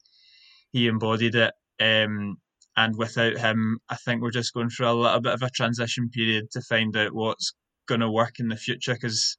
He 0.72 0.88
embodied 0.88 1.36
it. 1.36 1.54
Um, 1.80 2.38
and 2.78 2.96
without 2.98 3.38
him, 3.38 3.80
I 3.90 3.96
think 3.96 4.22
we're 4.22 4.32
just 4.32 4.54
going 4.54 4.70
through 4.70 4.90
a 4.90 4.94
little 4.94 5.22
bit 5.22 5.34
of 5.34 5.42
a 5.42 5.50
transition 5.50 6.10
period 6.10 6.52
to 6.52 6.62
find 6.62 6.96
out 6.98 7.14
what's 7.14 7.54
going 7.88 8.02
to 8.02 8.12
work 8.12 8.40
in 8.40 8.50
the 8.50 8.58
future 8.58 8.94
because 8.94 9.38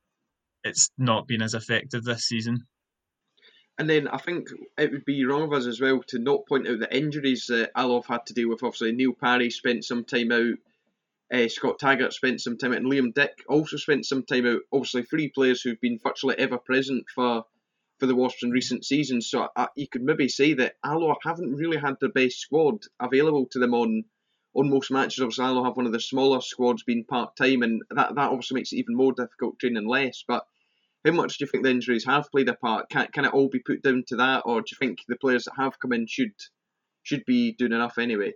it's 0.64 0.90
not 0.96 1.26
been 1.26 1.42
as 1.42 1.54
effective 1.54 2.04
this 2.04 2.24
season. 2.24 2.66
And 3.78 3.90
then 3.90 4.08
I 4.08 4.16
think 4.16 4.48
it 4.78 4.90
would 4.90 5.04
be 5.04 5.24
wrong 5.26 5.42
of 5.42 5.52
us 5.52 5.66
as 5.66 5.80
well 5.80 6.02
to 6.08 6.18
not 6.18 6.46
point 6.48 6.66
out 6.66 6.78
the 6.78 6.96
injuries 6.96 7.46
that 7.48 7.72
Alloa 7.76 8.02
had 8.08 8.24
to 8.26 8.34
deal 8.34 8.48
with. 8.48 8.62
Obviously, 8.62 8.92
Neil 8.92 9.12
Parry 9.12 9.50
spent 9.50 9.84
some 9.84 10.04
time 10.04 10.32
out, 10.32 10.54
uh, 11.34 11.48
Scott 11.48 11.78
Taggart 11.78 12.14
spent 12.14 12.40
some 12.40 12.56
time 12.56 12.72
out, 12.72 12.78
and 12.78 12.86
Liam 12.90 13.12
Dick 13.12 13.44
also 13.48 13.76
spent 13.76 14.06
some 14.06 14.22
time 14.22 14.46
out. 14.46 14.60
Obviously, 14.72 15.02
three 15.02 15.28
players 15.28 15.60
who've 15.60 15.80
been 15.80 15.98
virtually 16.02 16.38
ever 16.38 16.56
present 16.56 17.04
for 17.14 17.44
for 17.98 18.06
the 18.06 18.14
Wasps 18.14 18.42
in 18.42 18.50
recent 18.50 18.84
seasons. 18.84 19.28
So 19.30 19.48
uh, 19.56 19.66
you 19.76 19.88
could 19.88 20.02
maybe 20.02 20.28
say 20.28 20.54
that 20.54 20.74
Alloa 20.84 21.14
haven't 21.22 21.54
really 21.54 21.78
had 21.78 21.96
their 22.00 22.10
best 22.10 22.38
squad 22.38 22.82
available 23.00 23.46
to 23.52 23.58
them 23.58 23.74
on 23.74 24.04
on 24.54 24.70
most 24.70 24.90
matches. 24.90 25.20
Obviously, 25.20 25.44
Alloa 25.44 25.64
have 25.66 25.76
one 25.76 25.86
of 25.86 25.92
the 25.92 26.00
smaller 26.00 26.40
squads 26.40 26.82
being 26.82 27.04
part 27.04 27.36
time, 27.36 27.62
and 27.62 27.82
that, 27.90 28.14
that 28.14 28.30
obviously 28.30 28.56
makes 28.56 28.72
it 28.72 28.78
even 28.78 28.96
more 28.96 29.12
difficult 29.12 29.58
training 29.58 29.86
less. 29.86 30.24
But 30.26 30.44
how 31.04 31.12
much 31.12 31.38
do 31.38 31.44
you 31.44 31.50
think 31.50 31.64
the 31.64 31.70
injuries 31.70 32.06
have 32.06 32.30
played 32.30 32.48
a 32.48 32.54
part? 32.54 32.88
Can, 32.90 33.06
can 33.12 33.24
it 33.26 33.34
all 33.34 33.48
be 33.48 33.60
put 33.60 33.82
down 33.82 34.04
to 34.08 34.16
that, 34.16 34.42
or 34.46 34.60
do 34.60 34.66
you 34.72 34.76
think 34.78 35.00
the 35.06 35.16
players 35.16 35.44
that 35.44 35.54
have 35.58 35.78
come 35.78 35.92
in 35.92 36.06
should 36.06 36.32
should 37.02 37.24
be 37.26 37.52
doing 37.52 37.72
enough 37.72 37.98
anyway? 37.98 38.32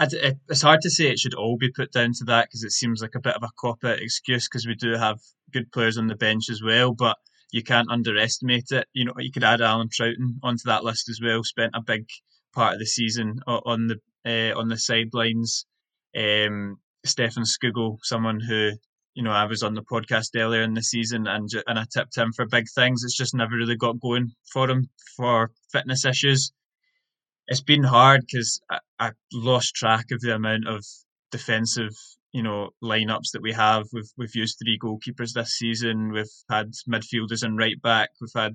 It's 0.00 0.62
hard 0.62 0.80
to 0.82 0.90
say 0.90 1.10
it 1.10 1.18
should 1.18 1.34
all 1.34 1.58
be 1.58 1.70
put 1.70 1.92
down 1.92 2.12
to 2.14 2.24
that 2.24 2.48
because 2.48 2.64
it 2.64 2.70
seems 2.70 3.02
like 3.02 3.14
a 3.14 3.20
bit 3.20 3.34
of 3.34 3.42
a 3.42 3.50
cop 3.58 3.84
out 3.84 4.00
excuse 4.00 4.48
because 4.48 4.66
we 4.66 4.74
do 4.74 4.92
have 4.92 5.20
good 5.52 5.70
players 5.70 5.98
on 5.98 6.06
the 6.06 6.14
bench 6.16 6.48
as 6.48 6.62
well, 6.62 6.94
but 6.94 7.18
you 7.52 7.62
can't 7.62 7.90
underestimate 7.90 8.72
it. 8.72 8.88
You 8.92 9.04
know, 9.04 9.14
you 9.18 9.30
could 9.30 9.44
add 9.44 9.60
Alan 9.60 9.88
Trouten 9.88 10.38
onto 10.42 10.64
that 10.66 10.84
list 10.84 11.08
as 11.08 11.20
well. 11.22 11.44
Spent 11.44 11.72
a 11.74 11.82
big 11.82 12.08
part 12.52 12.74
of 12.74 12.80
the 12.80 12.86
season 12.86 13.40
on 13.46 13.86
the 13.86 14.00
uh, 14.26 14.58
on 14.58 14.68
the 14.68 14.78
sidelines. 14.78 15.66
Um, 16.16 16.78
Stefan 17.04 17.44
Scougall, 17.44 17.98
someone 18.02 18.40
who 18.40 18.72
you 19.14 19.22
know, 19.22 19.30
I 19.30 19.44
was 19.44 19.62
on 19.62 19.74
the 19.74 19.82
podcast 19.82 20.30
earlier 20.36 20.62
in 20.62 20.74
the 20.74 20.82
season 20.82 21.26
and 21.26 21.48
and 21.66 21.78
I 21.78 21.84
tipped 21.92 22.16
him 22.16 22.32
for 22.32 22.46
big 22.46 22.66
things. 22.74 23.04
It's 23.04 23.16
just 23.16 23.34
never 23.34 23.54
really 23.54 23.76
got 23.76 24.00
going 24.00 24.32
for 24.50 24.70
him 24.70 24.88
for 25.16 25.50
fitness 25.70 26.04
issues. 26.04 26.52
It's 27.48 27.60
been 27.60 27.82
hard 27.82 28.22
because 28.22 28.60
I, 28.70 28.78
I 28.98 29.10
lost 29.32 29.74
track 29.74 30.06
of 30.12 30.20
the 30.20 30.34
amount 30.34 30.66
of 30.66 30.84
defensive, 31.30 31.94
you 32.32 32.42
know, 32.42 32.70
lineups 32.82 33.32
that 33.32 33.42
we 33.42 33.52
have. 33.52 33.86
We've 33.92 34.10
we've 34.16 34.34
used 34.34 34.58
three 34.58 34.78
goalkeepers 34.78 35.32
this 35.34 35.56
season. 35.56 36.12
We've 36.12 36.26
had 36.50 36.72
midfielders 36.90 37.42
and 37.42 37.58
right 37.58 37.80
back. 37.80 38.10
We've 38.20 38.30
had 38.34 38.54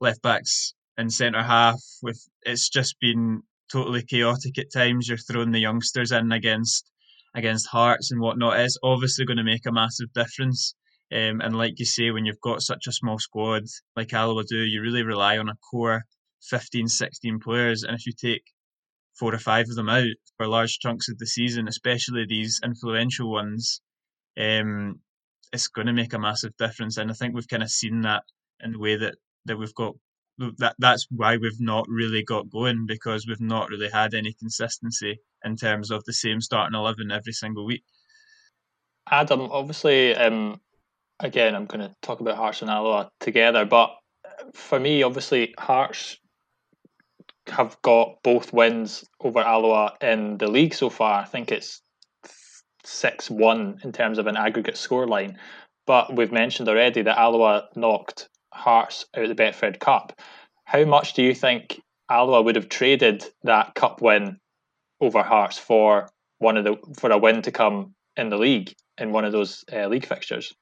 left 0.00 0.22
backs 0.22 0.74
in 0.96 1.10
centre 1.10 1.42
half. 1.42 1.80
With 2.02 2.20
it's 2.42 2.68
just 2.68 2.96
been 3.00 3.42
totally 3.70 4.02
chaotic 4.02 4.58
at 4.58 4.72
times. 4.72 5.08
You're 5.08 5.18
throwing 5.18 5.52
the 5.52 5.60
youngsters 5.60 6.12
in 6.12 6.32
against 6.32 6.90
against 7.34 7.68
Hearts 7.68 8.10
and 8.10 8.20
whatnot, 8.20 8.60
it's 8.60 8.78
obviously 8.82 9.24
going 9.24 9.36
to 9.38 9.44
make 9.44 9.66
a 9.66 9.72
massive 9.72 10.12
difference. 10.12 10.74
Um, 11.10 11.40
and 11.40 11.56
like 11.56 11.78
you 11.78 11.86
say, 11.86 12.10
when 12.10 12.26
you've 12.26 12.40
got 12.40 12.62
such 12.62 12.86
a 12.86 12.92
small 12.92 13.18
squad 13.18 13.64
like 13.96 14.12
Alloa 14.12 14.44
do, 14.44 14.58
you 14.58 14.82
really 14.82 15.02
rely 15.02 15.38
on 15.38 15.48
a 15.48 15.56
core 15.70 16.04
15, 16.50 16.88
16 16.88 17.40
players. 17.40 17.82
And 17.82 17.94
if 17.94 18.06
you 18.06 18.12
take 18.12 18.44
four 19.18 19.34
or 19.34 19.38
five 19.38 19.66
of 19.68 19.76
them 19.76 19.88
out 19.88 20.06
for 20.36 20.46
large 20.46 20.78
chunks 20.78 21.08
of 21.08 21.18
the 21.18 21.26
season, 21.26 21.68
especially 21.68 22.24
these 22.26 22.60
influential 22.64 23.30
ones, 23.30 23.80
um, 24.38 25.00
it's 25.52 25.68
going 25.68 25.86
to 25.86 25.92
make 25.92 26.12
a 26.12 26.18
massive 26.18 26.56
difference. 26.56 26.96
And 26.96 27.10
I 27.10 27.14
think 27.14 27.34
we've 27.34 27.48
kind 27.48 27.62
of 27.62 27.70
seen 27.70 28.02
that 28.02 28.22
in 28.62 28.72
the 28.72 28.78
way 28.78 28.96
that, 28.96 29.16
that 29.46 29.58
we've 29.58 29.74
got 29.74 29.94
that 30.58 30.76
that's 30.78 31.06
why 31.10 31.36
we've 31.36 31.60
not 31.60 31.86
really 31.88 32.22
got 32.22 32.50
going 32.50 32.86
because 32.86 33.26
we've 33.26 33.40
not 33.40 33.70
really 33.70 33.90
had 33.90 34.14
any 34.14 34.32
consistency 34.32 35.18
in 35.44 35.56
terms 35.56 35.90
of 35.90 36.04
the 36.04 36.12
same 36.12 36.40
starting 36.40 36.78
eleven 36.78 37.10
every 37.10 37.32
single 37.32 37.66
week. 37.66 37.82
Adam, 39.10 39.48
obviously, 39.50 40.14
um, 40.14 40.60
again, 41.18 41.54
I'm 41.54 41.66
going 41.66 41.80
to 41.80 41.94
talk 42.02 42.20
about 42.20 42.36
Hearts 42.36 42.62
and 42.62 42.70
Alloa 42.70 43.10
together, 43.20 43.64
but 43.64 43.96
for 44.54 44.78
me, 44.78 45.02
obviously, 45.02 45.54
Hearts 45.58 46.18
have 47.50 47.80
got 47.82 48.22
both 48.22 48.52
wins 48.52 49.04
over 49.20 49.40
Alloa 49.40 49.96
in 50.00 50.38
the 50.38 50.48
league 50.48 50.74
so 50.74 50.90
far. 50.90 51.20
I 51.20 51.24
think 51.24 51.52
it's 51.52 51.82
six 52.84 53.30
one 53.30 53.80
in 53.84 53.92
terms 53.92 54.18
of 54.18 54.26
an 54.26 54.36
aggregate 54.36 54.74
scoreline. 54.74 55.36
But 55.86 56.14
we've 56.14 56.32
mentioned 56.32 56.68
already 56.68 57.02
that 57.02 57.18
Alloa 57.18 57.68
knocked 57.74 58.28
Hearts 58.52 59.06
out 59.16 59.24
of 59.24 59.28
the 59.28 59.42
Betfred 59.42 59.78
Cup. 59.78 60.18
How 60.64 60.84
much 60.84 61.14
do 61.14 61.22
you 61.22 61.34
think 61.34 61.80
Alloa 62.10 62.42
would 62.42 62.56
have 62.56 62.68
traded 62.68 63.24
that 63.44 63.74
cup 63.74 64.00
win 64.00 64.38
over 65.00 65.22
Hearts 65.22 65.58
for 65.58 66.08
one 66.38 66.56
of 66.56 66.64
the 66.64 66.76
for 66.98 67.10
a 67.10 67.18
win 67.18 67.42
to 67.42 67.52
come 67.52 67.94
in 68.16 68.30
the 68.30 68.38
league 68.38 68.74
in 68.98 69.12
one 69.12 69.24
of 69.24 69.32
those 69.32 69.64
uh, 69.72 69.86
league 69.86 70.06
fixtures? 70.06 70.54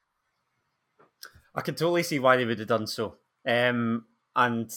I 1.55 1.61
can 1.61 1.75
totally 1.75 2.03
see 2.03 2.19
why 2.19 2.37
they 2.37 2.45
would 2.45 2.59
have 2.59 2.67
done 2.67 2.87
so, 2.87 3.15
um, 3.47 4.05
and 4.35 4.71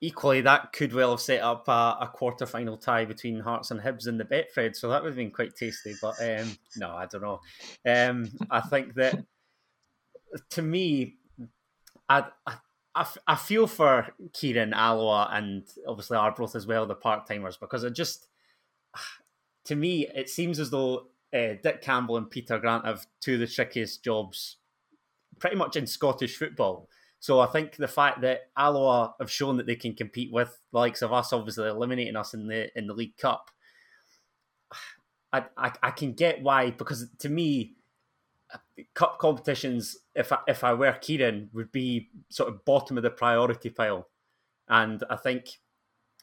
equally 0.00 0.40
that 0.42 0.72
could 0.72 0.92
well 0.92 1.10
have 1.10 1.20
set 1.20 1.42
up 1.42 1.66
a, 1.68 1.98
a 2.00 2.10
quarter 2.12 2.46
final 2.46 2.76
tie 2.76 3.04
between 3.04 3.40
Hearts 3.40 3.70
and 3.70 3.80
Hibs 3.80 4.06
in 4.06 4.18
the 4.18 4.24
Betfred, 4.24 4.76
so 4.76 4.88
that 4.88 5.02
would 5.02 5.10
have 5.10 5.16
been 5.16 5.30
quite 5.30 5.56
tasty. 5.56 5.94
But 6.00 6.14
um, 6.22 6.56
no, 6.76 6.90
I 6.90 7.06
don't 7.06 7.22
know. 7.22 7.40
Um, 7.86 8.30
I 8.50 8.60
think 8.60 8.94
that 8.94 9.24
to 10.50 10.62
me, 10.62 11.16
I, 12.08 12.24
I, 12.94 13.06
I 13.26 13.34
feel 13.36 13.66
for 13.66 14.08
Kieran 14.32 14.72
Alloa 14.72 15.28
and 15.32 15.64
obviously 15.86 16.16
Arbroath 16.16 16.54
as 16.54 16.66
well, 16.66 16.86
the 16.86 16.94
part 16.94 17.26
timers, 17.26 17.56
because 17.56 17.84
it 17.84 17.94
just 17.94 18.26
to 19.64 19.76
me, 19.76 20.06
it 20.14 20.28
seems 20.30 20.58
as 20.58 20.70
though 20.70 21.08
uh, 21.34 21.54
Dick 21.62 21.82
Campbell 21.82 22.16
and 22.16 22.30
Peter 22.30 22.58
Grant 22.58 22.86
have 22.86 23.06
two 23.20 23.34
of 23.34 23.40
the 23.40 23.46
trickiest 23.46 24.02
jobs 24.02 24.56
pretty 25.38 25.56
much 25.56 25.76
in 25.76 25.86
Scottish 25.86 26.36
football. 26.36 26.88
So 27.20 27.40
I 27.40 27.46
think 27.46 27.76
the 27.76 27.88
fact 27.88 28.20
that 28.20 28.50
Alloa 28.56 29.14
have 29.18 29.30
shown 29.30 29.56
that 29.56 29.66
they 29.66 29.74
can 29.74 29.94
compete 29.94 30.32
with 30.32 30.56
likes 30.72 31.02
of 31.02 31.12
us, 31.12 31.32
obviously 31.32 31.68
eliminating 31.68 32.16
us 32.16 32.34
in 32.34 32.46
the 32.46 32.76
in 32.78 32.86
the 32.86 32.94
League 32.94 33.16
Cup, 33.16 33.50
I, 35.32 35.44
I, 35.56 35.72
I 35.82 35.90
can 35.90 36.12
get 36.12 36.42
why 36.42 36.70
because 36.70 37.06
to 37.18 37.28
me, 37.28 37.76
cup 38.94 39.18
competitions, 39.18 39.96
if 40.14 40.32
I, 40.32 40.38
if 40.46 40.64
I 40.64 40.74
were 40.74 40.92
Kieran, 40.92 41.50
would 41.52 41.72
be 41.72 42.10
sort 42.30 42.48
of 42.48 42.64
bottom 42.64 42.96
of 42.96 43.02
the 43.02 43.10
priority 43.10 43.70
pile, 43.70 44.08
and 44.68 45.02
I 45.10 45.16
think 45.16 45.48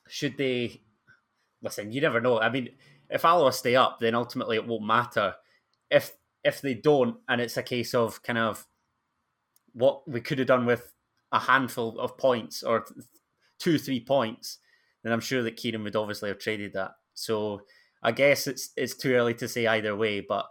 should 0.07 0.37
they 0.37 0.81
listen, 1.61 1.91
you 1.91 2.01
never 2.01 2.21
know. 2.21 2.39
I 2.39 2.49
mean, 2.49 2.69
if 3.09 3.25
Alloa 3.25 3.51
stay 3.51 3.75
up, 3.75 3.99
then 3.99 4.15
ultimately 4.15 4.55
it 4.55 4.65
won't 4.65 4.85
matter. 4.85 5.35
If 5.89 6.13
if 6.43 6.61
they 6.61 6.75
don't, 6.75 7.17
and 7.27 7.41
it's 7.41 7.57
a 7.57 7.63
case 7.63 7.93
of 7.93 8.21
kind 8.23 8.37
of 8.37 8.65
what 9.75 10.07
we 10.07 10.21
could 10.21 10.39
have 10.39 10.47
done 10.47 10.65
with 10.65 10.93
a 11.31 11.39
handful 11.39 11.99
of 11.99 12.17
points 12.17 12.63
or 12.63 12.85
two, 13.59 13.77
three 13.77 13.99
points, 13.99 14.59
then 15.03 15.11
I'm 15.11 15.19
sure 15.19 15.43
that 15.43 15.57
Kieran 15.57 15.83
would 15.83 15.95
obviously 15.95 16.29
have 16.29 16.39
traded 16.39 16.73
that. 16.73 16.95
So 17.13 17.61
I 18.01 18.11
guess 18.11 18.47
it's 18.47 18.71
it's 18.75 18.95
too 18.95 19.13
early 19.13 19.33
to 19.35 19.47
say 19.47 19.67
either 19.67 19.95
way, 19.95 20.21
but 20.21 20.47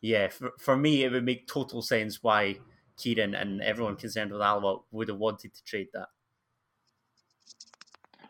yeah, 0.00 0.28
for, 0.28 0.52
for 0.58 0.76
me, 0.76 1.04
it 1.04 1.12
would 1.12 1.24
make 1.24 1.46
total 1.46 1.82
sense 1.82 2.22
why 2.22 2.58
Kieran 2.96 3.34
and 3.34 3.60
everyone 3.62 3.96
concerned 3.96 4.30
with 4.30 4.40
Alloa 4.40 4.80
would 4.90 5.08
have 5.08 5.18
wanted 5.18 5.54
to 5.54 5.64
trade 5.64 5.88
that. 5.92 6.08
Uh, 8.22 8.26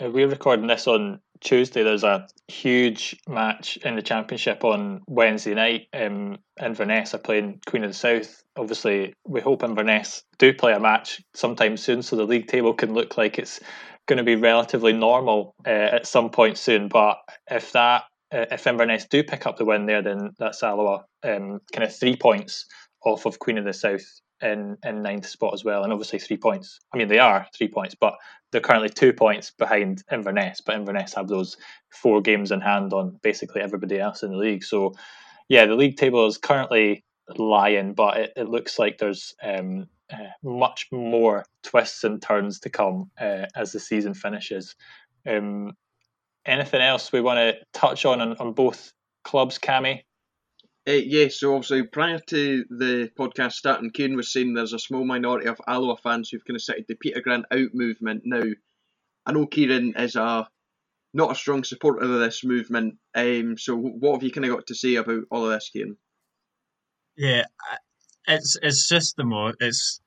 we're 0.00 0.28
recording 0.28 0.66
this 0.66 0.86
on 0.86 1.20
Tuesday. 1.40 1.82
There's 1.82 2.04
a 2.04 2.26
huge 2.48 3.16
match 3.28 3.76
in 3.78 3.96
the 3.96 4.02
championship 4.02 4.64
on 4.64 5.02
Wednesday 5.06 5.54
night. 5.54 5.88
Um, 5.92 6.38
Inverness 6.60 7.14
are 7.14 7.18
playing 7.18 7.60
Queen 7.66 7.84
of 7.84 7.90
the 7.90 7.96
South. 7.96 8.42
Obviously, 8.56 9.14
we 9.26 9.40
hope 9.40 9.62
Inverness 9.62 10.24
do 10.38 10.52
play 10.52 10.72
a 10.72 10.80
match 10.80 11.22
sometime 11.34 11.76
soon, 11.76 12.02
so 12.02 12.16
the 12.16 12.24
league 12.24 12.48
table 12.48 12.74
can 12.74 12.94
look 12.94 13.16
like 13.16 13.38
it's 13.38 13.60
going 14.06 14.18
to 14.18 14.24
be 14.24 14.36
relatively 14.36 14.92
normal 14.92 15.54
uh, 15.66 15.70
at 15.70 16.06
some 16.06 16.30
point 16.30 16.58
soon. 16.58 16.88
But 16.88 17.18
if 17.50 17.72
that 17.72 18.04
uh, 18.32 18.46
if 18.50 18.66
Inverness 18.66 19.06
do 19.06 19.22
pick 19.22 19.46
up 19.46 19.56
the 19.56 19.64
win 19.64 19.86
there, 19.86 20.02
then 20.02 20.30
that's 20.38 20.62
Alloa 20.62 21.04
um, 21.22 21.60
kind 21.72 21.84
of 21.84 21.94
three 21.94 22.16
points 22.16 22.66
off 23.04 23.26
of 23.26 23.38
Queen 23.38 23.58
of 23.58 23.64
the 23.64 23.72
South 23.72 24.02
in 24.42 24.76
in 24.84 25.02
ninth 25.02 25.26
spot 25.26 25.54
as 25.54 25.64
well, 25.64 25.84
and 25.84 25.92
obviously 25.92 26.18
three 26.18 26.36
points. 26.36 26.80
I 26.92 26.98
mean, 26.98 27.08
they 27.08 27.18
are 27.18 27.46
three 27.56 27.68
points, 27.68 27.94
but 27.94 28.16
they're 28.50 28.60
currently 28.60 28.88
two 28.88 29.12
points 29.12 29.50
behind 29.50 30.02
Inverness. 30.10 30.60
But 30.60 30.76
Inverness 30.76 31.14
have 31.14 31.28
those 31.28 31.56
four 31.90 32.20
games 32.20 32.52
in 32.52 32.60
hand 32.60 32.92
on 32.92 33.18
basically 33.22 33.62
everybody 33.62 33.98
else 33.98 34.22
in 34.22 34.30
the 34.30 34.36
league. 34.36 34.64
So, 34.64 34.94
yeah, 35.48 35.66
the 35.66 35.74
league 35.74 35.96
table 35.96 36.26
is 36.26 36.38
currently 36.38 37.04
lying, 37.36 37.94
but 37.94 38.16
it, 38.18 38.32
it 38.36 38.48
looks 38.48 38.78
like 38.78 38.98
there's 38.98 39.34
um, 39.42 39.88
uh, 40.12 40.28
much 40.42 40.88
more 40.92 41.44
twists 41.62 42.04
and 42.04 42.20
turns 42.20 42.60
to 42.60 42.70
come 42.70 43.10
uh, 43.20 43.46
as 43.56 43.72
the 43.72 43.80
season 43.80 44.14
finishes. 44.14 44.76
Um, 45.26 45.72
anything 46.46 46.80
else 46.82 47.12
we 47.12 47.20
want 47.20 47.38
to 47.38 47.56
touch 47.72 48.04
on 48.04 48.20
on, 48.20 48.36
on 48.36 48.52
both 48.52 48.92
clubs, 49.24 49.58
Cami? 49.58 50.02
Uh, 50.86 50.92
yeah, 50.92 51.28
so 51.28 51.54
obviously 51.54 51.82
prior 51.84 52.18
to 52.18 52.64
the 52.68 53.10
podcast 53.18 53.52
starting, 53.52 53.90
Kieran 53.90 54.16
was 54.16 54.30
saying 54.30 54.52
there's 54.52 54.74
a 54.74 54.78
small 54.78 55.04
minority 55.04 55.48
of 55.48 55.58
Alloa 55.66 55.96
fans 55.96 56.28
who've 56.28 56.44
kind 56.44 56.56
of 56.56 56.62
cited 56.62 56.84
the 56.86 56.94
Peter 56.94 57.22
Grant 57.22 57.46
out 57.50 57.70
movement. 57.72 58.22
Now, 58.26 58.42
I 59.24 59.32
know 59.32 59.46
Kieran 59.46 59.94
is 59.96 60.14
a 60.14 60.46
not 61.14 61.32
a 61.32 61.34
strong 61.36 61.64
supporter 61.64 62.04
of 62.04 62.20
this 62.20 62.44
movement. 62.44 62.96
Um, 63.14 63.56
so 63.56 63.76
what 63.76 64.14
have 64.14 64.22
you 64.22 64.30
kind 64.30 64.44
of 64.44 64.50
got 64.50 64.66
to 64.66 64.74
say 64.74 64.96
about 64.96 65.22
all 65.30 65.46
of 65.46 65.52
this, 65.52 65.70
Kieran? 65.72 65.96
Yeah, 67.16 67.44
it's 68.26 68.58
it's 68.60 68.86
just 68.86 69.16
the 69.16 69.24
more 69.24 69.54
it's 69.60 70.00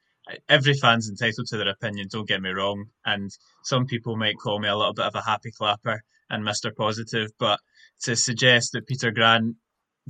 every 0.47 0.73
fan's 0.73 1.09
entitled 1.09 1.47
to 1.47 1.57
their 1.57 1.69
opinion. 1.69 2.09
Don't 2.11 2.28
get 2.28 2.41
me 2.41 2.49
wrong, 2.49 2.88
and 3.03 3.32
some 3.63 3.88
people 3.88 4.15
might 4.15 4.38
call 4.38 4.59
me 4.59 4.67
a 4.67 4.75
little 4.75 4.93
bit 4.93 5.05
of 5.05 5.15
a 5.15 5.21
happy 5.21 5.49
clapper 5.49 6.03
and 6.30 6.43
Mister 6.43 6.71
Positive, 6.71 7.32
but 7.39 7.59
to 8.01 8.15
suggest 8.15 8.73
that 8.73 8.86
Peter 8.86 9.09
Grant 9.09 9.55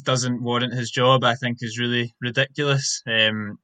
doesn't 0.03 0.43
warrant 0.43 0.73
his 0.73 0.91
job, 0.91 1.23
I 1.23 1.35
think, 1.35 1.57
is 1.61 1.79
really 1.79 2.13
ridiculous. 2.21 3.01
Um, 3.07 3.57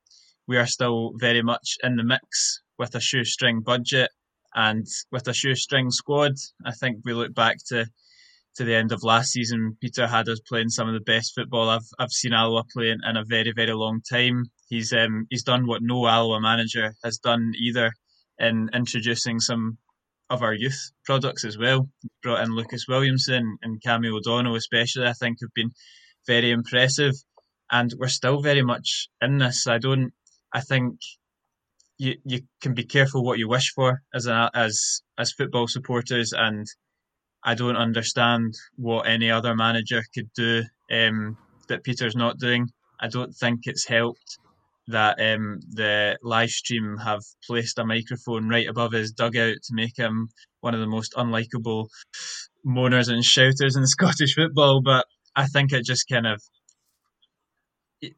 we 0.47 0.57
are 0.57 0.67
still 0.67 1.13
very 1.17 1.41
much 1.41 1.77
in 1.83 1.95
the 1.95 2.03
mix 2.03 2.61
with 2.77 2.95
a 2.95 2.99
shoestring 2.99 3.61
budget 3.61 4.09
and 4.55 4.85
with 5.11 5.27
a 5.27 5.33
shoestring 5.33 5.89
squad. 5.91 6.33
I 6.65 6.71
think 6.71 6.97
we 7.05 7.13
look 7.13 7.33
back 7.33 7.57
to 7.69 7.85
to 8.55 8.63
the 8.63 8.75
end 8.75 8.91
of 8.91 9.01
last 9.03 9.31
season. 9.31 9.77
Peter 9.81 10.05
had 10.05 10.29
us 10.29 10.39
playing 10.47 10.69
some 10.69 10.87
of 10.87 10.93
the 10.93 10.99
best 10.99 11.33
football 11.33 11.69
I've 11.69 11.87
I've 11.97 12.11
seen 12.11 12.33
Alloa 12.33 12.63
play 12.71 12.91
in, 12.91 13.17
a 13.17 13.23
very 13.25 13.51
very 13.55 13.73
long 13.73 14.01
time. 14.07 14.45
He's 14.67 14.93
um 14.93 15.25
he's 15.29 15.43
done 15.43 15.65
what 15.65 15.81
no 15.81 16.07
Alloa 16.07 16.39
manager 16.39 16.93
has 17.03 17.17
done 17.17 17.53
either 17.59 17.91
in 18.39 18.69
introducing 18.73 19.39
some 19.39 19.77
of 20.29 20.41
our 20.41 20.53
youth 20.53 20.91
products 21.05 21.45
as 21.45 21.57
well. 21.57 21.89
Brought 22.21 22.43
in 22.43 22.55
Lucas 22.55 22.85
Williamson 22.87 23.57
and 23.61 23.81
Cammy 23.81 24.11
O'Donnell, 24.11 24.55
especially. 24.55 25.07
I 25.07 25.13
think 25.13 25.37
have 25.41 25.53
been 25.55 25.71
very 26.27 26.51
impressive, 26.51 27.13
and 27.71 27.91
we're 27.97 28.07
still 28.07 28.41
very 28.41 28.63
much 28.63 29.09
in 29.21 29.37
this. 29.37 29.67
I 29.67 29.77
don't. 29.77 30.13
I 30.53 30.61
think 30.61 30.99
you 31.97 32.15
you 32.25 32.41
can 32.61 32.73
be 32.73 32.85
careful 32.85 33.23
what 33.23 33.39
you 33.39 33.47
wish 33.47 33.71
for 33.73 34.01
as 34.13 34.27
a, 34.27 34.49
as 34.53 35.01
as 35.17 35.31
football 35.31 35.67
supporters, 35.67 36.33
and 36.33 36.65
I 37.43 37.55
don't 37.55 37.77
understand 37.77 38.53
what 38.75 39.07
any 39.07 39.29
other 39.29 39.55
manager 39.55 40.03
could 40.13 40.29
do 40.35 40.63
um, 40.91 41.37
that 41.67 41.83
Peter's 41.83 42.15
not 42.15 42.39
doing. 42.39 42.69
I 42.99 43.07
don't 43.07 43.33
think 43.33 43.61
it's 43.63 43.85
helped 43.85 44.37
that 44.87 45.19
um, 45.19 45.59
the 45.69 46.17
live 46.23 46.49
stream 46.49 46.97
have 46.97 47.21
placed 47.47 47.79
a 47.79 47.85
microphone 47.85 48.49
right 48.49 48.67
above 48.67 48.91
his 48.91 49.11
dugout 49.11 49.57
to 49.63 49.73
make 49.73 49.97
him 49.97 50.29
one 50.61 50.73
of 50.73 50.79
the 50.79 50.87
most 50.87 51.13
unlikable 51.13 51.87
moaners 52.65 53.09
and 53.09 53.23
shouters 53.23 53.75
in 53.75 53.85
Scottish 53.95 54.35
football. 54.35 54.81
But 54.81 55.05
I 55.35 55.47
think 55.47 55.71
it 55.73 55.85
just 55.85 56.07
kind 56.09 56.27
of 56.27 56.41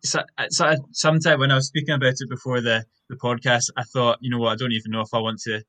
so, 0.03 0.21
so 0.49 0.75
sometime 0.91 1.39
when 1.39 1.51
I 1.51 1.55
was 1.55 1.67
speaking 1.67 1.93
about 1.93 2.15
it 2.19 2.29
before 2.29 2.59
the, 2.61 2.85
the 3.09 3.15
podcast, 3.17 3.69
I 3.77 3.83
thought, 3.83 4.17
you 4.19 4.31
know 4.31 4.39
what, 4.39 4.53
I 4.53 4.55
don't 4.55 4.71
even 4.71 4.91
know 4.91 5.01
if 5.01 5.13
I 5.13 5.19
want 5.19 5.39
to 5.41 5.63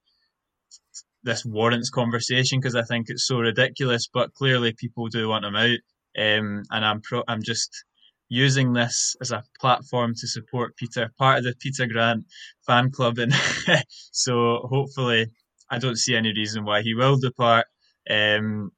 this 1.26 1.44
warrants 1.44 1.90
conversation 1.90 2.58
because 2.60 2.76
I 2.76 2.82
think 2.82 3.06
it's 3.08 3.26
so 3.26 3.40
ridiculous. 3.40 4.08
But 4.12 4.32
clearly, 4.34 4.72
people 4.72 5.08
do 5.08 5.28
want 5.28 5.44
him 5.44 5.56
out, 5.56 5.78
um, 6.18 6.62
and 6.70 6.84
I'm 6.84 7.02
pro- 7.02 7.24
I'm 7.28 7.42
just 7.42 7.84
using 8.28 8.72
this 8.72 9.14
as 9.20 9.32
a 9.32 9.44
platform 9.60 10.14
to 10.14 10.26
support 10.26 10.76
Peter, 10.76 11.12
part 11.18 11.38
of 11.38 11.44
the 11.44 11.54
Peter 11.60 11.86
Grant 11.86 12.24
fan 12.66 12.90
club, 12.90 13.18
and 13.18 13.32
so 14.12 14.66
hopefully, 14.70 15.26
I 15.70 15.78
don't 15.78 15.98
see 15.98 16.16
any 16.16 16.32
reason 16.32 16.64
why 16.64 16.82
he 16.82 16.94
will 16.94 17.18
depart. 17.18 17.66
Um, 18.08 18.70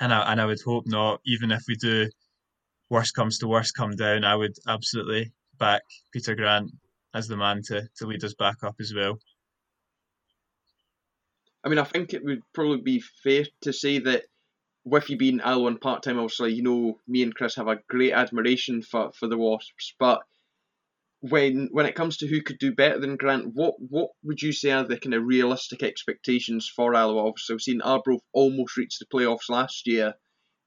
and 0.00 0.12
I 0.12 0.32
and 0.32 0.40
I 0.40 0.46
would 0.46 0.60
hope 0.64 0.84
not. 0.86 1.20
Even 1.24 1.50
if 1.50 1.62
we 1.68 1.76
do, 1.76 2.08
worst 2.90 3.14
comes 3.14 3.38
to 3.38 3.48
worst, 3.48 3.76
come 3.76 3.96
down, 3.96 4.24
I 4.24 4.36
would 4.36 4.56
absolutely 4.66 5.32
back 5.58 5.82
Peter 6.12 6.34
Grant 6.34 6.70
as 7.14 7.28
the 7.28 7.36
man 7.36 7.62
to 7.66 7.88
to 7.96 8.06
lead 8.06 8.24
us 8.24 8.34
back 8.34 8.62
up 8.62 8.76
as 8.80 8.92
well. 8.94 9.18
I 11.64 11.68
mean, 11.68 11.78
I 11.78 11.84
think 11.84 12.14
it 12.14 12.24
would 12.24 12.42
probably 12.52 12.80
be 12.80 13.02
fair 13.22 13.44
to 13.62 13.72
say 13.72 13.98
that 13.98 14.24
with 14.84 15.10
you 15.10 15.16
being 15.16 15.40
Alloa 15.40 15.76
part 15.76 16.02
time, 16.02 16.18
obviously, 16.18 16.54
you 16.54 16.62
know, 16.62 16.98
me 17.06 17.22
and 17.22 17.34
Chris 17.34 17.56
have 17.56 17.68
a 17.68 17.80
great 17.88 18.12
admiration 18.12 18.82
for, 18.82 19.12
for 19.12 19.28
the 19.28 19.36
Wasps, 19.36 19.94
but 19.98 20.22
when 21.20 21.68
when 21.72 21.86
it 21.86 21.94
comes 21.94 22.18
to 22.18 22.28
who 22.28 22.42
could 22.42 22.58
do 22.58 22.74
better 22.74 23.00
than 23.00 23.16
Grant, 23.16 23.50
what 23.52 23.74
what 23.78 24.10
would 24.22 24.40
you 24.40 24.52
say 24.52 24.70
are 24.70 24.84
the 24.84 24.98
kind 24.98 25.14
of 25.14 25.24
realistic 25.24 25.82
expectations 25.82 26.70
for 26.74 26.94
Alloa? 26.94 27.26
Obviously, 27.26 27.54
we've 27.54 27.62
seen 27.62 27.80
Arbroath 27.82 28.22
almost 28.32 28.76
reach 28.76 28.98
the 28.98 29.06
playoffs 29.06 29.48
last 29.48 29.86
year. 29.86 30.14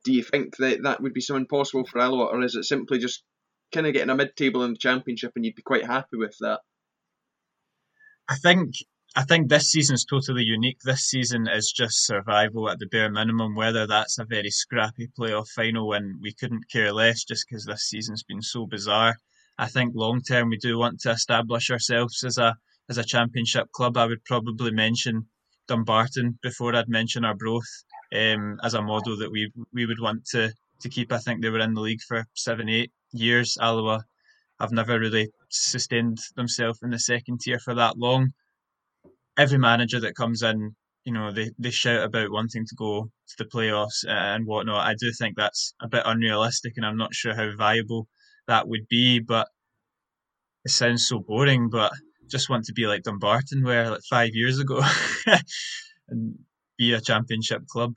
Do 0.04 0.12
you 0.14 0.24
think 0.24 0.58
that 0.58 0.84
that 0.84 1.02
would 1.02 1.14
be 1.14 1.22
something 1.22 1.48
possible 1.48 1.86
for 1.86 2.00
Alloa, 2.00 2.26
or 2.26 2.42
is 2.42 2.56
it 2.56 2.66
simply 2.66 3.00
just 3.00 3.24
kind 3.72 3.88
of 3.88 3.94
getting 3.94 4.10
a 4.10 4.16
mid 4.16 4.36
table 4.36 4.64
in 4.64 4.72
the 4.72 4.78
championship 4.78 5.32
and 5.36 5.46
you'd 5.46 5.56
be 5.56 5.62
quite 5.62 5.86
happy 5.86 6.18
with 6.18 6.36
that? 6.42 6.60
I 8.28 8.36
think 8.36 8.76
I 9.16 9.24
think 9.24 9.50
this 9.50 9.72
season's 9.72 10.06
totally 10.06 10.44
unique. 10.44 10.80
This 10.84 11.02
season 11.02 11.48
is 11.48 11.74
just 11.76 12.06
survival 12.06 12.70
at 12.70 12.80
the 12.80 12.88
bare 12.88 13.12
minimum. 13.12 13.56
Whether 13.56 13.88
that's 13.88 14.18
a 14.18 14.26
very 14.26 14.50
scrappy 14.50 15.10
playoff 15.18 15.48
final, 15.50 15.94
and 15.94 16.22
we 16.22 16.34
couldn't 16.34 16.70
care 16.70 16.92
less, 16.92 17.24
just 17.24 17.46
because 17.48 17.66
this 17.66 17.84
season's 17.84 18.24
been 18.24 18.42
so 18.42 18.66
bizarre. 18.66 19.18
I 19.62 19.68
think 19.68 19.94
long 19.96 20.24
term 20.24 20.50
we 20.50 20.58
do 20.58 20.80
want 20.80 21.02
to 21.02 21.12
establish 21.12 21.70
ourselves 21.70 22.24
as 22.24 22.40
a 22.40 22.58
as 22.90 22.98
a 22.98 23.04
championship 23.04 23.72
club. 23.72 23.96
I 23.96 24.08
would 24.08 24.26
probably 24.26 24.72
mention 24.72 25.28
Dumbarton 25.68 26.40
before 26.42 26.76
I'd 26.76 26.90
mention 26.90 27.24
Arbroath 27.24 27.72
um, 28.12 28.60
as 28.64 28.74
a 28.74 28.82
model 28.82 29.16
that 29.20 29.32
we 29.32 29.52
we 29.72 29.86
would 29.86 30.02
want 30.02 30.26
to 30.32 30.52
to 30.82 30.90
keep. 30.90 31.12
I 31.12 31.20
think 31.20 31.42
they 31.42 31.52
were 31.52 31.60
in 31.60 31.76
the 31.76 31.82
league 31.82 32.02
for 32.08 32.26
seven 32.34 32.70
eight 32.70 32.92
years. 33.12 33.56
Alloa 33.62 34.04
have 34.60 34.72
never 34.72 35.00
really 35.00 35.30
sustained 35.50 36.18
themselves 36.36 36.80
in 36.82 36.90
the 36.90 36.98
second 36.98 37.42
tier 37.42 37.60
for 37.60 37.76
that 37.76 38.00
long. 38.00 38.34
Every 39.38 39.60
manager 39.60 40.00
that 40.00 40.16
comes 40.16 40.42
in 40.42 40.76
you 41.06 41.14
know 41.14 41.32
they, 41.32 41.52
they 41.60 41.70
shout 41.70 42.04
about 42.04 42.32
wanting 42.32 42.66
to 42.66 42.76
go 42.76 43.12
to 43.28 43.36
the 43.38 43.46
playoffs 43.46 44.04
and 44.08 44.48
whatnot. 44.48 44.88
I 44.88 44.96
do 45.00 45.12
think 45.20 45.36
that's 45.38 45.76
a 45.80 45.88
bit 45.88 46.02
unrealistic, 46.06 46.74
and 46.78 46.86
I'm 46.86 46.98
not 46.98 47.14
sure 47.14 47.36
how 47.36 47.56
viable 47.56 48.08
that 48.52 48.68
would 48.68 48.88
be. 48.90 49.20
But 49.20 49.48
it 50.66 50.72
sounds 50.72 51.08
so 51.08 51.20
boring, 51.20 51.70
but 51.70 51.92
just 52.30 52.50
want 52.50 52.66
to 52.66 52.74
be 52.74 52.86
like 52.86 53.04
Dumbarton 53.04 53.64
were 53.64 53.90
like 53.92 54.02
five 54.10 54.32
years 54.34 54.60
ago 54.60 54.82
and 56.10 56.36
be 56.78 56.94
a 56.94 57.02
championship 57.02 57.66
club. 57.68 57.94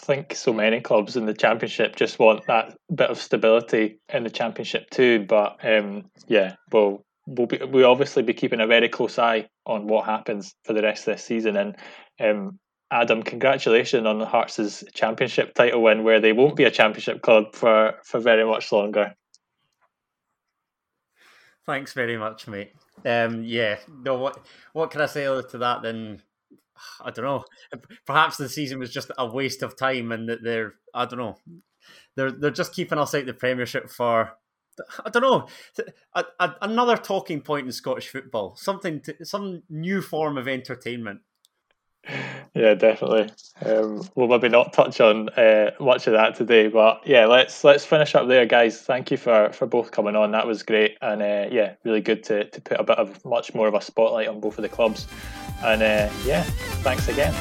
I 0.00 0.04
think 0.04 0.34
so 0.34 0.52
many 0.52 0.80
clubs 0.80 1.16
in 1.16 1.26
the 1.26 1.34
championship 1.34 1.96
just 1.96 2.18
want 2.18 2.46
that 2.46 2.76
bit 2.94 3.10
of 3.10 3.18
stability 3.18 4.00
in 4.12 4.24
the 4.24 4.30
championship 4.30 4.88
too. 4.90 5.26
But 5.28 5.58
um, 5.64 6.10
yeah, 6.26 6.54
well, 6.72 7.04
we'll 7.26 7.46
be, 7.46 7.58
we 7.58 7.82
obviously 7.84 8.22
be 8.22 8.32
keeping 8.32 8.60
a 8.60 8.66
very 8.66 8.88
close 8.88 9.18
eye 9.18 9.48
on 9.66 9.86
what 9.86 10.06
happens 10.06 10.54
for 10.64 10.72
the 10.72 10.82
rest 10.82 11.06
of 11.06 11.14
this 11.14 11.24
season. 11.24 11.56
And 11.56 11.76
um, 12.20 12.58
Adam, 12.90 13.22
congratulations 13.22 14.06
on 14.06 14.20
Hearts' 14.20 14.82
championship 14.94 15.54
title 15.54 15.82
win, 15.82 16.04
where 16.04 16.20
they 16.20 16.32
won't 16.32 16.56
be 16.56 16.64
a 16.64 16.70
championship 16.70 17.20
club 17.22 17.54
for 17.54 17.94
for 18.04 18.18
very 18.20 18.44
much 18.44 18.72
longer. 18.72 19.14
Thanks 21.66 21.92
very 21.92 22.16
much, 22.16 22.48
mate. 22.48 22.72
Um, 23.04 23.44
yeah, 23.44 23.76
no, 24.02 24.16
what 24.16 24.38
what 24.72 24.90
can 24.90 25.02
I 25.02 25.06
say 25.06 25.24
to 25.24 25.58
that? 25.58 25.82
Then 25.82 26.22
I 27.00 27.10
don't 27.10 27.24
know. 27.24 27.44
Perhaps 28.06 28.38
the 28.38 28.48
season 28.48 28.78
was 28.78 28.92
just 28.92 29.10
a 29.18 29.26
waste 29.26 29.62
of 29.62 29.76
time, 29.76 30.10
and 30.10 30.28
that 30.28 30.42
they're 30.42 30.74
I 30.94 31.04
don't 31.04 31.18
know. 31.18 31.36
They're 32.16 32.32
they're 32.32 32.50
just 32.50 32.74
keeping 32.74 32.98
us 32.98 33.14
out 33.14 33.20
of 33.20 33.26
the 33.26 33.34
Premiership 33.34 33.90
for 33.90 34.32
I 35.04 35.10
don't 35.10 35.22
know 35.22 35.48
a, 36.14 36.24
a, 36.40 36.54
another 36.62 36.96
talking 36.96 37.40
point 37.40 37.66
in 37.66 37.72
Scottish 37.72 38.08
football. 38.08 38.56
Something 38.56 39.00
to, 39.02 39.24
some 39.24 39.62
new 39.68 40.00
form 40.00 40.38
of 40.38 40.48
entertainment. 40.48 41.20
Yeah, 42.54 42.74
definitely. 42.74 43.30
Um, 43.64 44.08
we'll 44.14 44.28
maybe 44.28 44.48
not 44.48 44.72
touch 44.72 45.00
on 45.00 45.28
uh, 45.30 45.72
much 45.78 46.06
of 46.06 46.14
that 46.14 46.34
today, 46.34 46.68
but 46.68 47.06
yeah, 47.06 47.26
let's 47.26 47.62
let's 47.62 47.84
finish 47.84 48.14
up 48.14 48.26
there, 48.26 48.46
guys. 48.46 48.80
Thank 48.80 49.10
you 49.10 49.16
for 49.16 49.50
for 49.52 49.66
both 49.66 49.90
coming 49.90 50.16
on. 50.16 50.32
That 50.32 50.46
was 50.46 50.62
great, 50.62 50.96
and 51.00 51.22
uh, 51.22 51.46
yeah, 51.50 51.74
really 51.84 52.00
good 52.00 52.24
to 52.24 52.44
to 52.44 52.60
put 52.60 52.80
a 52.80 52.84
bit 52.84 52.98
of 52.98 53.24
much 53.24 53.54
more 53.54 53.68
of 53.68 53.74
a 53.74 53.80
spotlight 53.80 54.28
on 54.28 54.40
both 54.40 54.58
of 54.58 54.62
the 54.62 54.68
clubs. 54.68 55.06
And 55.62 55.82
uh, 55.82 56.10
yeah, 56.24 56.42
thanks 56.82 57.08
again. 57.08 57.34